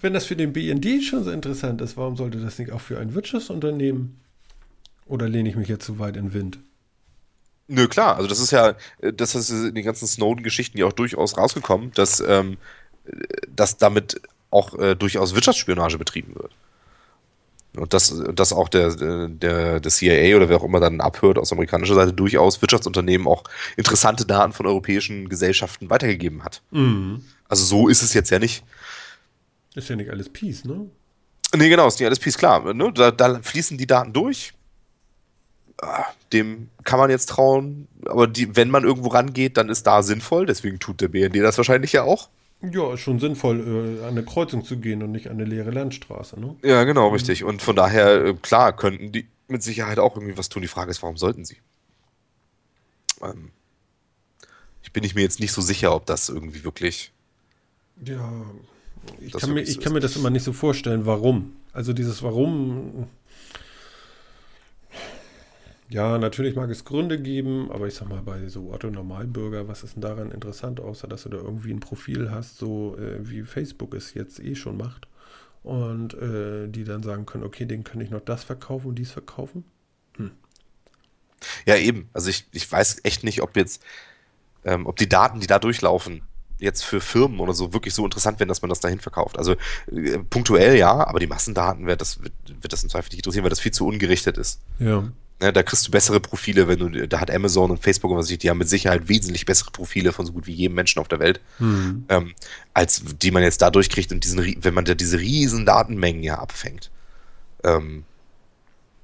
[0.00, 2.98] wenn das für den BND schon so interessant ist, warum sollte das nicht auch für
[2.98, 4.18] ein Wirtschaftsunternehmen?
[5.06, 6.58] Oder lehne ich mich jetzt zu weit in den Wind?
[7.66, 8.16] Nö, klar.
[8.16, 12.20] Also das ist ja, das ist in den ganzen Snowden-Geschichten ja auch durchaus rausgekommen, dass,
[12.20, 12.58] ähm,
[13.48, 14.20] dass damit
[14.50, 16.52] auch äh, durchaus Wirtschaftsspionage betrieben wird.
[17.76, 21.52] Und dass, dass auch der, der, der CIA oder wer auch immer dann abhört aus
[21.52, 23.44] amerikanischer Seite durchaus Wirtschaftsunternehmen auch
[23.76, 26.62] interessante Daten von europäischen Gesellschaften weitergegeben hat.
[26.72, 27.24] Mhm.
[27.48, 28.64] Also so ist es jetzt ja nicht.
[29.74, 30.90] Ist ja nicht alles Peace, ne?
[31.54, 32.72] Nee, genau, ist nicht alles Peace, klar.
[32.74, 32.92] Ne?
[32.92, 34.52] Da, da fließen die Daten durch.
[35.80, 40.02] Ah, dem kann man jetzt trauen, aber die, wenn man irgendwo rangeht, dann ist da
[40.02, 42.28] sinnvoll, deswegen tut der BND das wahrscheinlich ja auch.
[42.62, 45.70] Ja, ist schon sinnvoll, äh, an eine Kreuzung zu gehen und nicht an eine leere
[45.70, 46.56] Landstraße, ne?
[46.62, 47.44] Ja, genau, richtig.
[47.44, 50.62] Und von daher, äh, klar, könnten die mit Sicherheit auch irgendwie was tun.
[50.62, 51.56] Die Frage ist, warum sollten sie?
[53.22, 53.50] Ähm,
[54.82, 57.12] ich bin ich mir jetzt nicht so sicher, ob das irgendwie wirklich.
[58.04, 58.30] Ja,
[59.20, 61.56] ich, kann mir, ich kann mir das immer nicht so vorstellen, warum.
[61.72, 63.08] Also dieses Warum.
[65.90, 69.82] Ja, natürlich mag es Gründe geben, aber ich sag mal, bei so Otto Normalbürger, was
[69.82, 73.42] ist denn daran interessant, außer dass du da irgendwie ein Profil hast, so äh, wie
[73.42, 75.08] Facebook es jetzt eh schon macht.
[75.64, 79.10] Und äh, die dann sagen können, okay, den kann ich noch das verkaufen und dies
[79.10, 79.64] verkaufen.
[80.16, 80.30] Hm.
[81.66, 82.08] Ja, eben.
[82.12, 83.82] Also ich, ich weiß echt nicht, ob jetzt,
[84.64, 86.22] ähm, ob die Daten, die da durchlaufen,
[86.60, 89.38] jetzt für Firmen oder so wirklich so interessant werden, dass man das dahin verkauft.
[89.38, 89.56] Also
[89.90, 93.42] äh, punktuell ja, aber die Massendaten wird das, wird, wird das im Zweifel nicht interessieren,
[93.42, 94.60] weil das viel zu ungerichtet ist.
[94.78, 95.10] Ja.
[95.42, 98.30] Ja, da kriegst du bessere Profile, wenn du, da hat Amazon und Facebook und was
[98.30, 101.08] ich, die haben mit Sicherheit wesentlich bessere Profile von so gut wie jedem Menschen auf
[101.08, 102.04] der Welt, Hm.
[102.10, 102.34] ähm,
[102.74, 106.38] als die man jetzt da durchkriegt und diesen, wenn man da diese riesen Datenmengen ja
[106.38, 106.90] abfängt.
[107.64, 108.04] Ähm,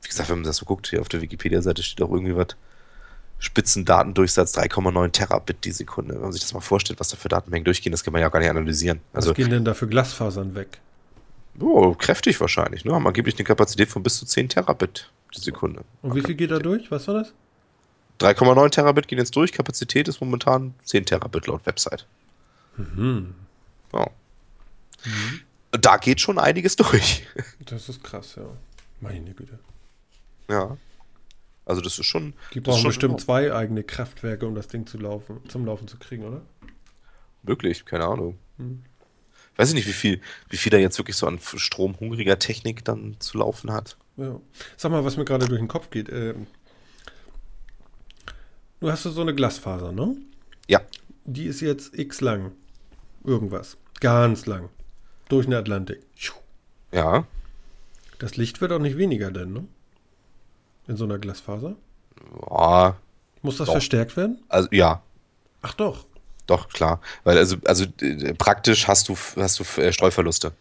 [0.02, 2.48] wie gesagt, wenn man das so guckt, hier auf der Wikipedia-Seite steht auch irgendwie was.
[3.38, 6.14] Spitzendatendurchsatz 3,9 Terabit die Sekunde.
[6.14, 8.28] Wenn man sich das mal vorstellt, was da für Datenmengen durchgehen, das kann man ja
[8.28, 9.00] auch gar nicht analysieren.
[9.12, 10.78] Was Also, gehen denn da für Glasfasern weg?
[11.60, 12.92] oh, kräftig wahrscheinlich, ne?
[12.92, 15.84] Haben angeblich eine Kapazität von bis zu 10 Terabit die Sekunde.
[16.02, 16.90] Und wie viel geht da durch?
[16.90, 17.32] Was war das?
[18.20, 19.52] 3,9 Terabit gehen jetzt durch.
[19.52, 22.06] Kapazität ist momentan 10 Terabit laut Website.
[22.76, 23.34] Mhm.
[23.92, 24.10] Ja.
[25.72, 27.26] Da geht schon einiges durch.
[27.64, 28.46] Das ist krass, ja.
[29.00, 29.58] Meine Güte.
[30.48, 30.76] ja.
[31.66, 32.32] Also das ist schon.
[32.54, 35.98] Die brauchen schon bestimmt zwei eigene Kraftwerke, um das Ding zu laufen, zum Laufen zu
[35.98, 36.42] kriegen, oder?
[37.42, 38.38] Möglich, keine Ahnung.
[38.58, 38.84] Hm.
[39.56, 43.16] Weiß ich nicht, wie viel, wie viel da jetzt wirklich so an stromhungriger Technik dann
[43.18, 43.96] zu laufen hat.
[44.16, 44.40] Ja.
[44.76, 46.08] Sag mal, was mir gerade durch den Kopf geht.
[46.08, 46.46] Ähm,
[48.80, 50.16] du hast so eine Glasfaser, ne?
[50.68, 50.80] Ja.
[51.24, 52.52] Die ist jetzt x lang.
[53.24, 53.76] Irgendwas.
[54.00, 54.68] Ganz lang.
[55.28, 56.02] Durch den Atlantik.
[56.92, 57.26] Ja.
[58.18, 59.64] Das Licht wird auch nicht weniger denn, ne?
[60.86, 61.76] In so einer Glasfaser.
[62.50, 62.96] Ja.
[63.42, 63.74] Muss das Doch.
[63.74, 64.42] verstärkt werden?
[64.48, 65.02] Also ja.
[65.62, 66.06] Ach doch.
[66.46, 67.00] Doch, klar.
[67.24, 70.52] Weil also, also äh, praktisch hast du, hast du äh, Streuverluste.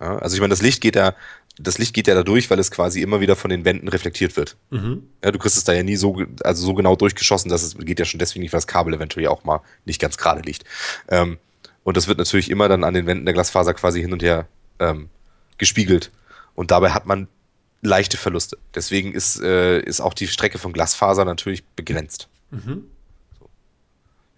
[0.00, 1.14] Ja, also ich meine, das Licht geht ja,
[1.58, 4.36] das Licht geht ja da durch, weil es quasi immer wieder von den Wänden reflektiert
[4.36, 4.56] wird.
[4.70, 5.08] Mhm.
[5.22, 7.98] Ja, du kriegst es da ja nie so, also so genau durchgeschossen, dass es geht
[7.98, 10.64] ja schon deswegen nicht, weil das Kabel eventuell auch mal nicht ganz gerade liegt.
[11.08, 11.38] Ähm,
[11.84, 14.46] und das wird natürlich immer dann an den Wänden der Glasfaser quasi hin und her
[14.78, 15.08] ähm,
[15.58, 16.10] gespiegelt.
[16.54, 17.28] Und dabei hat man
[17.82, 18.58] leichte Verluste.
[18.74, 22.28] Deswegen ist, äh, ist auch die Strecke von Glasfaser natürlich begrenzt.
[22.50, 22.84] Mhm.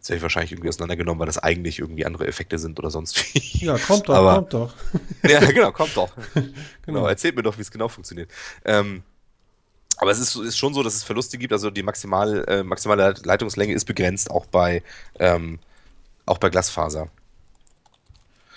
[0.03, 3.16] Jetzt werde ich wahrscheinlich irgendwie auseinandergenommen, weil das eigentlich irgendwie andere Effekte sind oder sonst
[3.36, 3.64] wie.
[3.66, 4.74] Ja, kommt doch, Aber- kommt doch.
[5.22, 6.11] ja, genau, kommt doch.
[6.34, 6.48] Genau.
[6.86, 8.28] Genau, erzählt mir doch, wie es genau funktioniert.
[8.64, 9.05] Ähm,
[9.98, 11.53] aber es ist, ist schon so, dass es Verluste gibt.
[11.53, 14.82] Also die maximale, äh, maximale Leitungslänge ist begrenzt, auch bei,
[15.20, 15.61] ähm,
[16.26, 17.07] auch bei Glasfaser.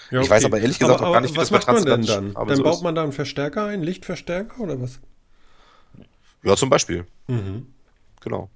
[0.09, 2.05] Ja, Ich weiß aber ehrlich gesagt auch gar nicht, wie was das macht man denn
[2.07, 2.35] dann?
[2.35, 4.99] aber Dann so baut man da einen Verstärker ein, Lichtverstärker oder was?
[6.41, 7.05] Ja, zum Beispiel.
[7.27, 7.67] Mhm.
[8.21, 8.49] Genau.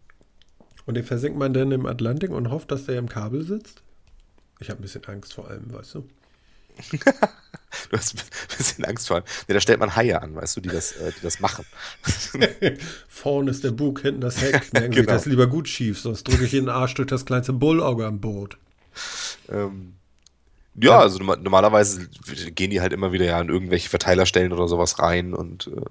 [0.90, 3.84] Und den versenkt man dann im Atlantik und hofft, dass der im Kabel sitzt?
[4.60, 6.08] Ich habe ein bisschen Angst vor allem, weißt du?
[7.92, 9.26] Du hast ein bisschen Angst vor allem.
[9.48, 11.64] Nee, da stellt man Haie an, weißt du, die das, äh, die das machen.
[13.08, 14.64] Vorne ist der Bug, hinten das Heck.
[14.74, 15.12] Sie Genau.
[15.12, 18.20] das lieber gut schief, sonst drücke ich in den Arsch durch das kleinste Bullauge am
[18.20, 18.58] Boot.
[19.50, 19.94] Ähm,
[20.74, 22.08] ja, also norma- normalerweise
[22.56, 25.82] gehen die halt immer wieder ja in irgendwelche Verteilerstellen oder sowas rein und äh,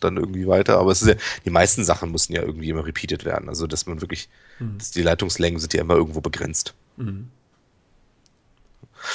[0.00, 0.78] dann irgendwie weiter.
[0.78, 3.48] Aber es ist ja, die meisten Sachen müssen ja irgendwie immer repeated werden.
[3.48, 4.28] Also dass man wirklich,
[4.58, 6.74] dass die Leitungslängen sind ja immer irgendwo begrenzt.
[6.96, 7.30] Mhm.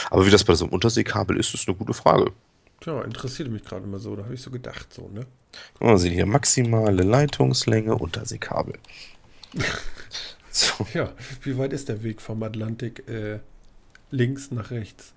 [0.10, 2.32] Aber wie das bei so einem Unterseekabel ist, ist eine gute Frage.
[2.82, 5.26] Tja, interessierte mich gerade mal so, da habe ich so gedacht, so, ne?
[5.80, 8.76] Mal sehen hier maximale Leitungslänge Unterseekabel.
[10.52, 10.86] so.
[10.94, 11.12] Ja,
[11.42, 13.40] wie weit ist der Weg vom Atlantik äh,
[14.12, 15.14] links nach rechts?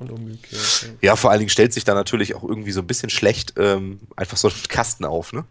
[0.00, 0.94] Und umgekehrt.
[1.02, 4.00] Ja, vor allen Dingen stellt sich da natürlich auch irgendwie so ein bisschen schlecht ähm,
[4.16, 5.44] einfach so ein Kasten auf, ne?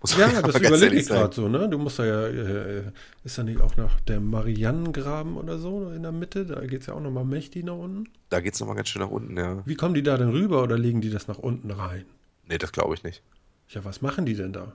[0.00, 1.68] Muss ja, das überlege ich gerade so, ne?
[1.68, 2.84] Du musst da ja, äh,
[3.24, 6.46] ist da nicht auch nach der Mariannengraben oder so in der Mitte?
[6.46, 8.08] Da geht es ja auch nochmal mächtig nach unten.
[8.28, 9.60] Da geht es nochmal ganz schön nach unten, ja.
[9.66, 12.04] Wie kommen die da denn rüber oder legen die das nach unten rein?
[12.48, 13.22] Nee, das glaube ich nicht.
[13.70, 14.72] Ja, was machen die denn da?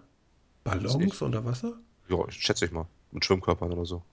[0.65, 1.77] Ballons unter Wasser?
[2.09, 2.85] Ja, schätze ich mal.
[3.13, 4.03] Mit Schwimmkörpern oder so.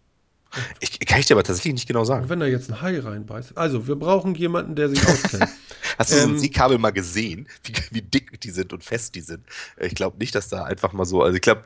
[0.81, 2.29] Ich, kann ich dir aber tatsächlich nicht genau sagen.
[2.29, 3.57] Wenn da jetzt ein Hai reinbeißt.
[3.57, 5.47] Also, wir brauchen jemanden, der sich auskennt.
[5.99, 9.15] Hast du ähm, so ein Seekabel mal gesehen, wie, wie, dick die sind und fest
[9.15, 9.41] die sind?
[9.79, 11.65] Ich glaube nicht, dass da einfach mal so, also ich glaube,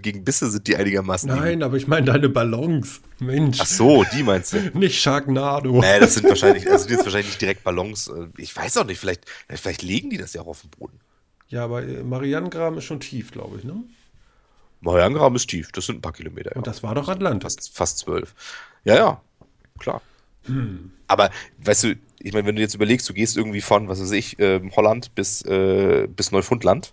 [0.00, 1.28] gegen Bisse sind die einigermaßen.
[1.28, 3.00] Nein, aber ich meine deine Ballons.
[3.18, 3.58] Mensch.
[3.60, 4.58] Ach so, die meinst du?
[4.74, 5.80] nicht Sharknado.
[5.80, 8.10] Nee, das sind wahrscheinlich, also die sind wahrscheinlich nicht direkt Ballons.
[8.36, 10.98] Ich weiß auch nicht, vielleicht, vielleicht legen die das ja auch auf dem Boden.
[11.48, 13.84] Ja, aber Marianengraben ist schon tief, glaube ich, ne?
[14.82, 16.54] Marianengraben ist tief, das sind ein paar Kilometer.
[16.56, 16.72] Und ja.
[16.72, 17.54] das war doch Atlantis.
[17.54, 18.34] Fast, fast zwölf.
[18.84, 19.20] Ja, ja,
[19.78, 20.02] klar.
[20.44, 20.90] Hm.
[21.06, 24.10] Aber, weißt du, ich meine, wenn du jetzt überlegst, du gehst irgendwie von, was weiß
[24.12, 26.92] ich, äh, Holland bis, äh, bis Neufundland.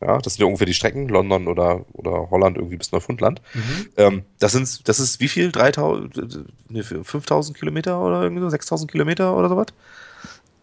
[0.00, 3.42] Ja, das sind ja ungefähr die Strecken, London oder, oder Holland irgendwie bis Neufundland.
[3.52, 3.88] Mhm.
[3.96, 5.52] Ähm, das, sind, das ist wie viel?
[5.52, 9.66] 3000, nee, 5000 Kilometer oder irgendwie so, 6000 Kilometer oder sowas?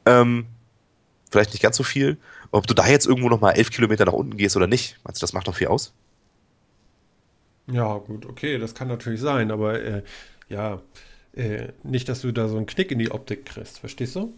[0.05, 0.47] Ähm,
[1.29, 2.17] vielleicht nicht ganz so viel.
[2.49, 5.23] Ob du da jetzt irgendwo nochmal 11 Kilometer nach unten gehst oder nicht, meinst du,
[5.23, 5.93] das macht noch viel aus?
[7.71, 10.03] Ja, gut, okay, das kann natürlich sein, aber äh,
[10.49, 10.81] ja,
[11.33, 14.33] äh, nicht, dass du da so einen Knick in die Optik kriegst, verstehst du?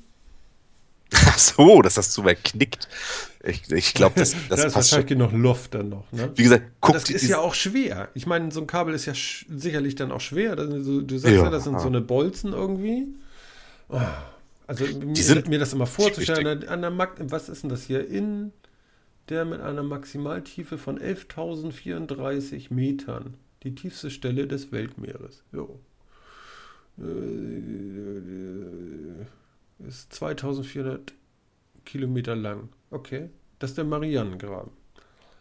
[1.14, 2.88] Ach so, dass das zu weit knickt.
[3.44, 6.12] Ich, ich glaube, das, das da ist wahrscheinlich genug Luft dann noch.
[6.12, 6.32] Ne?
[6.36, 8.10] Wie gesagt, guck Das ist ja auch schwer.
[8.14, 10.56] Ich meine, so ein Kabel ist ja sicherlich dann auch schwer.
[10.56, 13.08] Du, du sagst ja, ja, das sind so eine Bolzen irgendwie.
[13.90, 14.00] Oh.
[14.68, 18.08] Also mir, mir, das immer vorzustellen, an der, an der was ist denn das hier?
[18.08, 18.52] In
[19.30, 23.36] der mit einer Maximaltiefe von 11.034 Metern.
[23.64, 25.44] Die tiefste Stelle des Weltmeeres.
[25.52, 25.80] Jo.
[26.98, 27.60] Äh,
[29.88, 31.14] ist 2400
[31.86, 32.70] Kilometer lang.
[32.92, 33.30] Okay.
[33.60, 34.72] Das ist der Marianengraben.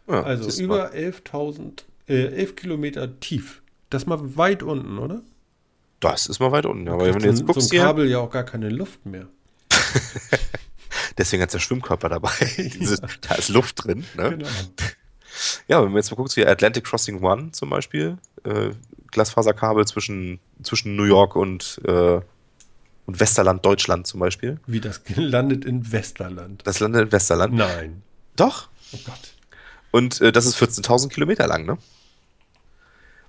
[0.07, 3.61] Ja, also über 11.000, äh, 11 Kilometer tief.
[3.89, 5.21] Das ist mal weit unten, oder?
[5.99, 6.87] Das ist mal weit unten.
[6.87, 9.27] Aber wenn du jetzt guckst, so ein Kabel ja auch gar keine Luft mehr.
[11.19, 12.31] Deswegen hat der Schwimmkörper dabei.
[13.21, 14.05] da ist Luft drin.
[14.15, 14.31] Ne?
[14.31, 14.47] Genau.
[15.67, 18.71] Ja, wenn man jetzt mal guckt, wie Atlantic Crossing One zum Beispiel, äh,
[19.11, 22.21] Glasfaserkabel zwischen, zwischen New York und, äh,
[23.05, 24.59] und Westerland, Deutschland zum Beispiel.
[24.65, 26.61] Wie das landet in Westerland?
[26.65, 27.53] Das landet in Westerland?
[27.53, 28.01] Nein.
[28.37, 28.69] Doch.
[28.93, 29.33] Oh Gott.
[29.91, 31.77] Und äh, das ist 14.000 Kilometer lang, ne?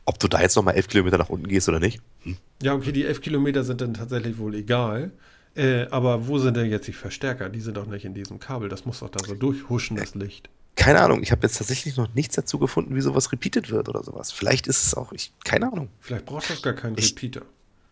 [0.04, 2.00] Ob du da jetzt nochmal 11 Kilometer nach unten gehst oder nicht?
[2.22, 2.36] Hm.
[2.62, 5.10] Ja, okay, die 11 Kilometer sind dann tatsächlich wohl egal.
[5.54, 7.48] Äh, aber wo sind denn jetzt die Verstärker?
[7.48, 8.68] Die sind doch nicht in diesem Kabel.
[8.68, 10.48] Das muss doch da so durchhuschen, das Licht.
[10.76, 11.22] Keine Ahnung.
[11.22, 14.32] Ich habe jetzt tatsächlich noch nichts dazu gefunden, wie sowas repeated wird oder sowas.
[14.32, 15.88] Vielleicht ist es auch, ich, keine Ahnung.
[16.00, 17.42] Vielleicht braucht das gar keinen ich, Repeater.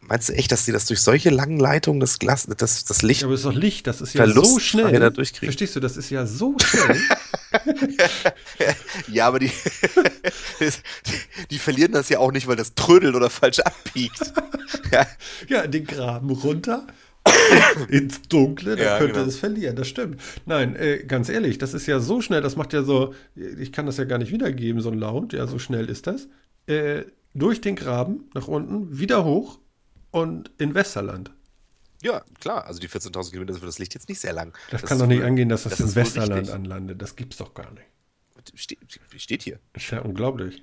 [0.00, 3.20] Meinst du echt, dass sie das durch solche langen Leitungen, das Glas, das, das Licht.
[3.20, 4.98] Ja, aber es ist doch Licht, das ist ja Verlust so schnell.
[4.98, 6.98] Da Verstehst du, das ist ja so schnell.
[9.08, 9.50] ja, aber die,
[11.50, 14.32] die verlieren das ja auch nicht, weil das trödelt oder falsch abbiegt.
[14.92, 15.06] ja.
[15.48, 16.86] ja, den Graben runter,
[17.88, 19.26] ins Dunkle, dann ja, könnte genau.
[19.26, 19.76] es verlieren.
[19.76, 20.20] Das stimmt.
[20.46, 23.86] Nein, äh, ganz ehrlich, das ist ja so schnell, das macht ja so, ich kann
[23.86, 26.28] das ja gar nicht wiedergeben, so ein Laut, ja, so schnell ist das.
[26.66, 27.04] Äh,
[27.34, 29.58] durch den Graben nach unten, wieder hoch
[30.10, 31.30] und in Westerland.
[32.02, 32.66] Ja, klar.
[32.66, 34.56] Also die 14.000 Kilometer sind für das Licht jetzt nicht sehr lang.
[34.70, 37.02] Das, das kann doch nicht angehen, dass das, das in Westerland anlandet.
[37.02, 37.86] Das gibt's doch gar nicht.
[38.54, 38.78] Steht,
[39.16, 39.58] steht hier.
[39.74, 40.62] Ist ja unglaublich.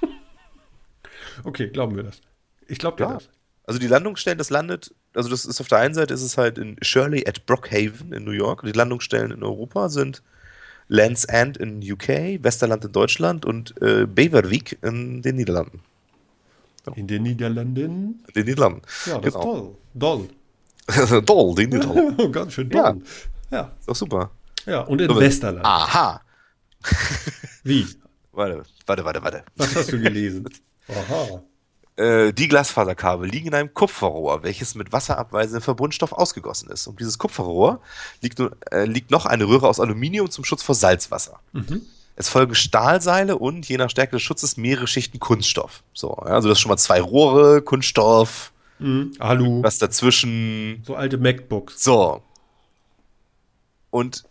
[1.44, 2.20] okay, glauben wir das.
[2.68, 3.14] Ich glaube dir ja.
[3.14, 3.28] das.
[3.64, 6.58] Also die Landungsstellen, das landet, also das ist auf der einen Seite ist es halt
[6.58, 8.62] in Shirley at Brookhaven in New York.
[8.64, 10.22] Die Landungsstellen in Europa sind
[10.88, 15.80] Land's End in UK, Westerland in Deutschland und äh, Beverwijk in den Niederlanden.
[16.86, 16.92] Ja.
[16.94, 18.24] In den Niederlanden?
[18.26, 18.82] In den Niederlanden.
[19.06, 19.76] Ja, das genau.
[19.94, 20.28] ist toll.
[20.88, 21.22] Doll.
[21.22, 22.32] doll, die Niederlanden.
[22.32, 23.00] Ganz schön doll.
[23.50, 23.56] Ja.
[23.56, 23.72] ja.
[23.78, 24.30] Ist doch super.
[24.66, 25.64] Ja, und in Westerland.
[25.64, 26.20] Aha.
[27.64, 27.86] Wie?
[28.34, 29.44] Warte, warte, warte, warte.
[29.56, 30.48] Was hast du gelesen?
[30.88, 31.42] Aha.
[32.02, 36.88] Äh, die Glasfaserkabel liegen in einem Kupferrohr, welches mit wasserabweisendem Verbundstoff ausgegossen ist.
[36.88, 37.80] Um dieses Kupferrohr
[38.20, 41.38] liegt, äh, liegt noch eine Röhre aus Aluminium zum Schutz vor Salzwasser.
[41.52, 41.82] Mhm.
[42.16, 45.84] Es folgen Stahlseile und je nach Stärke des Schutzes mehrere Schichten Kunststoff.
[45.94, 49.12] So, ja, also das ist schon mal zwei Rohre, Kunststoff, mhm.
[49.20, 50.82] Alu, was dazwischen.
[50.84, 51.84] So alte MacBooks.
[51.84, 52.20] So.
[53.90, 54.24] Und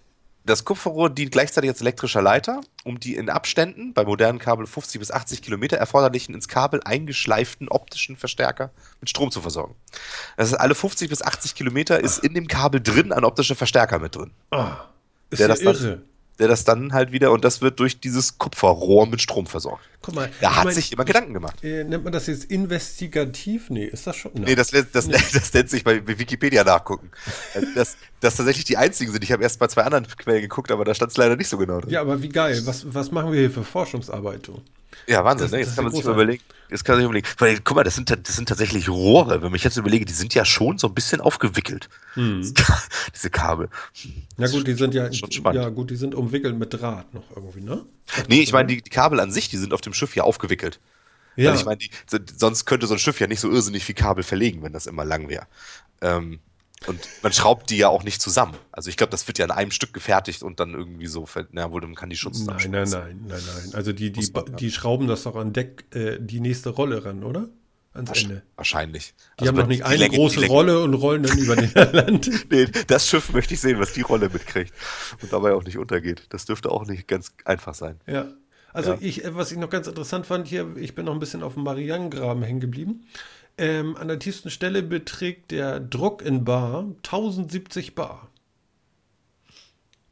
[0.44, 5.00] das Kupferrohr dient gleichzeitig als elektrischer Leiter, um die in Abständen bei modernen Kabel 50
[5.00, 9.76] bis 80 Kilometer erforderlichen ins Kabel eingeschleiften optischen Verstärker mit Strom zu versorgen.
[10.38, 14.00] Das heißt, alle 50 bis 80 Kilometer ist in dem Kabel drin ein optischer Verstärker
[14.00, 14.32] mit drin.
[14.50, 14.78] Ah,
[15.30, 16.02] ist der ja das irre.
[16.40, 19.84] Der das dann halt wieder, und das wird durch dieses Kupferrohr mit Strom versorgt.
[20.02, 21.64] Guck mal, Da hat mein, sich jemand Gedanken gemacht.
[21.64, 23.70] Äh, nennt man das jetzt investigativ?
[23.70, 24.32] Nee, ist das schon?
[24.34, 27.12] Nee, das, das, das, das nennt sich bei Wikipedia nachgucken.
[27.76, 29.24] Das, das tatsächlich die einzigen sind.
[29.24, 31.58] Ich habe erst bei zwei anderen Quellen geguckt, aber da stand es leider nicht so
[31.58, 31.92] genau drin.
[31.92, 32.62] ja, aber wie geil.
[32.66, 34.48] Was, was machen wir hier für Forschungsarbeit?
[34.48, 34.62] Du?
[35.08, 35.60] Ja, Wahnsinn, Das- ne?
[35.60, 36.44] Jetzt kann ja man sich mal überlegen.
[36.70, 37.28] Jetzt kann man sich überlegen.
[37.38, 39.42] Weil, guck mal, das sind, das sind tatsächlich Rohre.
[39.42, 41.90] Wenn ich jetzt überlege, die sind ja schon so ein bisschen aufgewickelt.
[42.16, 43.70] Diese Kabel.
[44.38, 45.10] Na gut, die sind ja,
[45.54, 47.86] ja gut, die sind umwickelt mit Draht noch irgendwie, ne?
[48.30, 50.80] Nee, ich meine, die, die Kabel an sich, die sind auf dem Schiff ja aufgewickelt.
[51.38, 51.80] Ja, Also ich meine,
[52.38, 55.06] sonst könnte so ein Schiff ja nicht so irrsinnig viel Kabel verlegen, wenn das immer
[55.06, 55.48] lang wäre.
[56.02, 56.40] Ähm,
[56.88, 58.56] und man schraubt die ja auch nicht zusammen.
[58.72, 61.72] Also ich glaube, das wird ja in einem Stück gefertigt und dann irgendwie so, na
[61.72, 63.74] wohl, man kann die Schutz nein, nein, nein, nein, nein.
[63.74, 64.52] Also die, die, man, ja.
[64.54, 67.50] die schrauben das doch an Deck, äh, die nächste Rolle ran, oder?
[67.94, 68.42] Ans Ende.
[68.56, 69.14] Wahrscheinlich.
[69.40, 72.48] Die haben wenn noch nicht eine Länge- große Rolle und rollen dann über den Atlantik.
[72.50, 74.74] Nee, das Schiff möchte ich sehen, was die Rolle mitkriegt
[75.22, 76.24] und dabei auch nicht untergeht.
[76.30, 78.00] Das dürfte auch nicht ganz einfach sein.
[78.08, 78.28] Ja.
[78.74, 78.98] Also Ja.
[79.02, 81.56] ich, äh, was ich noch ganz interessant fand hier, ich bin noch ein bisschen auf
[81.56, 83.06] dem Marianengraben hängen geblieben.
[83.58, 88.28] Ähm, an der tiefsten Stelle beträgt der Druck in Bar 1070 Bar.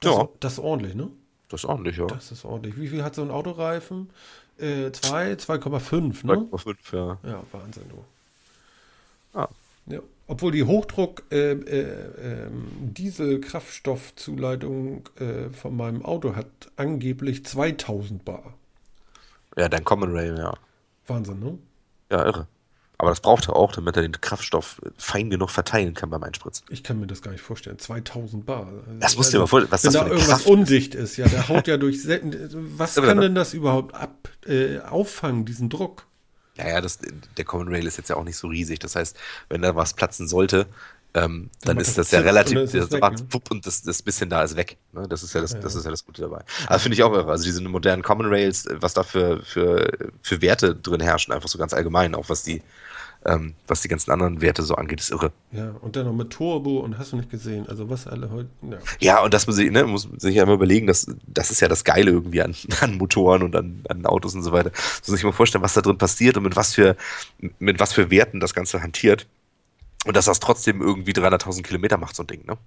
[0.02, 0.28] Das, Ja.
[0.40, 1.10] das ist ordentlich, ne?
[1.50, 2.06] Das ist ordentlich, ja.
[2.06, 2.80] Das ist ordentlich.
[2.80, 4.10] Wie viel hat so ein Autoreifen?
[4.58, 6.34] Äh, 2, 2,5, ne?
[6.34, 7.18] 2,5, ja.
[7.24, 8.04] Ja, Wahnsinn, du.
[9.38, 9.48] Ah.
[9.88, 10.00] Ja.
[10.28, 18.54] Obwohl die Hochdruck äh, äh, ähm, Diesel-Kraftstoffzuleitung äh, von meinem Auto hat angeblich 2000 Bar.
[19.58, 20.54] Ja, dein Common Rail, ja.
[21.08, 21.58] Wahnsinn, ne?
[22.12, 22.48] Ja, irre.
[23.02, 26.66] Aber das braucht er auch, damit er den Kraftstoff fein genug verteilen kann beim Einspritzen.
[26.70, 27.80] Ich kann mir das gar nicht vorstellen.
[27.80, 28.72] 2000 Bar.
[29.00, 30.52] Das musst du dir mal vorstellen, was Wenn das da für eine irgendwas Kraft ist.
[30.52, 31.98] undicht ist, ja, der haut ja durch.
[32.78, 36.06] Was Ja, kann aber- denn das überhaupt ab, äh, auffangen, diesen Druck?
[36.58, 37.00] Ja, ja, das,
[37.38, 38.80] der Common Rail ist jetzt ja auch nicht so riesig.
[38.80, 39.16] Das heißt,
[39.48, 40.66] wenn da was platzen sollte,
[41.16, 43.42] ähm, dann ist das das ja relativ, das weg, ne?
[43.50, 44.78] und das, das bisschen da ist weg.
[44.94, 45.08] Ne?
[45.08, 46.44] Das ist ja das, das ist ja das Gute dabei.
[46.68, 47.32] Also finde ich auch irre.
[47.32, 49.92] Also diese modernen Common Rails, was da für, für,
[50.22, 52.62] für Werte drin herrschen, einfach so ganz allgemein, auch was die,
[53.26, 55.32] ähm, was die ganzen anderen Werte so angeht, ist irre.
[55.52, 57.68] Ja, und dann noch mit Turbo und hast du nicht gesehen.
[57.68, 58.50] Also was alle heute.
[58.62, 58.78] Ja.
[59.00, 61.68] Ja, und das muss ich, ne, muss sich ja immer überlegen, dass, das ist ja
[61.68, 64.72] das Geile irgendwie an, an Motoren und an, an Autos und so weiter.
[65.08, 66.96] Muss sich mal vorstellen, was da drin passiert und mit was für,
[67.58, 69.26] mit was für Werten das Ganze hantiert.
[70.06, 72.58] Und dass das trotzdem irgendwie 300.000 Kilometer macht, so ein Ding, ne?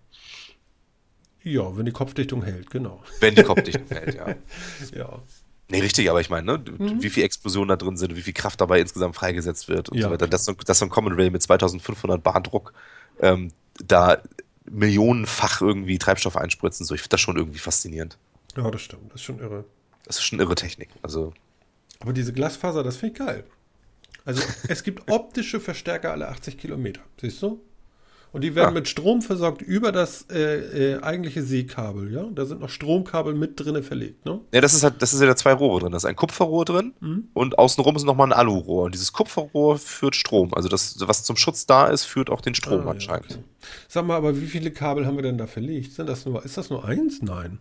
[1.44, 3.02] ja, wenn die Kopfdichtung hält, genau.
[3.20, 4.34] Wenn die Kopfdichtung hält, ja.
[4.94, 5.22] Ja.
[5.68, 6.64] Nee, richtig, aber ich meine, ne,
[7.00, 10.06] wie viel Explosionen da drin sind, wie viel Kraft dabei insgesamt freigesetzt wird und Ja.
[10.09, 10.28] so weiter.
[10.28, 12.74] Dass so, dass so ein Common Rail mit 2500 Bar Druck
[13.20, 13.52] ähm,
[13.82, 14.18] da
[14.70, 18.18] millionenfach irgendwie Treibstoff einspritzen, so, ich finde das schon irgendwie faszinierend.
[18.56, 19.06] ja, das stimmt.
[19.12, 19.64] Das ist schon irre.
[20.04, 20.90] Das ist schon irre Technik.
[21.00, 21.32] Also,
[22.00, 23.44] Aber diese Glasfaser, das finde ich geil.
[24.24, 27.01] Also es gibt optische Verstärker alle 80 Kilometer.
[27.20, 27.61] Siehst du?
[28.32, 28.81] Und die werden Ja.
[28.81, 32.24] mit Strom versorgt über das äh, äh, eigentliche Seekabel, ja?
[32.35, 34.40] Da sind noch Stromkabel mit drinne verlegt, ne?
[34.55, 35.90] Ja, das ist halt, das ist ja da zwei Rohre drin.
[35.93, 36.94] Da ist ein Kupferrohr drin
[37.35, 38.85] und außenrum ist nochmal ein Alurohr.
[38.85, 40.55] Und dieses Kupferrohr führt Strom.
[40.55, 43.32] Also das, was zum Schutz da ist, führt auch den Strom Ah, ja, anscheinend.
[43.32, 43.43] okay.
[43.89, 45.93] Sag mal, aber wie viele Kabel haben wir denn da verlegt?
[45.93, 47.20] Sind das nur, ist das nur eins?
[47.20, 47.59] Nein.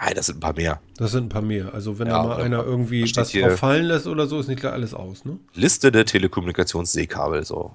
[0.00, 0.80] Nein, das sind ein paar mehr.
[0.96, 1.72] Das sind ein paar mehr.
[1.74, 4.60] Also wenn Ja, da mal einer irgendwie was drauf fallen lässt oder so, ist nicht
[4.60, 5.38] gleich alles aus, ne?
[5.54, 7.44] Liste der Telekommunikationsseekabel.
[7.44, 7.74] So.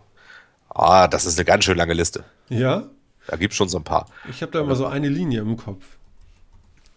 [0.70, 2.24] Ah, das ist eine ganz schön lange Liste.
[2.50, 2.90] Ja?
[3.28, 4.08] Da gibt es schon so ein paar.
[4.30, 5.86] Ich habe da immer so eine Linie im Kopf.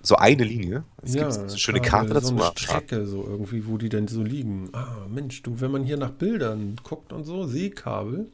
[0.04, 0.82] So eine Linie.
[1.02, 2.28] Es ja, gibt so eine schöne Karte dazu.
[2.28, 2.52] So eine mal.
[2.56, 4.70] Strecke, so irgendwie, wo die denn so liegen.
[4.72, 8.28] Ah, Mensch, du, wenn man hier nach Bildern guckt und so, Seekabel,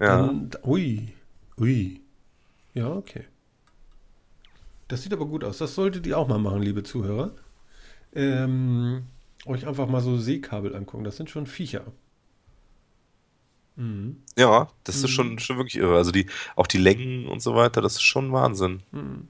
[0.00, 0.16] Ja.
[0.26, 1.12] dann, ui,
[1.60, 2.00] ui.
[2.72, 3.24] Ja, okay.
[4.88, 5.58] Das sieht aber gut aus.
[5.58, 7.32] Das solltet ihr auch mal machen, liebe Zuhörer.
[8.14, 9.04] Ähm,
[9.46, 11.04] euch einfach mal so Seekabel angucken.
[11.04, 11.84] Das sind schon Viecher.
[13.76, 14.16] Mhm.
[14.36, 15.96] Ja, das ist schon, schon wirklich irre.
[15.96, 18.82] Also die, auch die Längen und so weiter, das ist schon Wahnsinn.
[18.92, 19.28] Mhm.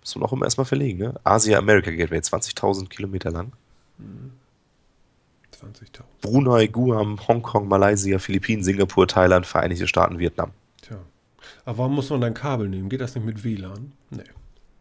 [0.00, 1.14] Muss man auch immer erstmal verlegen, ne?
[1.24, 3.52] Asia-America Gateway, 20.000 Kilometer lang.
[5.52, 6.02] 20.000.
[6.22, 10.52] Brunei, Guam, Hongkong, Malaysia, Philippinen, Singapur, Thailand, Vereinigte Staaten, Vietnam.
[10.80, 10.98] Tja.
[11.64, 12.88] Aber warum muss man dann Kabel nehmen?
[12.88, 13.92] Geht das nicht mit WLAN?
[14.10, 14.22] Nee.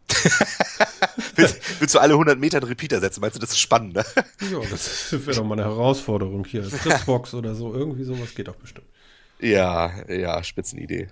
[1.35, 3.21] Willst, willst du alle 100 Meter einen Repeater setzen?
[3.21, 4.03] Meinst du, das ist spannend, ne?
[4.51, 6.63] Ja, das wäre doch mal eine Herausforderung hier.
[6.63, 8.87] Fritzbox oder so, irgendwie sowas geht doch bestimmt.
[9.39, 11.09] Ja, ja, Spitzenidee.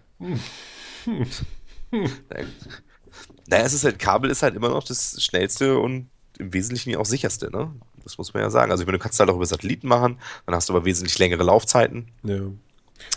[3.48, 6.10] naja, es ist halt, Kabel ist halt immer noch das schnellste und
[6.40, 7.72] im Wesentlichen auch sicherste, ne?
[8.04, 8.72] Das muss man ja sagen.
[8.72, 10.86] Also, ich meine, du kannst es halt auch über Satelliten machen, dann hast du aber
[10.86, 12.40] wesentlich längere Laufzeiten, Ja.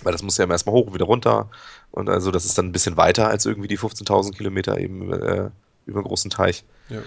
[0.02, 1.50] weil das muss ja immer erstmal hoch und wieder runter.
[1.90, 5.50] Und also, das ist dann ein bisschen weiter als irgendwie die 15.000 Kilometer eben äh,
[5.88, 6.64] über einen großen Teich.
[6.88, 7.00] ja.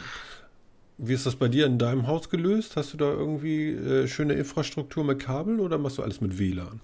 [1.04, 2.76] Wie ist das bei dir in deinem Haus gelöst?
[2.76, 6.80] Hast du da irgendwie äh, schöne Infrastruktur mit Kabel oder machst du alles mit WLAN?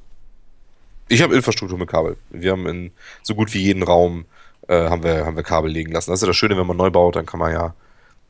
[1.07, 2.17] Ich habe Infrastruktur mit Kabel.
[2.31, 2.91] Wir haben in
[3.21, 4.25] so gut wie jeden Raum
[4.67, 6.09] äh, haben, wir, haben wir Kabel legen lassen.
[6.09, 7.75] Das ist ja das Schöne, wenn man neu baut, dann kann man ja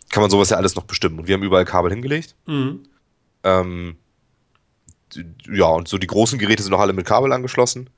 [0.10, 1.20] kann man sowas ja alles noch bestimmen.
[1.20, 2.36] Und wir haben überall Kabel hingelegt.
[2.46, 2.84] Mhm.
[3.44, 3.98] Ähm,
[5.50, 7.90] ja, und so die großen Geräte sind noch alle mit Kabel angeschlossen.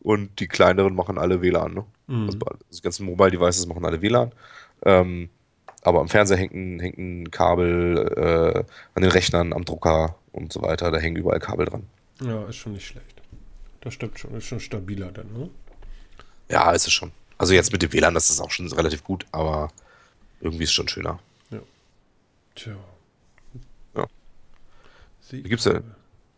[0.00, 1.74] Und die kleineren machen alle WLAN.
[1.74, 1.84] Ne?
[2.06, 2.26] Mhm.
[2.26, 2.38] Also
[2.72, 4.32] die ganzen Mobile Devices machen alle WLAN.
[4.84, 5.28] Ähm,
[5.82, 8.64] aber am Fernseher hängt ein, hängt ein Kabel, äh,
[8.94, 10.90] an den Rechnern, am Drucker und so weiter.
[10.90, 11.86] Da hängen überall Kabel dran.
[12.20, 13.06] Ja, ist schon nicht schlecht.
[13.80, 15.50] Das stimmt schon, ist schon stabiler dann, ne?
[16.50, 17.12] Ja, ist es schon.
[17.38, 19.70] Also jetzt mit dem WLAN, das ist auch schon relativ gut, aber
[20.40, 21.18] irgendwie ist es schon schöner.
[22.56, 22.74] Tja.
[23.94, 24.06] Ja.
[25.20, 25.80] Sie gibt's ja-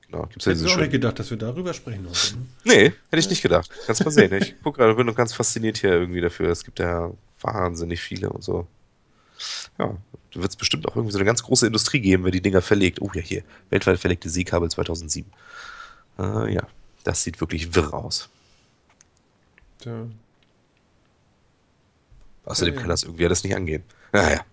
[0.06, 2.36] Genau, gibt's ja Hättest diese du auch nicht gedacht, dass wir darüber sprechen heute.
[2.36, 2.46] Ne?
[2.64, 3.70] Nee, hätte ich nicht gedacht.
[3.86, 4.34] Kannst mal sehen.
[4.34, 6.50] Ich guck gerade, bin noch ganz fasziniert hier irgendwie dafür.
[6.50, 7.10] Es gibt ja
[7.42, 8.66] wahnsinnig viele und so.
[9.78, 9.96] Ja,
[10.32, 12.62] da wird es bestimmt auch irgendwie so eine ganz große Industrie geben, wenn die Dinger
[12.62, 13.00] verlegt.
[13.00, 13.42] Oh ja, hier.
[13.70, 15.30] Weltweit verlegte Seekabel 2007.
[16.18, 16.66] Ah, ja,
[17.04, 18.28] das sieht wirklich wirr aus.
[19.78, 20.06] Tja.
[22.44, 22.80] Außerdem Ja, ja.
[22.82, 23.82] kann das irgendwie alles nicht angehen.
[24.12, 24.44] Naja,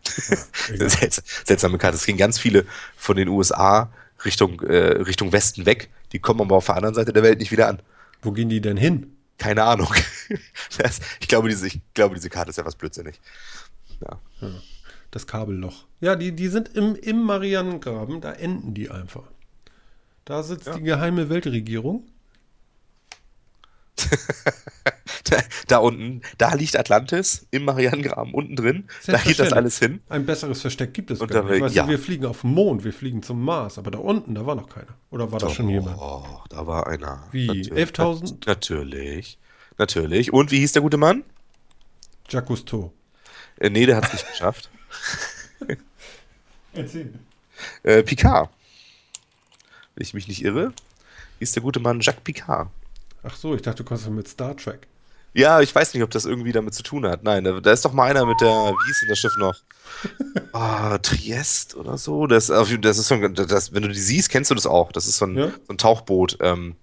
[0.68, 0.90] egal.
[0.90, 1.98] Selts seltsame Karte.
[1.98, 2.66] Es gehen ganz viele
[2.96, 3.92] von den USA
[4.24, 5.90] Richtung, äh, Richtung Westen weg.
[6.12, 7.82] Die kommen aber auf der anderen Seite der Welt nicht wieder an.
[8.22, 9.17] Wo gehen die denn hin?
[9.38, 9.88] Keine Ahnung.
[10.78, 13.20] Das, ich, glaube, diese, ich glaube, diese Karte ist etwas blödsinnig.
[14.02, 14.20] Ja.
[15.10, 15.86] Das Kabelloch.
[16.02, 19.24] Ja, die, die sind im, im Marianengraben, da enden die einfach.
[20.26, 20.76] Da sitzt Ja.
[20.76, 22.06] die geheime Weltregierung.
[25.30, 25.38] Da,
[25.68, 28.88] da unten, da liegt Atlantis im Marianengraben unten drin.
[29.06, 30.02] Da geht das alles hin.
[30.10, 31.62] Ein besseres Versteck gibt es gar da- nicht.
[31.62, 31.84] Weißt ja.
[31.84, 34.56] du, wir fliegen auf den Mond, wir fliegen zum Mars, aber da unten, da war
[34.56, 34.96] noch keiner.
[35.10, 35.98] Oder war da schon jemand?
[36.00, 37.28] Oh, da war einer.
[37.32, 37.48] Wie?
[37.48, 37.72] Natürlich.
[37.72, 38.36] 11.000?
[38.46, 39.38] Natürlich.
[39.78, 40.34] Natürlich.
[40.34, 41.24] Und wie hieß der gute Mann?
[42.30, 42.94] Jacques Cousteau.
[43.60, 44.70] Äh, nee, der hat es nicht geschafft.
[46.74, 47.14] Erzähl.
[47.84, 48.50] Äh, Picard.
[49.96, 50.74] Wenn ich mich nicht irre,
[51.40, 52.70] hieß der gute Mann Jacques Picard.
[53.30, 54.88] Ach so, ich dachte, du kommst mit Star Trek.
[55.34, 57.24] Ja, ich weiß nicht, ob das irgendwie damit zu tun hat.
[57.24, 59.56] Nein, da, da ist doch mal einer mit der, wie hieß denn das Schiff noch?
[60.54, 62.26] Ah, Triest oder so.
[62.28, 64.92] Das, das ist so ein, das, wenn du die siehst, kennst du das auch.
[64.92, 65.48] Das ist so ein, Ja.
[65.50, 66.76] so ein Tauchboot, ähm,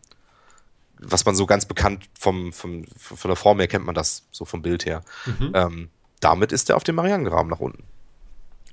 [1.00, 4.44] was man so ganz bekannt vom, vom, von der Form her kennt man das, so
[4.44, 5.02] vom Bild her.
[5.26, 5.50] Mhm.
[5.54, 5.88] Ähm,
[6.20, 7.84] damit ist er auf dem Marianengraben nach unten.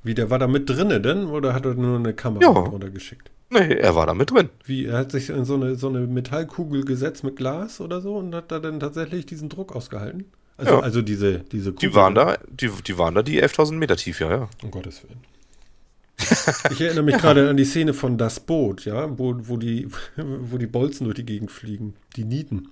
[0.03, 1.25] Wie, der war da mit drinne denn?
[1.27, 2.49] Oder hat er nur eine Kamera Ja.
[2.49, 3.29] runtergeschickt?
[3.51, 4.49] Nee, er war da mit drin.
[4.63, 8.15] Wie, er hat sich in so eine, so eine Metallkugel gesetzt mit Glas oder so
[8.15, 10.25] und hat da dann tatsächlich diesen Druck ausgehalten?
[10.57, 10.79] Also, Ja.
[10.79, 14.29] also diese, diese Die waren da, die, die waren da die 11.000 Meter tief, ja,
[14.31, 14.49] ja.
[14.63, 15.19] Um Gottes Willen.
[16.71, 19.87] Ich erinnere mich gerade an die Szene von Das Boot, ja, wo, wo, die,
[20.17, 21.95] wo die Bolzen durch die Gegend fliegen.
[22.15, 22.69] Die Nieten.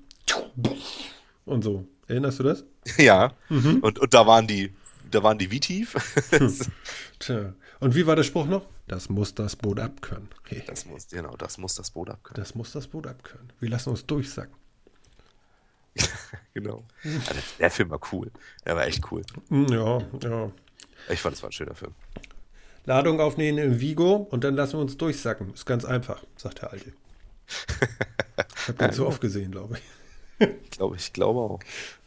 [1.46, 1.86] Und so.
[2.08, 2.64] Erinnerst du das?
[2.98, 3.34] Ja.
[3.50, 3.80] Mhm.
[3.82, 4.72] Und, und da waren die,
[5.12, 5.96] da waren die wie tief?
[7.20, 7.54] Tja.
[7.80, 8.66] Und wie war der Spruch noch?
[8.90, 10.28] Das muss das Boot abkönnen.
[10.48, 12.42] Hey, Das muss, genau, das muss das Boot abkönnen.
[12.44, 13.54] das muss das Boot abkönnen.
[13.60, 14.56] Wir lassen uns durchsacken.
[16.54, 16.84] Genau.
[17.04, 18.32] Also, der Film war cool.
[18.66, 19.22] Der war echt cool.
[19.50, 20.52] Hm, Ja, ja.
[21.10, 21.94] Ich fand, es war ein schöner Film.
[22.86, 25.54] Ladung aufnehmen in Vigo und dann lassen wir uns durchsacken.
[25.54, 26.92] Ist ganz einfach, sagt der Alte.
[27.48, 29.84] Ich habe den so oft gesehen, glaube ich.
[30.64, 31.60] Ich glaube, ich glaube auch.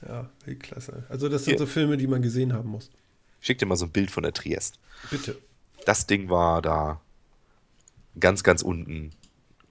[0.08, 1.04] Ja, klasse.
[1.10, 1.58] Also das sind Ja.
[1.58, 2.90] so Filme, die man gesehen haben muss.
[3.40, 4.78] Schick dir mal so ein Bild von der Triest.
[5.10, 5.36] Bitte.
[5.84, 7.00] Das Ding war da
[8.18, 9.10] ganz, ganz unten.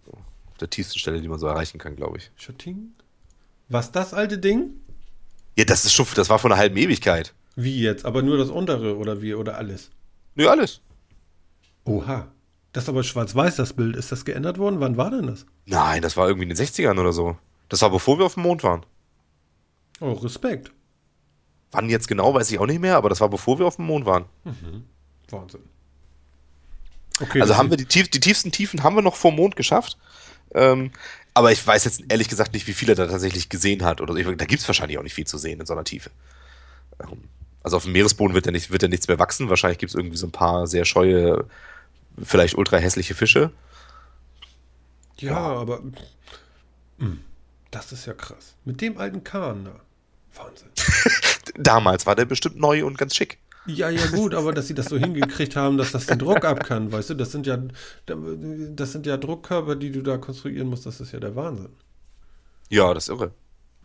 [0.07, 2.31] Auf der tiefsten Stelle, die man so erreichen kann, glaube ich.
[2.35, 2.91] Schatting?
[3.69, 4.73] Was das alte Ding?
[5.57, 7.33] Ja, das ist schon, das war vor einer halben Ewigkeit.
[7.55, 8.05] Wie jetzt?
[8.05, 9.91] Aber nur das untere oder wie oder alles?
[10.35, 10.81] Nö, alles.
[11.85, 12.27] Oha.
[12.73, 13.95] Das ist aber schwarz-weiß, das Bild.
[13.95, 14.79] Ist das geändert worden?
[14.79, 15.45] Wann war denn das?
[15.65, 17.37] Nein, das war irgendwie in den 60ern oder so.
[17.67, 18.85] Das war bevor wir auf dem Mond waren.
[19.99, 20.71] Oh, Respekt.
[21.71, 23.85] Wann jetzt genau, weiß ich auch nicht mehr, aber das war bevor wir auf dem
[23.85, 24.25] Mond waren.
[25.29, 25.61] Wahnsinn.
[27.21, 29.97] Okay, Also haben wir die, tief, die tiefsten Tiefen haben wir noch vor Mond geschafft.
[30.53, 30.91] Ähm,
[31.33, 34.01] aber ich weiß jetzt ehrlich gesagt nicht, wie viel er da tatsächlich gesehen hat.
[34.01, 34.31] Oder so.
[34.35, 36.09] da gibt es wahrscheinlich auch nicht viel zu sehen in so einer Tiefe.
[37.01, 37.23] Ähm,
[37.63, 39.49] also auf dem Meeresboden wird ja, nicht, wird ja nichts mehr wachsen.
[39.49, 41.45] Wahrscheinlich gibt es irgendwie so ein paar sehr scheue,
[42.21, 43.51] vielleicht ultra hässliche Fische.
[45.17, 45.81] Ja, aber.
[46.97, 47.21] Hm,
[47.69, 48.55] Das ist ja krass.
[48.65, 49.79] Mit dem alten Kahn da.
[50.33, 50.69] Wahnsinn.
[51.55, 53.37] Damals war der bestimmt neu und ganz schick.
[53.65, 56.63] Ja, ja, gut, aber dass sie das so hingekriegt haben, dass das den Druck ab
[56.63, 57.59] kann, weißt du, das sind ja,
[58.07, 61.69] das sind ja Druckkörper, die du da konstruieren musst, das ist ja der Wahnsinn.
[62.69, 63.33] Ja, das ist irre.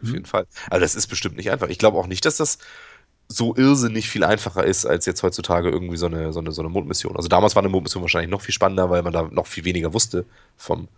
[0.03, 0.47] Auf jeden Fall.
[0.71, 1.69] Aber das ist bestimmt nicht einfach.
[1.69, 2.59] Ich glaube auch nicht, dass das
[3.29, 6.71] so irrsinnig viel einfacher ist, als jetzt heutzutage irgendwie so eine, so eine, so eine
[6.71, 7.17] Mondmission.
[7.17, 9.93] Also damals war eine Mondmission wahrscheinlich noch viel spannender, weil man da noch viel weniger
[9.95, 10.25] wusste
[10.57, 10.89] vom,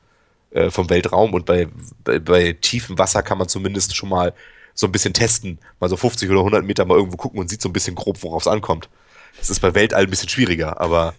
[0.50, 1.32] äh, vom Weltraum.
[1.34, 1.68] Und bei,
[2.04, 4.34] bei, bei tiefem Wasser kann man zumindest schon mal
[4.78, 7.60] so ein bisschen testen, mal so 50 oder 100 Meter mal irgendwo gucken und sieht
[7.60, 8.88] so ein bisschen grob, worauf es ankommt.
[9.38, 11.14] Das ist bei Weltall ein bisschen schwieriger, aber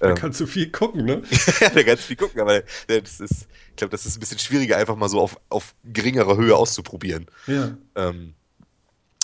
[0.00, 1.22] Da ähm, kannst du viel gucken, ne?
[1.60, 2.62] ja, da ganz viel gucken, aber äh,
[3.02, 6.36] das ist, ich glaube, das ist ein bisschen schwieriger, einfach mal so auf, auf geringerer
[6.36, 7.26] Höhe auszuprobieren.
[7.46, 7.76] Ja.
[7.96, 8.34] Ähm,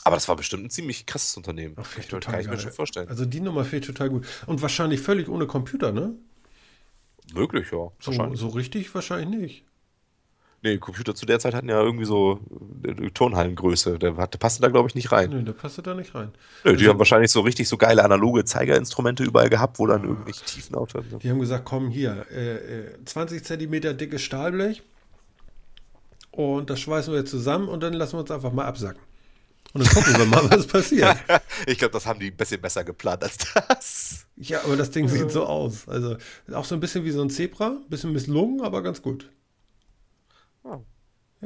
[0.05, 1.75] Aber das war bestimmt ein ziemlich krasses Unternehmen.
[1.79, 3.09] Ach, Kann ich, total kann ich mir schon vorstellen.
[3.09, 4.27] Also die Nummer fehlt total gut.
[4.47, 6.15] Und wahrscheinlich völlig ohne Computer, ne?
[7.33, 7.91] Möglich, ja.
[8.01, 9.65] So, so richtig wahrscheinlich nicht.
[10.67, 12.41] Nee, Computer zu der Zeit hatten ja irgendwie so
[12.85, 13.99] äh, Turnhallengröße.
[14.01, 15.31] Der hatte, passte da, glaube ich, nicht rein.
[15.31, 16.33] Nö, der passte da nicht rein.
[16.65, 20.03] Nö, die Also- haben wahrscheinlich so richtig so geile analoge Zeigerinstrumente überall gehabt, wo dann
[20.03, 21.07] irgendwelche Tiefen aufhören.
[21.23, 24.83] Die haben gesagt, komm hier, äh, äh, 20 Zentimeter dickes Stahlblech
[26.33, 29.01] und das schweißen wir jetzt zusammen und dann lassen wir uns einfach mal absacken.
[29.73, 31.17] Und dann gucken wir mal, was passiert.
[31.67, 34.27] Ich glaube, das haben die ein bisschen besser geplant als das.
[34.37, 35.87] Ja, aber das Ding sieht so aus.
[35.89, 36.17] Also
[36.53, 39.29] auch so ein bisschen wie so ein Zebra, ein bisschen misslungen, aber ganz gut.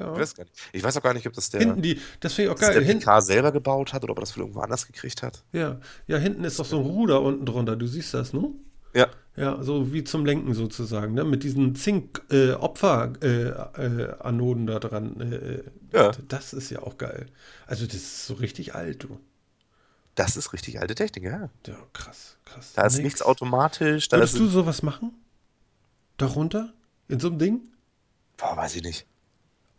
[0.01, 0.13] Ja.
[0.15, 0.35] Ich weiß.
[0.73, 2.73] Ich weiß auch gar nicht, ob das der, Hinten die, das finde ich auch geil.
[2.75, 5.45] der Hinten, PK selber gebaut hat oder ob er das von irgendwo anders gekriegt hat.
[5.53, 7.77] ja, ja, hinten ist doch so ein Ruder unten drunter.
[7.77, 8.51] Du siehst das, ne?
[8.95, 9.09] Ja.
[9.37, 11.25] Ja, so wie zum Lenken sozusagen, ne?
[11.25, 15.21] Mit diesen Zink-Opfer-Anoden da dran.
[15.21, 15.63] Äh, äh,
[15.93, 16.13] Ja.
[16.29, 17.27] Das ist ja auch geil.
[17.67, 19.19] Also, das ist so richtig alt, du.
[20.17, 21.49] Das ist richtig alte Technik, ja.
[21.67, 22.73] Ja, krass, krass.
[22.75, 23.05] Da ist Nix.
[23.05, 24.11] nichts automatisch.
[24.11, 25.13] Würdest du sowas machen?
[26.17, 26.73] Darunter?
[27.09, 27.61] In so einem Ding?
[28.37, 29.07] boah, weiß ich nicht.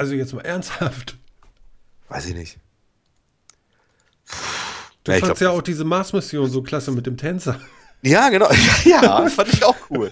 [0.02, 1.15] Also, jetzt mal ernsthaft.
[2.10, 2.57] Weiß ich nicht.
[5.03, 7.60] Du Ja, fandst glaub- ja auch diese Mars-Mission so klasse mit dem Tänzer.
[8.02, 8.49] Ja, genau.
[8.84, 10.11] Ja, fand ich auch cool.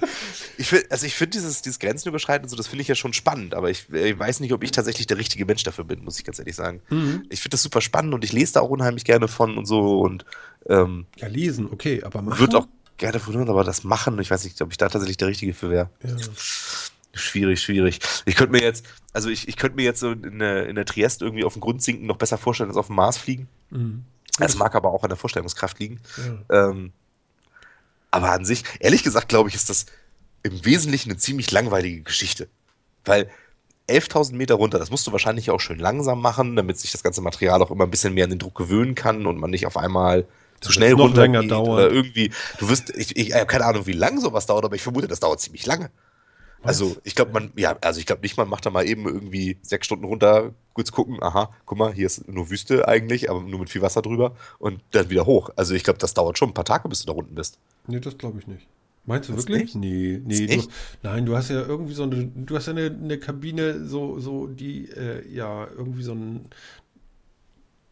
[0.60, 2.94] Ich find, also ich finde dieses, dieses Grenzen überschreiten und so, das finde ich ja
[2.94, 6.04] schon spannend, aber ich, ich weiß nicht, ob ich tatsächlich der richtige Mensch dafür bin,
[6.04, 6.84] muss ich ganz ehrlich sagen.
[6.92, 7.24] Mhm.
[7.30, 10.02] Ich finde das super spannend und ich lese da auch unheimlich gerne von und so
[10.02, 10.24] und
[10.68, 12.38] ähm, Ja, lesen, okay, aber machen?
[12.40, 12.68] würde auch
[12.98, 15.56] gerne von hören, aber das machen, ich weiß nicht, ob ich da tatsächlich der Richtige
[15.56, 15.90] für wäre.
[16.04, 16.16] Ja.
[17.14, 18.00] Schwierig, schwierig.
[18.26, 20.86] Ich könnte mir jetzt, also ich, ich könnte mir jetzt so in der, in der
[20.86, 23.48] Trieste irgendwie auf den Grund sinken noch besser vorstellen als auf dem Mars fliegen.
[23.72, 24.04] Mhm.
[24.38, 26.00] Das mag aber auch an der Vorstellungskraft liegen.
[26.50, 26.70] Ja.
[26.70, 26.94] Ähm,
[28.12, 29.86] aber an sich, ehrlich gesagt, glaube ich, ist das
[30.44, 32.48] im Wesentlichen eine ziemlich langweilige Geschichte.
[33.06, 33.30] Weil
[33.90, 37.22] 11.000 Meter runter, das musst du wahrscheinlich auch schön langsam machen, damit sich das ganze
[37.22, 39.78] Material auch immer ein bisschen mehr an den Druck gewöhnen kann und man nicht auf
[39.78, 40.24] einmal
[40.62, 41.28] zu Dass schnell runter
[41.64, 42.32] oder irgendwie.
[42.60, 45.20] Du wirst, ich, ich habe keine Ahnung, wie lang sowas dauert, aber ich vermute, das
[45.20, 45.90] dauert ziemlich lange.
[46.62, 49.58] Also ich glaube, man, ja, also ich glaube nicht, man macht da mal eben irgendwie
[49.62, 53.60] sechs Stunden runter, kurz gucken, aha, guck mal, hier ist nur Wüste eigentlich, aber nur
[53.60, 55.52] mit viel Wasser drüber und dann wieder hoch.
[55.56, 57.60] Also ich glaube, das dauert schon ein paar Tage, bis du da unten bist.
[57.88, 58.68] Nee, das glaube ich nicht.
[59.06, 59.74] Meinst du Das wirklich?
[59.74, 59.76] nicht?
[59.76, 60.48] Nee, nee.
[60.48, 60.70] Du, echt?
[61.02, 64.46] nein, du hast ja irgendwie so eine, du hast ja eine, eine Kabine, so, so,
[64.46, 66.50] die, äh, ja, irgendwie so ein,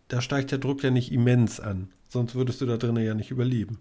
[0.09, 1.89] da steigt der Druck ja nicht immens an.
[2.09, 3.79] Sonst würdest du da drinnen ja nicht überleben.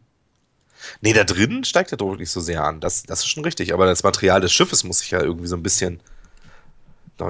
[1.00, 2.80] Nee, da drin steigt der Druck nicht so sehr an.
[2.80, 3.72] Das, das ist schon richtig.
[3.72, 6.00] Aber das Material des Schiffes muss sich ja irgendwie so ein bisschen.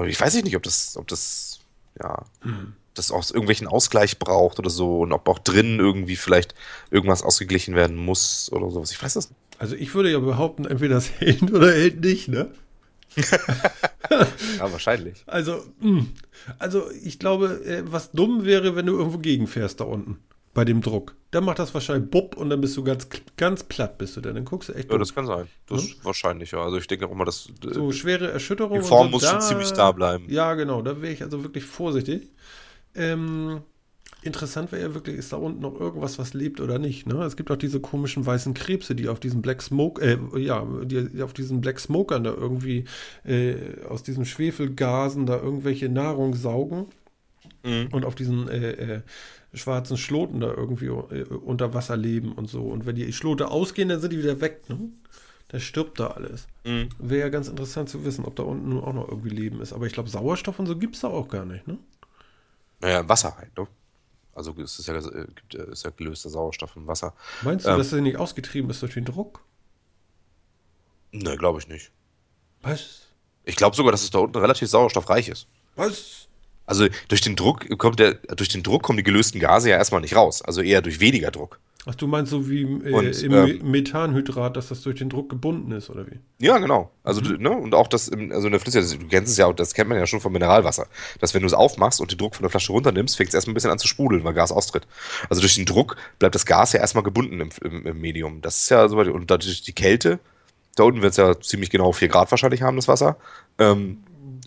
[0.07, 1.59] Ich weiß nicht, ob das, ob das,
[1.99, 2.25] ja,
[2.93, 6.55] das aus irgendwelchen Ausgleich braucht oder so und ob auch drin irgendwie vielleicht
[6.91, 8.91] irgendwas ausgeglichen werden muss oder sowas.
[8.91, 9.39] Ich weiß das nicht.
[9.59, 12.51] Also ich würde ja behaupten, entweder das hält oder hält nicht, ne?
[14.09, 15.23] Ja, wahrscheinlich.
[15.27, 16.05] Also, mh.
[16.59, 20.17] also ich glaube, äh, was dumm wäre, wenn du irgendwo gegenfährst da unten.
[20.53, 21.15] Bei dem Druck.
[21.31, 24.35] Dann macht das wahrscheinlich bupp und dann bist du ganz, ganz platt, bist du dann.
[24.35, 24.99] Dann guckst du echt Ja, doof.
[24.99, 25.47] das kann sein.
[25.67, 26.63] Das ist wahrscheinlich, ja.
[26.63, 27.49] Also ich denke auch mal, dass.
[27.65, 28.79] äh, So schwere Erschütterung.
[28.81, 30.25] Die Form und muss so, schon ziemlich da bleiben.
[30.29, 30.81] Ja, genau.
[30.81, 32.29] Da wäre ich also wirklich vorsichtig.
[32.95, 33.61] Ähm,
[34.23, 37.07] interessant wäre ja wirklich, ist da unten noch irgendwas, was lebt oder nicht.
[37.07, 37.23] Ne?
[37.23, 41.09] Es gibt auch diese komischen weißen Krebse, die auf diesen Black Smoke, äh, ja, die,
[41.09, 42.85] die auf diesen Black Smokern da irgendwie
[43.25, 46.87] äh, aus diesen Schwefelgasen da irgendwelche Nahrung saugen
[47.63, 47.89] Mhm.
[47.91, 49.01] und auf diesen äh, äh,
[49.53, 52.63] schwarzen Schloten da irgendwie äh, unter Wasser leben und so.
[52.63, 54.69] Und wenn die Schlote ausgehen, dann sind die wieder weg.
[54.69, 54.89] Ne?
[55.49, 56.47] Da stirbt da alles.
[56.65, 56.89] Mhm.
[56.99, 59.71] Wäre ja ganz interessant zu wissen, ob da unten nun auch noch irgendwie Leben ist.
[59.73, 61.77] Aber ich glaube, Sauerstoff und so gibt es da auch gar nicht, ne?
[62.81, 63.67] Naja, Wasser halt, ne?
[64.35, 67.13] Also es ist ja, äh, gibt, ja- ist ja gelöster Sauerstoff im Wasser.
[67.41, 67.77] Meinst du, Ähm.
[67.77, 69.41] dass er nicht ausgetrieben ist durch den Druck?
[71.11, 71.91] Ne, glaube ich nicht.
[72.61, 73.07] Was?
[73.45, 75.47] Ich glaube sogar, dass es da unten relativ sauerstoffreich ist.
[75.75, 76.26] Was?
[76.67, 80.01] Also durch den Druck kommt der, durch den Druck kommen die gelösten Gase ja erstmal
[80.01, 80.43] nicht raus.
[80.43, 81.59] Also eher durch weniger Druck.
[81.89, 85.29] Ach, du meinst so wie äh, Und, im ähm, Methanhydrat, dass das durch den Druck
[85.29, 86.19] gebunden ist, oder wie?
[86.37, 86.91] Ja, genau.
[87.01, 87.41] Also, Mhm.
[87.41, 89.87] ne, und auch das, also in der Flüssigkeit, du kennst es ja auch, das kennt
[89.87, 90.87] man ja schon vom Mineralwasser,
[91.21, 93.53] dass wenn du es aufmachst und den Druck von der Flasche runternimmst, fängt es erstmal
[93.53, 94.85] ein bisschen an zu sprudeln, weil Gas austritt.
[95.29, 98.41] Also durch den Druck bleibt das Gas ja erstmal gebunden im, im, im Medium.
[98.41, 100.19] Das ist ja so, und dadurch die Kälte,
[100.75, 103.15] da unten wird es ja ziemlich genau 4 Grad wahrscheinlich haben, das Wasser,
[103.59, 103.99] ähm,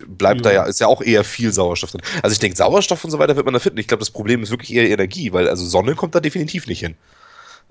[0.06, 0.62] bleibt da Ja.
[0.62, 2.02] ja, ist ja auch eher viel Sauerstoff drin.
[2.22, 3.78] Also ich denke, Sauerstoff und so weiter wird man da finden.
[3.78, 6.80] Ich glaube, das Problem ist wirklich eher Energie, weil also Sonne kommt da definitiv nicht
[6.80, 6.96] hin.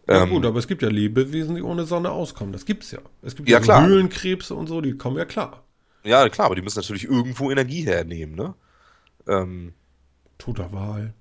[0.07, 2.51] Ja, Ähm, gut, aber es gibt ja Lebewesen, die ohne Sonne auskommen.
[2.53, 2.99] Das gibt's ja.
[3.21, 3.85] Es gibt Ja, ja.
[3.85, 5.63] Höhlenkrebse und so, die kommen ja klar.
[6.03, 8.53] Ja, klar, aber die müssen natürlich irgendwo Energie hernehmen, ne?
[9.27, 9.73] Ähm,
[10.37, 11.13] Toter Wal.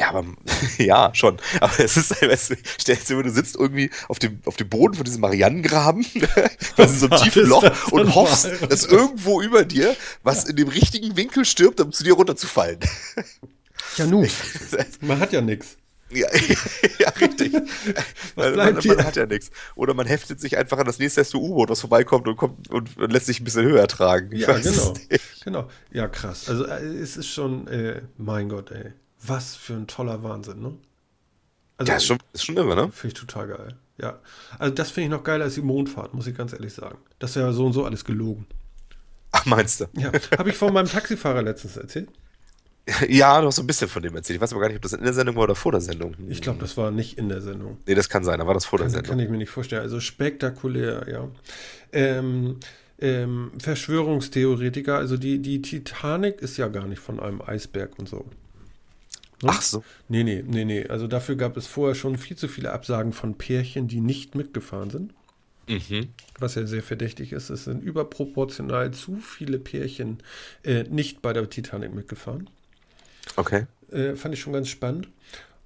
[0.00, 0.24] Ja, aber
[0.78, 1.38] ja, schon.
[1.60, 4.68] Aber es ist, weißt du, stell dir vor, du sitzt irgendwie auf dem, auf dem
[4.70, 6.06] Boden von diesem Marianengraben,
[6.76, 10.56] was in so einem Was tiefen Loch und hoffst, dass irgendwo über dir was in
[10.56, 12.80] dem richtigen Winkel stirbt, um zu dir runterzufallen.
[13.98, 14.26] Ja, nun.
[15.02, 15.76] Man hat ja nichts.
[16.12, 16.26] Ja,
[16.98, 17.52] ja, richtig.
[18.34, 19.50] man, man, man hat ja nichts.
[19.76, 23.12] Oder man heftet sich einfach an das nächste U-Boot, das vorbeikommt und, kommt und, und,
[23.12, 24.32] lässt sich ein bisschen höher tragen.
[24.32, 24.94] Ich ja, genau.
[25.44, 25.70] Genau.
[25.92, 26.48] Ja, krass.
[26.48, 28.92] Also äh, es ist schon, äh, mein Gott, ey.
[29.24, 30.76] Was für ein toller Wahnsinn, ne?
[31.76, 32.90] Also, ja, ist schon, ist schon immer, ne?
[32.92, 33.76] Finde ich total geil.
[34.00, 34.18] Ja.
[34.58, 36.98] Also das finde ich noch geiler als die Mondfahrt, muss ich ganz ehrlich sagen.
[37.18, 38.46] Das ist ja so und so alles gelogen.
[39.32, 39.86] Ach, meinst du?
[39.94, 40.10] Ja.
[40.38, 42.08] Habe ich von meinem Taxifahrer letztens erzählt?
[43.08, 44.36] Ja, du hast so ein bisschen von dem erzählt.
[44.36, 46.14] Ich weiß aber gar nicht, ob das in der Sendung war oder vor der Sendung.
[46.28, 47.76] Ich glaube, das war nicht in der Sendung.
[47.86, 49.10] Nee, das kann sein, da war das vor kann, der Sendung.
[49.10, 49.82] Kann ich mir nicht vorstellen.
[49.82, 51.28] Also spektakulär, ja.
[51.92, 52.56] Ähm,
[52.98, 58.24] ähm, Verschwörungstheoretiker, also die, die Titanic ist ja gar nicht von einem Eisberg und so.
[59.42, 59.50] Ne?
[59.52, 59.84] Ach so.
[60.08, 60.86] Nee, nee, nee, nee.
[60.86, 64.90] Also dafür gab es vorher schon viel zu viele Absagen von Pärchen, die nicht mitgefahren
[64.90, 65.14] sind.
[65.68, 66.08] Mhm.
[66.38, 67.48] Was ja sehr verdächtig ist.
[67.48, 70.18] Es sind überproportional zu viele Pärchen
[70.64, 72.50] äh, nicht bei der Titanic mitgefahren.
[73.36, 73.66] Okay.
[73.90, 75.08] Äh, fand ich schon ganz spannend.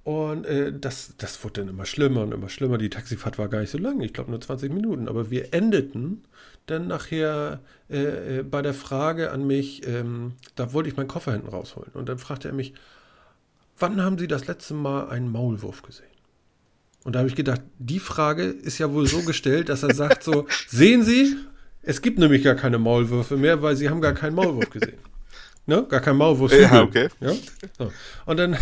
[0.03, 2.77] Und äh, das, das wurde dann immer schlimmer und immer schlimmer.
[2.77, 5.07] Die Taxifahrt war gar nicht so lang, ich glaube nur 20 Minuten.
[5.07, 6.23] Aber wir endeten
[6.67, 11.31] dann nachher äh, äh, bei der Frage an mich, ähm, da wollte ich meinen Koffer
[11.31, 11.91] hinten rausholen.
[11.93, 12.75] Und dann fragte er mich,
[13.77, 16.05] wann haben Sie das letzte Mal einen Maulwurf gesehen?
[17.03, 20.23] Und da habe ich gedacht, die Frage ist ja wohl so gestellt, dass er sagt
[20.23, 21.35] so, sehen Sie,
[21.83, 24.97] es gibt nämlich gar keine Maulwürfe mehr, weil Sie haben gar keinen Maulwurf gesehen.
[25.67, 25.83] Ne?
[25.89, 26.53] Gar kein Maulwurf.
[26.53, 27.09] Ja, okay.
[27.19, 27.33] Ja?
[27.79, 27.91] So.
[28.27, 28.55] Und dann,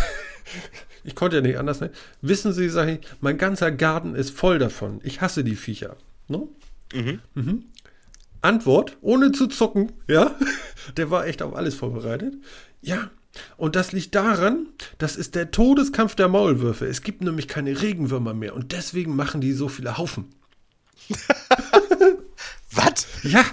[1.04, 1.82] ich konnte ja nicht anders.
[1.82, 1.90] Ne?
[2.22, 5.00] Wissen Sie, sage ich, mein ganzer Garten ist voll davon.
[5.02, 5.98] Ich hasse die Viecher.
[6.28, 6.48] Ne?
[6.94, 7.20] Mhm.
[7.34, 7.64] Mhm.
[8.40, 10.34] Antwort, ohne zu zucken, ja,
[10.96, 12.34] der war echt auf alles vorbereitet.
[12.80, 13.10] Ja,
[13.56, 14.66] und das liegt daran,
[14.98, 16.86] das ist der Todeskampf der Maulwürfe.
[16.86, 20.26] Es gibt nämlich keine Regenwürmer mehr und deswegen machen die so viele Haufen.
[22.70, 23.06] Was?
[23.22, 23.44] Ja,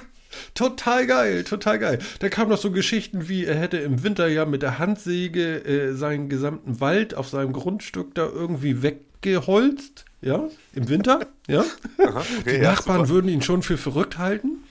[0.53, 1.99] Total geil, total geil.
[2.19, 5.93] Da kamen noch so Geschichten wie, er hätte im Winter ja mit der Handsäge äh,
[5.93, 10.05] seinen gesamten Wald auf seinem Grundstück da irgendwie weggeholzt.
[10.21, 11.63] Ja, im Winter, ja.
[11.97, 13.09] Aha, okay, Die ja, Nachbarn super.
[13.09, 14.63] würden ihn schon für verrückt halten.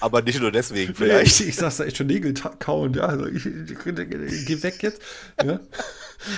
[0.00, 1.40] Aber nicht nur deswegen, vielleicht.
[1.40, 3.02] Ich, ich saß da echt schon Nägel kauen, ja.
[3.02, 5.00] Also ich, ich, ich, geh weg jetzt.
[5.44, 5.60] Ja.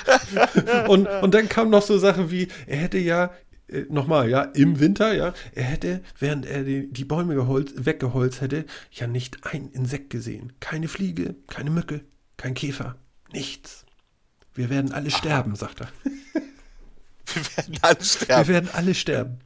[0.89, 3.33] und, und dann kamen noch so Sachen wie, er hätte ja
[3.69, 8.41] äh, nochmal, ja, im Winter, ja, er hätte, während er die, die Bäume geholz, weggeholzt
[8.41, 10.53] hätte, ja nicht ein Insekt gesehen.
[10.61, 12.01] Keine Fliege, keine Mücke,
[12.37, 12.97] kein Käfer,
[13.33, 13.85] nichts.
[14.55, 15.19] Wir werden alle Aha.
[15.19, 15.89] sterben, sagt er.
[17.35, 18.49] Wir werden alle sterben.
[18.49, 19.39] Wir werden alle sterben.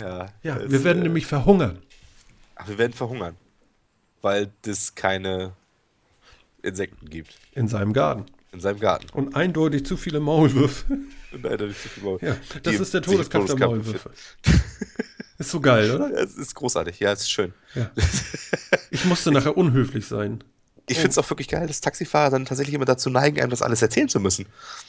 [0.00, 1.78] Ja, ja wir werden äh, nämlich verhungern.
[2.56, 3.36] Ach, wir werden verhungern.
[4.20, 5.54] Weil es keine
[6.62, 7.36] Insekten gibt.
[7.52, 8.26] In seinem Garten.
[8.52, 9.06] In seinem Garten.
[9.12, 10.98] Und eindeutig zu viele Maulwürfe.
[11.32, 12.26] Und eindeutig zu viele Maulwürfe.
[12.26, 14.10] Ja, das Die ist der Todeskampf der Maulwürfe.
[15.38, 16.10] ist so geil, oder?
[16.22, 17.00] Es ist großartig.
[17.00, 17.52] Ja, es ist schön.
[17.74, 17.90] Ja.
[18.90, 20.44] Ich musste nachher unhöflich sein.
[20.86, 23.62] Ich finde es auch wirklich geil, dass Taxifahrer dann tatsächlich immer dazu neigen, einem das
[23.62, 24.46] alles erzählen zu müssen.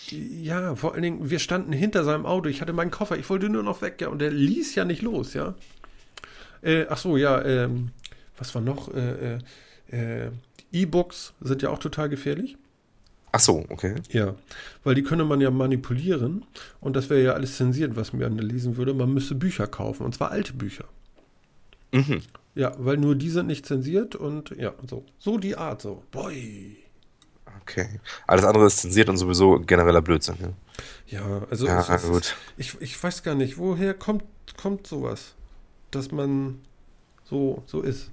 [0.10, 2.50] Ja, vor allen Dingen, wir standen hinter seinem Auto.
[2.50, 5.02] Ich hatte meinen Koffer, ich wollte nur noch weg, ja, und der ließ ja nicht
[5.02, 5.56] los, ja.
[6.64, 7.92] Äh, ach so, ja, ähm,
[8.38, 8.94] was war noch?
[8.94, 9.38] Äh,
[9.92, 10.32] äh, äh,
[10.72, 12.58] E-Books sind ja auch total gefährlich.
[13.32, 13.96] Ach so, okay.
[14.10, 14.36] Ja,
[14.84, 16.46] weil die könne man ja manipulieren
[16.82, 18.94] und das wäre ja alles zensiert, was mir lesen würde.
[18.94, 20.86] Man müsste Bücher kaufen und zwar alte Bücher.
[21.92, 22.22] Mhm.
[22.56, 25.04] Ja, weil nur die sind nicht zensiert und ja, so.
[25.18, 26.04] So die Art, so.
[26.12, 26.78] Boy.
[27.62, 28.00] Okay.
[28.28, 30.36] Alles andere ist zensiert und sowieso genereller Blödsinn.
[31.08, 32.36] Ja, ja also ja, ist, gut.
[32.58, 34.24] Ich, ich weiß gar nicht, woher kommt,
[34.58, 35.34] kommt sowas?
[35.96, 36.60] Dass man
[37.24, 38.12] so, so ist.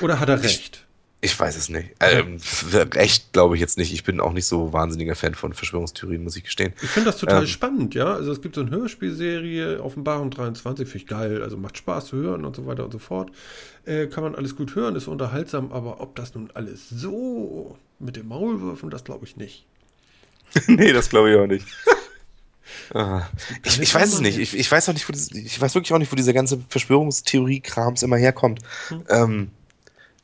[0.00, 0.86] Oder hat er recht?
[1.20, 1.90] Ich, ich weiß es nicht.
[2.00, 2.38] Ähm,
[2.72, 3.92] recht glaube ich jetzt nicht.
[3.92, 6.72] Ich bin auch nicht so wahnsinniger Fan von Verschwörungstheorien, muss ich gestehen.
[6.82, 8.14] Ich finde das total ähm, spannend, ja.
[8.14, 11.42] Also es gibt so eine Hörspielserie, Offenbarung 23, finde ich geil.
[11.42, 13.30] Also macht Spaß zu hören und so weiter und so fort.
[13.84, 18.16] Äh, kann man alles gut hören, ist unterhaltsam, aber ob das nun alles so mit
[18.16, 19.66] dem Maulwürfen, das glaube ich nicht.
[20.66, 21.66] nee, das glaube ich auch nicht.
[23.64, 24.38] Ich, ich, weiß es nicht.
[24.38, 26.60] Ich, ich weiß auch nicht, wo das, ich weiß wirklich auch nicht, wo diese ganze
[26.68, 28.60] Verschwörungstheorie-Krams immer herkommt.
[28.88, 29.04] Hm.
[29.08, 29.50] Ähm,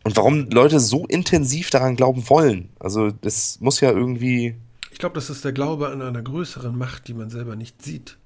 [0.05, 2.69] und warum Leute so intensiv daran glauben wollen.
[2.79, 4.55] Also das muss ja irgendwie.
[4.93, 8.17] Ich glaube, das ist der Glaube an einer größeren Macht, die man selber nicht sieht.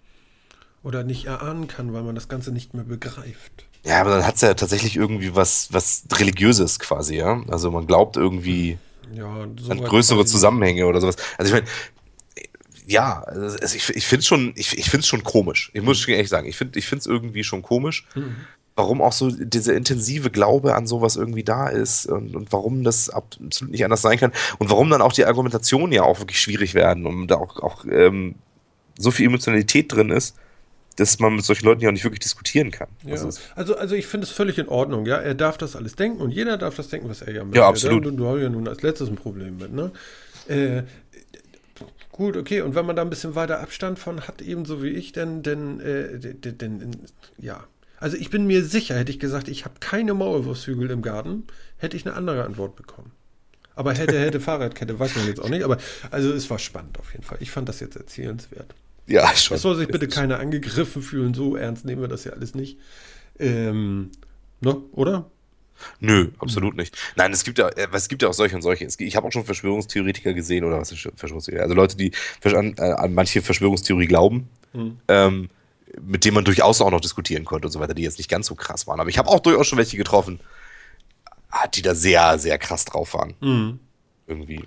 [0.83, 3.67] Oder nicht erahnen kann, weil man das Ganze nicht mehr begreift.
[3.85, 7.43] Ja, aber dann hat es ja tatsächlich irgendwie was, was Religiöses quasi, ja.
[7.49, 8.79] Also man glaubt irgendwie
[9.15, 11.17] ja, so an größere Zusammenhänge oder sowas.
[11.39, 11.73] Also ich meine,
[12.91, 15.71] ja, also ich, ich finde es schon, ich, ich find's schon komisch.
[15.75, 18.35] Ich muss schon ehrlich sagen, ich finde es irgendwie schon komisch, mhm.
[18.75, 23.09] warum auch so dieser intensive Glaube an sowas irgendwie da ist und, und warum das
[23.09, 26.75] absolut nicht anders sein kann und warum dann auch die Argumentationen ja auch wirklich schwierig
[26.75, 28.35] werden und da auch, auch ähm,
[28.99, 30.35] so viel Emotionalität drin ist,
[30.97, 32.89] dass man mit solchen Leuten ja auch nicht wirklich diskutieren kann.
[33.05, 33.13] Ja.
[33.13, 35.17] Also, Also, also ich finde es völlig in Ordnung, ja.
[35.19, 37.59] Er darf das alles denken und jeder darf das denken, was er ja möchte.
[37.59, 38.05] Ja, absolut.
[38.05, 39.93] Du, du hast ja nun als letztes ein Problem mit, ne?
[40.49, 40.83] Äh,
[42.21, 45.13] gut, okay, und wenn man da ein bisschen weiter Abstand von hat, ebenso wie ich,
[45.13, 46.97] dann, dann, äh, denn, denn,
[47.39, 47.65] ja.
[47.99, 51.45] Also ich bin mir sicher, hätte ich gesagt, ich habe keine Maulwurfshügel im Garten,
[51.79, 53.13] hätte ich eine andere Antwort bekommen.
[53.75, 55.65] Aber hätte, hätte Fahrradkette, weiß man jetzt auch nicht.
[55.65, 55.79] Aber
[56.11, 57.39] also es war spannend auf jeden Fall.
[57.41, 58.75] Ich fand das jetzt erzählenswert.
[59.07, 59.57] ja, schon.
[59.57, 62.79] Es soll sich bitte keiner angegriffen fühlen, so ernst nehmen wir das ja alles nicht.
[63.39, 64.11] Ähm,
[64.61, 65.31] ne, oder?
[66.01, 66.97] Nö, absolut nicht.
[67.17, 68.85] Nein, es gibt ja, äh, es gibt ja auch solche und solche.
[68.87, 71.63] Gibt- Ich habe auch schon Verschwörungstheoretiker gesehen, oder was ist Verschwörungstheoretiker?
[71.63, 72.13] Also Leute, die
[72.45, 74.49] an, äh, an manche Verschwörungstheorie glauben,
[75.09, 75.49] ähm,
[76.01, 78.47] mit denen man durchaus auch noch diskutieren konnte und so weiter, die jetzt nicht ganz
[78.47, 79.01] so krass waren.
[79.01, 80.39] Aber ich habe auch durchaus schon welche getroffen,
[81.51, 83.35] ah, die da sehr, sehr krass drauf waren.
[84.27, 84.65] Irgendwie.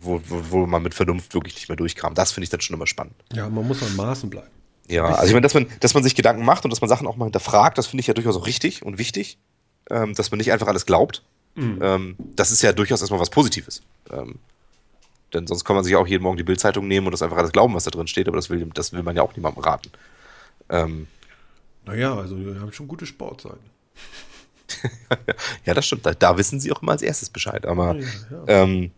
[0.00, 2.14] Wo, wo, wo man mit Vernunft wirklich nicht mehr durchkam.
[2.14, 3.14] Das finde ich dann schon immer spannend.
[3.32, 4.48] Ja, man muss an Maßen bleiben.
[4.88, 7.06] Ja, also ich meine, dass man, dass man sich Gedanken macht und dass man Sachen
[7.06, 9.38] auch mal hinterfragt, das finde ich ja durchaus auch richtig und wichtig.
[9.90, 11.22] Ähm, dass man nicht einfach alles glaubt.
[11.82, 13.82] Ähm, das ist ja durchaus erstmal was Positives.
[14.10, 14.36] Ähm,
[15.34, 17.52] denn sonst kann man sich auch jeden Morgen die Bildzeitung nehmen und das einfach alles
[17.52, 19.90] glauben, was da drin steht, aber das will, das will man ja auch niemandem raten.
[20.68, 21.06] Ähm,
[21.84, 23.70] Naja, also wir haben schon gute Sportseiten.
[25.64, 26.06] ja, das stimmt.
[26.06, 27.66] Da, da wissen sie auch immer als erstes Bescheid.
[27.66, 28.44] Aber, Ja, ja.
[28.46, 28.90] Ähm,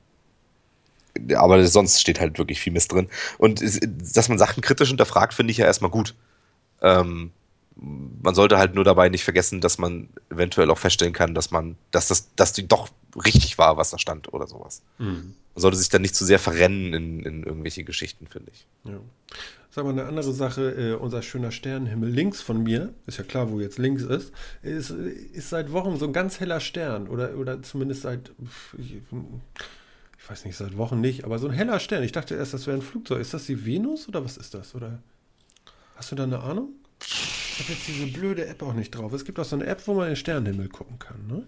[1.36, 3.08] aber sonst steht halt wirklich viel Mist drin.
[3.38, 3.62] Und
[4.16, 6.14] dass man Sachen kritisch hinterfragt, finde ich ja erstmal gut.
[6.82, 7.30] Ähm,
[7.76, 11.76] man sollte halt nur dabei nicht vergessen, dass man eventuell auch feststellen kann, dass man,
[11.90, 12.88] dass das, dass die doch
[13.24, 14.82] richtig war, was da stand oder sowas.
[15.54, 18.66] Man sollte sich dann nicht zu sehr verrennen in, in irgendwelche Geschichten, finde ich.
[18.84, 19.00] Ja.
[19.70, 23.50] Sag mal, eine andere Sache, äh, unser schöner Sternenhimmel links von mir, ist ja klar,
[23.50, 24.32] wo jetzt links ist,
[24.62, 27.08] ist, ist seit Wochen so ein ganz heller Stern.
[27.08, 28.30] Oder, oder zumindest seit,
[28.78, 32.04] ich, ich weiß nicht, seit Wochen nicht, aber so ein heller Stern.
[32.04, 33.20] Ich dachte erst, das wäre ein Flugzeug.
[33.20, 34.76] Ist das die Venus oder was ist das?
[34.76, 35.02] Oder
[35.96, 36.68] hast du da eine Ahnung?
[37.56, 39.12] Ich habe jetzt diese blöde App auch nicht drauf.
[39.12, 41.46] Es gibt auch so eine App, wo man in den Sternenhimmel gucken kann, ne?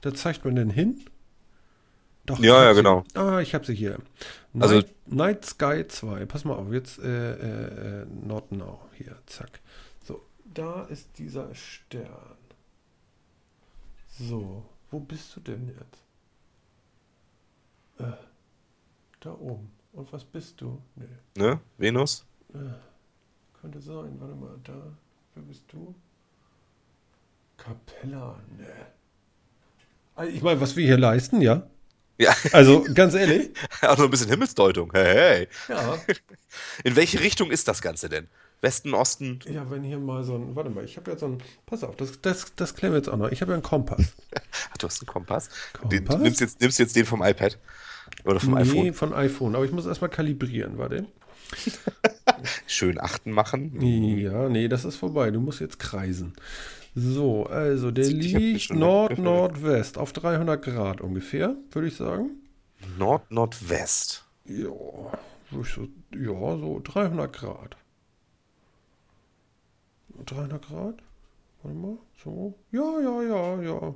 [0.00, 1.04] Da zeigt man den hin.
[2.26, 2.80] Doch, Ja, ja, sie.
[2.82, 3.04] genau.
[3.14, 3.98] Ah, ich habe sie hier.
[4.58, 6.26] Also- Night, Night Sky 2.
[6.26, 8.88] Pass mal auf, jetzt äh, äh, äh, Not Now.
[8.94, 9.60] Hier, zack.
[10.04, 10.20] So,
[10.52, 12.36] da ist dieser Stern.
[14.18, 16.04] So, wo bist du denn jetzt?
[17.98, 18.16] Äh,
[19.20, 19.70] da oben.
[19.92, 20.80] Und was bist du?
[20.96, 21.60] Nee, Ne?
[21.78, 22.24] Venus?
[23.60, 24.16] könnte sein.
[24.18, 24.96] Warte mal, da.
[25.34, 25.94] Wer bist du?
[27.56, 28.66] Capella, ne.
[30.14, 31.66] Also, Ich meine, was wir hier leisten, ja.
[32.18, 33.50] Ja, Also, ganz ehrlich.
[33.82, 34.90] auch nur ein bisschen Himmelsdeutung.
[34.92, 35.48] Hey, hey.
[35.68, 35.98] Ja.
[36.84, 38.28] In welche Richtung ist das Ganze denn?
[38.60, 39.40] Westen, Osten?
[39.46, 40.54] Ja, wenn hier mal so ein.
[40.54, 41.38] Warte mal, ich habe ja so ein.
[41.64, 43.30] Pass auf, das, das, das klären wir jetzt auch noch.
[43.30, 44.12] Ich habe ja einen Kompass.
[44.70, 45.48] Ach, du hast einen Kompass.
[45.72, 45.88] Kompass?
[45.88, 47.58] Den, nimmst jetzt, nimmst jetzt den vom iPad.
[48.24, 48.92] Oder vom nee, iPhone.
[48.92, 49.54] von iPhone.
[49.54, 51.06] Aber ich muss erstmal kalibrieren, warte.
[52.66, 53.80] Schön achten machen.
[53.80, 55.30] Ja, nee, das ist vorbei.
[55.30, 56.34] Du musst jetzt kreisen.
[56.94, 62.30] So, also der liegt schon Nord, eine- Nordwest auf 300 Grad ungefähr, würde ich sagen.
[62.98, 64.24] Nord, Nordwest.
[64.46, 64.68] Ja,
[65.50, 67.76] so, ja, so 300 Grad.
[70.26, 70.94] 300 Grad?
[71.62, 72.54] Warte mal, so.
[72.72, 73.94] Ja, ja, ja, ja.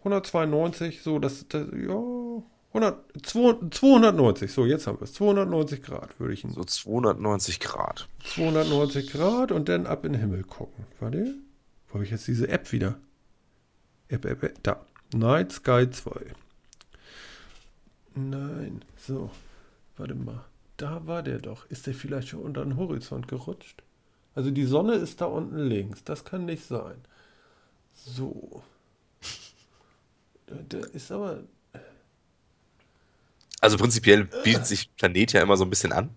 [0.00, 2.42] 192, so, das, das ja.
[2.72, 5.12] 100, 200, 290, so, jetzt haben wir es.
[5.14, 6.52] 290 Grad würde ich ihn.
[6.52, 8.08] So 290 Grad.
[8.24, 10.86] 290 Grad und dann ab in den Himmel gucken.
[11.00, 11.34] Warte,
[11.88, 13.00] wo habe ich jetzt diese App wieder?
[14.08, 14.86] App, App, App, da.
[15.12, 16.12] Night Sky 2.
[18.14, 19.30] Nein, so.
[19.96, 20.44] Warte mal.
[20.76, 21.66] Da war der doch.
[21.66, 23.82] Ist der vielleicht schon unter den Horizont gerutscht?
[24.34, 26.04] Also die Sonne ist da unten links.
[26.04, 26.96] Das kann nicht sein.
[27.94, 28.62] So.
[30.46, 31.44] Da, da ist aber.
[33.60, 36.10] Also prinzipiell bietet sich Planet ja immer so ein bisschen an.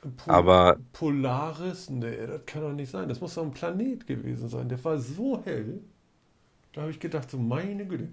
[0.00, 1.90] Pol Aber Polaris?
[1.90, 3.08] Nee, das kann doch nicht sein.
[3.08, 4.68] Das muss doch ein Planet gewesen sein.
[4.68, 5.80] Der war so hell.
[6.72, 8.08] Da habe ich gedacht, so meine Güte.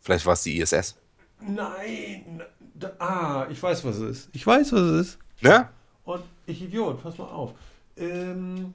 [0.00, 0.96] vielleicht war es die ISS.
[1.40, 2.42] Nein!
[2.74, 4.28] Da, ah, ich weiß, was es ist.
[4.32, 5.18] Ich weiß, was es ist.
[5.40, 5.68] Ne?
[6.04, 7.54] Und ich Idiot, pass mal auf.
[7.96, 8.74] Ähm,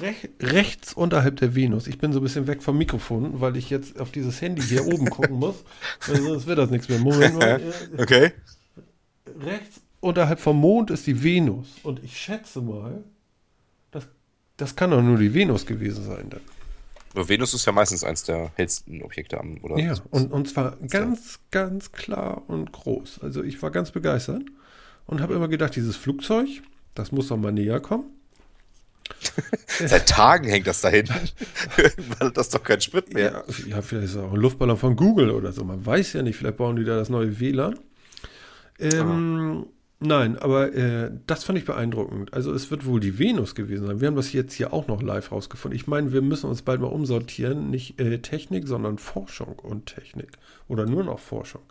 [0.00, 1.86] rech, rechts unterhalb der Venus.
[1.86, 4.86] Ich bin so ein bisschen weg vom Mikrofon, weil ich jetzt auf dieses Handy hier
[4.86, 5.64] oben gucken muss.
[6.00, 6.98] Sonst wird das nichts mehr.
[6.98, 7.60] Moment mal.
[7.98, 8.32] Okay.
[9.40, 11.66] rechts unterhalb vom Mond ist die Venus.
[11.82, 13.02] Und ich schätze mal,
[13.90, 14.06] das,
[14.56, 16.30] das kann doch nur die Venus gewesen sein.
[16.30, 16.40] Dann.
[17.28, 19.78] Venus ist ja meistens eins der hellsten Objekte am, oder?
[19.78, 23.20] Ja, und, und zwar ganz, ganz klar und groß.
[23.22, 24.42] Also ich war ganz begeistert
[25.06, 26.48] und habe immer gedacht, dieses Flugzeug,
[26.94, 28.04] das muss doch mal näher kommen.
[29.66, 31.14] Seit Tagen hängt das da hinten.
[31.76, 33.44] Irgendwann hat das doch keinen Sprit mehr.
[33.48, 35.64] Ja, ja, vielleicht ist es auch ein Luftballon von Google oder so.
[35.64, 37.78] Man weiß ja nicht, vielleicht bauen die da das neue WLAN.
[38.78, 39.66] Ähm,
[39.98, 42.34] Nein, aber äh, das fand ich beeindruckend.
[42.34, 44.00] Also es wird wohl die Venus gewesen sein.
[44.00, 45.74] Wir haben das jetzt hier auch noch live rausgefunden.
[45.74, 47.70] Ich meine, wir müssen uns bald mal umsortieren.
[47.70, 50.32] Nicht äh, Technik, sondern Forschung und Technik.
[50.68, 51.62] Oder nur noch Forschung.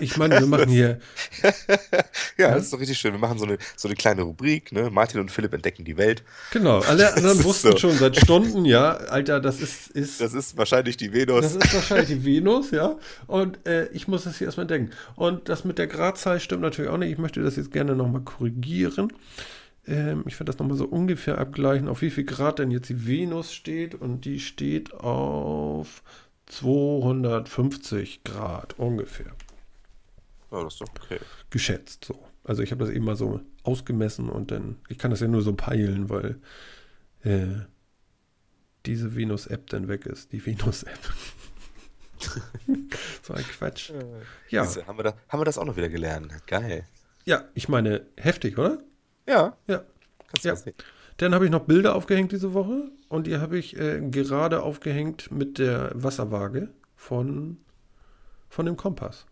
[0.00, 1.00] Ich meine, wir machen hier.
[2.38, 3.12] ja, das ist doch richtig schön.
[3.12, 4.90] Wir machen so eine, so eine kleine Rubrik, ne?
[4.90, 6.22] Martin und Philipp entdecken die Welt.
[6.52, 7.76] Genau, alle anderen wussten so.
[7.78, 10.20] schon seit Stunden, ja, Alter, das ist, ist.
[10.20, 11.42] Das ist wahrscheinlich die Venus.
[11.42, 12.96] Das ist wahrscheinlich die Venus, ja.
[13.26, 14.90] Und äh, ich muss das hier erstmal denken.
[15.14, 17.12] Und das mit der Gradzahl stimmt natürlich auch nicht.
[17.12, 19.12] Ich möchte das jetzt gerne nochmal korrigieren.
[19.86, 23.06] Ähm, ich werde das nochmal so ungefähr abgleichen, auf wie viel Grad denn jetzt die
[23.06, 23.94] Venus steht.
[23.94, 26.02] Und die steht auf
[26.46, 29.32] 250 Grad ungefähr.
[30.50, 31.18] Ja, das ist doch okay.
[31.50, 32.18] Geschätzt so.
[32.44, 35.42] Also ich habe das eben mal so ausgemessen und dann, ich kann das ja nur
[35.42, 36.40] so peilen, weil
[37.24, 37.64] äh,
[38.86, 40.32] diese Venus-App dann weg ist.
[40.32, 41.12] Die Venus-App.
[43.22, 43.90] so ein Quatsch.
[44.48, 44.62] Ja.
[44.62, 46.32] Diese, haben, wir da, haben wir das auch noch wieder gelernt?
[46.46, 46.86] Geil.
[47.24, 48.78] Ja, ich meine, heftig, oder?
[49.26, 49.56] Ja.
[49.66, 49.82] Ja.
[50.28, 50.56] Kannst du ja.
[50.56, 50.74] sehen.
[51.18, 55.30] Dann habe ich noch Bilder aufgehängt diese Woche und die habe ich äh, gerade aufgehängt
[55.30, 57.58] mit der Wasserwaage von,
[58.48, 59.26] von dem Kompass.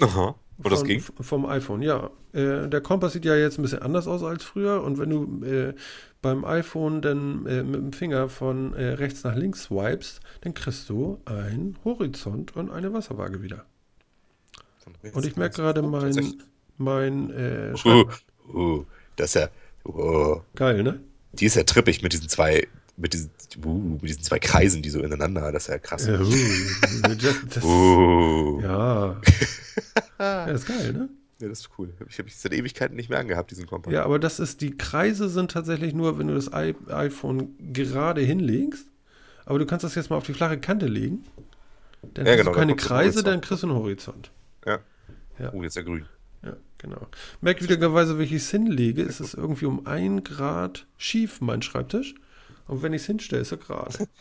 [0.00, 0.36] Aha.
[0.58, 1.00] Wo das ging?
[1.00, 2.10] Vom iPhone, ja.
[2.32, 5.44] Äh, der Kompass sieht ja jetzt ein bisschen anders aus als früher und wenn du
[5.44, 5.74] äh,
[6.20, 10.88] beim iPhone dann äh, mit dem Finger von äh, rechts nach links swipest, dann kriegst
[10.88, 13.64] du ein Horizont und eine Wasserwaage wieder.
[15.12, 16.34] Und ich merke gerade mein,
[16.76, 18.04] mein äh, uh,
[18.52, 18.84] uh,
[19.16, 19.48] das ist ja
[19.88, 20.42] Oh.
[20.54, 21.00] Geil, ne?
[21.32, 22.66] Die ist ja trippig mit diesen zwei,
[22.96, 23.30] mit diesen,
[23.64, 26.06] uh, mit diesen zwei Kreisen, die so ineinander, das ist ja krass.
[26.06, 28.60] Ja, uh, das, das, uh.
[28.60, 29.20] ja.
[30.18, 31.08] ja, ist geil, ne?
[31.40, 31.92] Ja, das ist cool.
[32.08, 33.92] Ich habe ich seit Ewigkeiten nicht mehr angehabt, diesen Kompass.
[33.92, 38.86] Ja, aber das ist, die Kreise sind tatsächlich nur, wenn du das iPhone gerade hinlegst.
[39.44, 41.24] Aber du kannst das jetzt mal auf die flache Kante legen.
[42.14, 44.32] Dann ja, hast genau, du keine Kreise, dann kriegst du einen Horizont.
[44.66, 44.80] Ja.
[45.38, 45.52] ja.
[45.52, 46.06] Oh, jetzt ist er grün.
[46.42, 47.06] Ja, genau.
[47.40, 52.14] Merkwürdigerweise, wenn ich es hinlege, ist es irgendwie um ein Grad schief, mein Schreibtisch.
[52.66, 54.08] Und wenn ich es hinstelle, ist er gerade.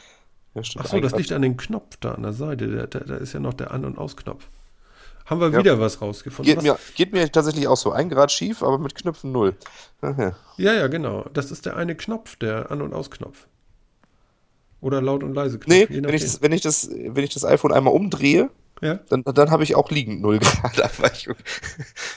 [0.55, 2.87] Ja, Achso, das liegt an dem Knopf da an der Seite.
[2.87, 4.47] Da, da ist ja noch der An- und Ausknopf.
[5.27, 5.59] Haben wir ja.
[5.59, 6.45] wieder was rausgefunden.
[6.45, 6.63] Geht, was?
[6.63, 7.91] Mir, geht mir tatsächlich auch so.
[7.91, 9.55] Ein Grad schief, aber mit Knöpfen null.
[10.01, 10.33] Ja,
[10.73, 11.25] ja, genau.
[11.33, 13.45] Das ist der eine Knopf, der An- und Ausknopf.
[14.79, 15.67] Oder laut und leise Knopf.
[15.67, 18.49] Nee, wenn ich, das, wenn, ich das, wenn ich das iPhone einmal umdrehe,
[18.81, 18.99] ja.
[19.09, 21.35] Dann, dann habe ich auch liegend 0 Grad Abweichung.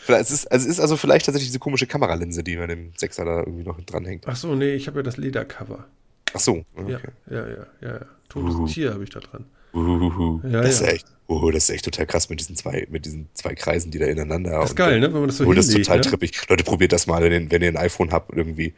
[0.09, 3.25] es, ist, also es ist also vielleicht tatsächlich diese komische Kameralinse, die bei dem 6er
[3.25, 4.25] da irgendwie noch dranhängt.
[4.27, 5.87] Ach so, nee, ich habe ja das Ledercover.
[6.33, 6.99] Ach so, okay.
[7.31, 7.89] Ja, ja, ja, ja.
[7.89, 8.01] ja.
[8.29, 8.67] Totes uh.
[8.67, 9.45] Tier habe ich da dran.
[9.73, 10.87] Uh, ja, das, ja.
[10.87, 13.91] Ist echt, oh, das ist echt total krass mit diesen zwei, mit diesen zwei Kreisen,
[13.91, 14.51] die da ineinander.
[14.53, 15.13] Das ist geil, ne?
[15.13, 16.03] Wenn man das so Oh, das ist total ne?
[16.03, 16.49] trippig.
[16.49, 18.75] Leute, probiert das mal, wenn ihr, wenn ihr ein iPhone habt, irgendwie.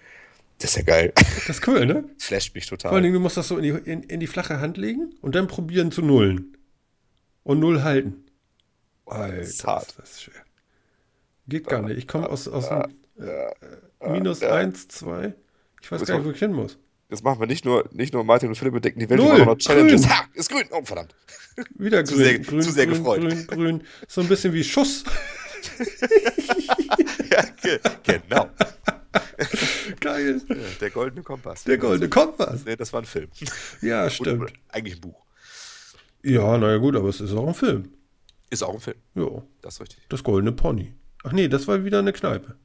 [0.59, 1.13] Das ist ja geil.
[1.17, 2.05] Das ist cool, ne?
[2.19, 2.91] Flasht mich total.
[2.91, 5.35] Vor allem, du musst das so in die, in, in die flache Hand legen und
[5.35, 6.57] dann probieren zu nullen.
[7.45, 8.25] Und null halten.
[9.07, 9.95] Alter, das ist, hart.
[9.99, 10.43] das ist schwer.
[11.49, 11.99] Geht gar nicht.
[11.99, 12.85] Ich komme aus, aus dem
[13.19, 15.35] äh, minus 1, 2.
[15.83, 16.79] Ich weiß gar nicht, wo ich hin muss.
[17.09, 19.39] Das machen wir nicht nur, nicht nur Martin und Philipp entdecken die Welt, Null, wir
[19.41, 20.03] machen noch Challenges.
[20.03, 20.11] Grün.
[20.11, 20.65] Ha, ist grün.
[20.71, 21.15] Oh, verdammt.
[21.75, 22.25] Wieder zu grün.
[22.25, 23.21] Sehr, grün, zu sehr grün, gefreut.
[23.21, 23.85] Grün, grün.
[24.09, 25.05] So ein bisschen wie Schuss.
[27.31, 27.45] ja,
[28.03, 28.49] genau.
[30.01, 30.41] Geil.
[30.49, 31.65] Ja, der goldene Kompass.
[31.65, 32.65] Der goldene Kompass.
[32.65, 33.29] Nee, das war ein Film.
[33.83, 34.43] Ja, stimmt.
[34.43, 35.23] Oder, eigentlich ein Buch.
[36.23, 37.89] Ja, naja, gut, aber es ist auch ein Film.
[38.51, 38.97] Ist auch ein Film.
[39.15, 39.43] Ja.
[39.61, 40.07] Das ist richtig.
[40.09, 40.95] Das Goldene Pony.
[41.25, 42.57] Ach nee, das war wieder eine Kneipe.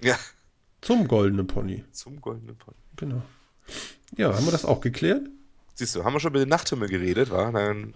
[0.00, 0.18] Ja.
[0.80, 1.84] Zum Goldenen Pony.
[1.92, 2.76] Zum Goldenen Pony.
[2.96, 3.22] Genau.
[4.16, 5.22] Ja, haben wir das auch geklärt?
[5.74, 7.52] Siehst du, haben wir schon mit den Nachthimmel geredet, war?
[7.52, 7.94] Dann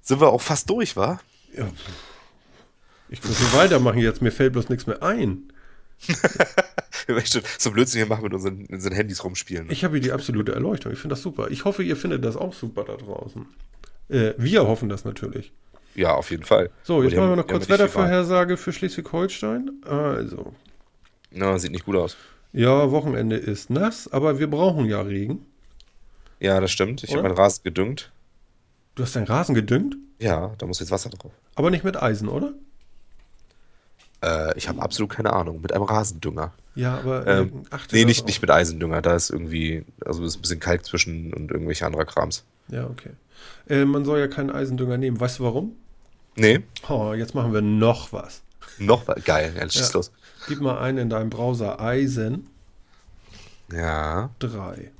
[0.00, 1.20] sind wir auch fast durch, war?
[1.56, 1.68] Ja.
[3.08, 5.52] Ich muss so weitermachen jetzt, mir fällt bloß nichts mehr ein.
[7.06, 9.70] wir möchten so Blödsinn hier machen mit unseren, mit unseren Handys rumspielen.
[9.70, 10.92] Ich habe hier die absolute Erleuchtung.
[10.92, 11.50] Ich finde das super.
[11.50, 13.46] Ich hoffe, ihr findet das auch super da draußen.
[14.08, 15.52] Äh, wir hoffen das natürlich.
[15.94, 16.70] Ja, auf jeden Fall.
[16.82, 19.70] So, jetzt machen wir noch kurz Wettervorhersage für Schleswig-Holstein.
[19.84, 20.54] Also.
[21.30, 22.16] Na, sieht nicht gut aus.
[22.52, 25.46] Ja, Wochenende ist nass, aber wir brauchen ja Regen.
[26.40, 27.02] Ja, das stimmt.
[27.02, 28.10] Ich habe meinen Rasen gedüngt.
[28.94, 29.96] Du hast deinen Rasen gedüngt?
[30.18, 31.32] Ja, da muss jetzt Wasser drauf.
[31.54, 32.52] Aber nicht mit Eisen, oder?
[34.22, 35.60] Äh, ich habe absolut keine Ahnung.
[35.60, 36.52] Mit einem Rasendünger.
[36.74, 39.02] Ja, aber äh, ähm, Nee, nicht, nicht mit Eisendünger.
[39.02, 42.44] Da ist irgendwie, also ist ein bisschen Kalk zwischen und irgendwelche anderer Krams.
[42.68, 43.10] Ja, okay.
[43.68, 45.20] Äh, man soll ja keinen Eisendünger nehmen.
[45.20, 45.76] Weißt du warum?
[46.36, 46.60] Nee.
[46.88, 48.42] Oh, jetzt machen wir noch was.
[48.78, 49.22] Noch was?
[49.24, 49.98] Geil, ja, schieß ja.
[49.98, 50.12] los.
[50.48, 52.48] Gib mal ein in deinem Browser Eisen.
[53.72, 54.30] Ja.
[54.38, 54.90] 3.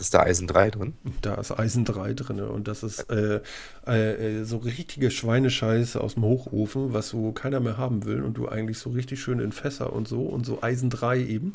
[0.00, 0.94] Ist da Eisen 3 drin?
[1.20, 3.42] Da ist Eisen 3 drin und das ist äh,
[3.84, 8.48] äh, so richtige Schweinescheiße aus dem Hochofen, was so keiner mehr haben will und du
[8.48, 11.52] eigentlich so richtig schön in Fässer und so und so Eisen 3 eben.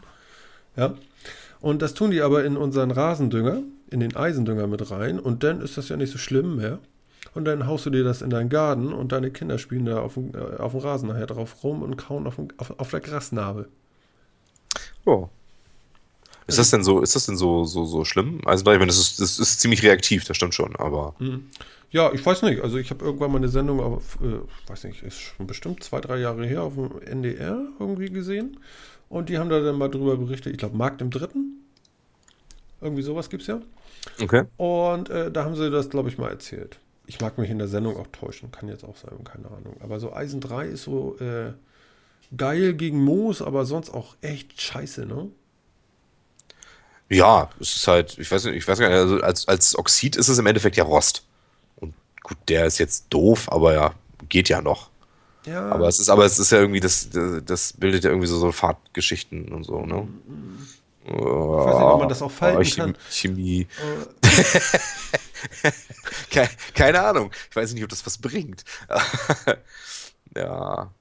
[0.76, 0.93] Ja.
[1.59, 5.62] Und das tun die aber in unseren Rasendünger, in den Eisendünger mit rein und dann
[5.62, 6.80] ist das ja nicht so schlimm mehr.
[7.34, 10.14] und dann haust du dir das in deinen Garten und deine Kinder spielen da auf
[10.14, 13.02] dem, äh, auf dem Rasen nachher drauf rum und kauen auf, dem, auf, auf der
[13.02, 13.68] Grasnarbe.
[15.06, 15.30] Ja.
[16.48, 18.40] Ist das denn so, ist das denn so, so, so schlimm?
[18.45, 21.16] Also, ich meine, das ist, das ist ziemlich reaktiv, das stimmt schon, aber.
[21.18, 21.49] Mhm.
[21.95, 22.62] Ja, ich weiß nicht.
[22.62, 26.02] Also ich habe irgendwann mal eine Sendung auf, äh, weiß nicht, ist schon bestimmt zwei,
[26.02, 28.60] drei Jahre her auf dem NDR irgendwie gesehen.
[29.07, 30.52] Und die haben da dann mal drüber berichtet.
[30.52, 31.65] Ich glaube, Markt im Dritten.
[32.81, 33.61] Irgendwie sowas gibt es ja.
[34.22, 34.43] Okay.
[34.57, 36.80] Und äh, da haben sie das, glaube ich, mal erzählt.
[37.07, 39.77] Ich mag mich in der Sendung auch täuschen, kann jetzt auch sein, keine Ahnung.
[39.80, 41.53] Aber so Eisen 3 ist so äh,
[42.35, 45.30] geil gegen Moos, aber sonst auch echt scheiße, ne?
[47.10, 50.15] Ja, es ist halt, ich weiß nicht, ich weiß gar nicht, also als, als Oxid
[50.15, 51.23] ist es im Endeffekt ja Rost.
[51.76, 51.93] Und
[52.23, 53.93] gut, der ist jetzt doof, aber ja,
[54.27, 54.89] geht ja noch.
[55.45, 55.69] Ja.
[55.69, 57.10] Aber es ist, aber es ist ja irgendwie, das,
[57.45, 60.07] das bildet ja irgendwie so, so Fahrtgeschichten und so, ne?
[61.07, 62.98] Ich weiß nicht, ob man das auch falten Oh, Chem- kann.
[63.11, 63.68] Chemie.
[64.23, 64.23] Äh,
[66.32, 67.32] Ke- Keine Ahnung.
[67.49, 68.64] Ich weiß nicht, ob das was bringt.
[70.36, 70.91] ja.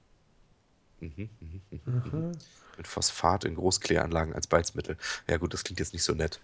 [0.99, 2.31] Mhm, mhm, mhm, mhm.
[2.77, 4.97] Mit Phosphat in Großkläranlagen als Beizmittel.
[5.27, 6.39] Ja gut, das klingt jetzt nicht so nett.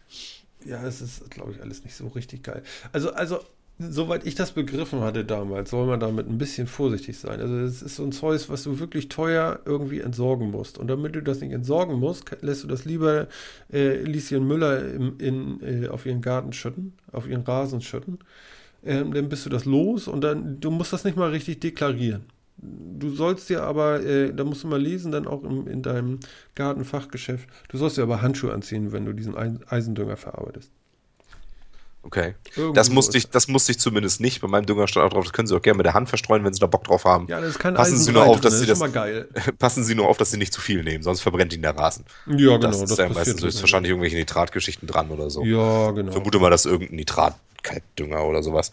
[0.65, 2.63] Ja, es ist, glaube ich, alles nicht so richtig geil.
[2.93, 3.43] Also, also,
[3.89, 7.39] soweit ich das begriffen hatte damals, soll man damit ein bisschen vorsichtig sein.
[7.39, 10.77] Also, es ist so ein Zeug, was du wirklich teuer irgendwie entsorgen musst.
[10.77, 13.27] Und damit du das nicht entsorgen musst, lässt du das lieber
[13.71, 18.19] äh, Lieschen Müller im, in, äh, auf ihren Garten schütten, auf ihren Rasen schütten.
[18.83, 22.25] Ähm, dann bist du das los und dann, du musst das nicht mal richtig deklarieren.
[22.57, 26.19] Du sollst dir aber, äh, da musst du mal lesen, dann auch im, in deinem
[26.55, 30.71] Gartenfachgeschäft, du sollst dir aber Handschuhe anziehen, wenn du diesen Eisen- Eisendünger verarbeitest.
[32.03, 32.33] Okay.
[32.55, 34.41] Irgendwie Das musste ich, das musste ich zumindest nicht.
[34.41, 36.43] Bei meinem Dünger stand auch drauf, das können Sie auch gerne mit der Hand verstreuen,
[36.43, 37.27] wenn Sie da Bock drauf haben.
[37.27, 39.27] Ja, das kein Passen Sie nur auf, dass drin, Sie das das, geil.
[39.59, 42.05] passen Sie nur auf, dass Sie nicht zu viel nehmen, sonst verbrennt Ihnen der Rasen.
[42.25, 42.59] Ja, genau.
[42.59, 43.47] das ist ja passiert meistens so.
[43.47, 45.43] ist wahrscheinlich irgendwelche Nitratgeschichten dran oder so.
[45.43, 46.07] Ja, genau.
[46.07, 48.71] Ich vermute mal, dass irgendein Nitratkalkdünger oder sowas.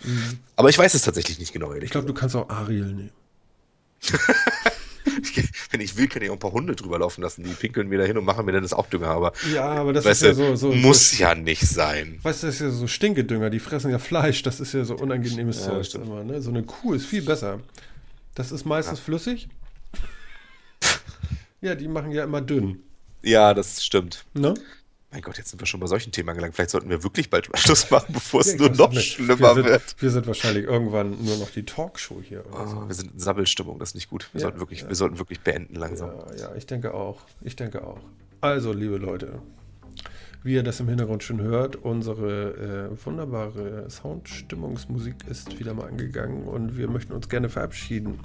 [0.56, 3.10] Aber ich weiß es tatsächlich nicht genau, ehrlich Ich glaube, du kannst auch Ariel nehmen.
[5.70, 7.44] Wenn ich will, kann ich auch ein paar Hunde drüber laufen lassen.
[7.44, 9.08] Die pinkeln mir da hin und machen mir dann das auch Dünger.
[9.08, 12.18] Aber Ja, aber das ist ja so, so muss so, ja nicht sein.
[12.22, 14.96] Weißt du, das ist ja so Stinkedünger, die fressen ja Fleisch, das ist ja so
[14.96, 16.40] unangenehmes Ja, Zeug immer, ne?
[16.42, 17.60] So eine Kuh ist viel besser.
[18.34, 19.48] Das ist meistens flüssig.
[21.60, 22.80] Ja, die machen ja immer dünn.
[23.22, 24.24] Ja, das stimmt.
[24.34, 24.54] Ne?
[25.10, 26.54] Mein Gott, jetzt sind wir schon bei solchen Themen angelangt.
[26.54, 29.14] Vielleicht sollten wir wirklich bald Schluss machen, bevor es nur noch nicht.
[29.14, 29.96] schlimmer wir sind, wird.
[29.98, 32.44] Wir sind wahrscheinlich irgendwann nur noch die Talkshow hier.
[32.52, 32.76] Oder so.
[32.76, 34.28] Oh, wir sind in Sabbelstimmung, das ist nicht gut.
[34.32, 34.88] Wir, Ja, sollten, wirklich, ja.
[34.88, 36.10] wir sollten wirklich beenden langsam.
[36.10, 37.22] Ja, ja, ich denke auch.
[37.40, 38.00] Ich denke auch.
[38.42, 39.40] Also, liebe Leute,
[40.44, 46.44] wie ihr das im Hintergrund schon hört, unsere äh, wunderbare Soundstimmungsmusik ist wieder mal angegangen
[46.44, 48.20] und wir möchten uns gerne verabschieden.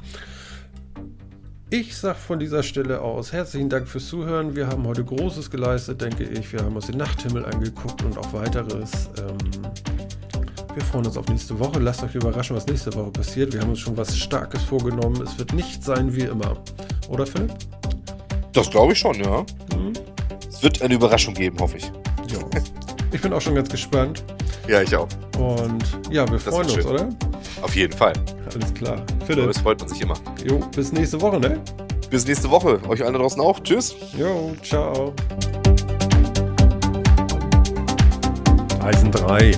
[1.73, 4.55] Ich sage von dieser Stelle aus herzlichen Dank fürs Zuhören.
[4.55, 6.53] Wir haben heute Großes geleistet, denke ich.
[6.53, 9.09] Wir haben uns den Nachthimmel angeguckt und auch weiteres.
[9.17, 9.37] Ähm,
[10.75, 11.79] wir freuen uns auf nächste Woche.
[11.79, 13.53] Lasst euch überraschen, was nächste Woche passiert.
[13.53, 15.19] Wir haben uns schon was Starkes vorgenommen.
[15.23, 16.61] Es wird nicht sein wie immer.
[17.09, 17.51] Oder Philipp?
[18.51, 19.41] Das glaube ich schon, ja.
[19.75, 19.93] Mhm.
[20.47, 21.91] Es wird eine Überraschung geben, hoffe ich.
[22.31, 22.37] Ja.
[23.11, 24.23] Ich bin auch schon ganz gespannt.
[24.67, 25.09] Ja, ich auch.
[25.39, 26.85] Und ja, wir freuen uns, schön.
[26.85, 27.09] oder?
[27.63, 28.13] Auf jeden Fall.
[28.55, 28.93] Alles klar.
[28.93, 30.15] Aber Philipp, das freut man sich immer.
[30.47, 31.59] jo, bis nächste Woche, ne?
[32.09, 32.79] Bis nächste Woche.
[32.87, 33.59] Euch alle draußen auch.
[33.61, 33.95] Tschüss.
[34.17, 35.13] Jo, ciao.
[38.81, 39.51] Eisen 3.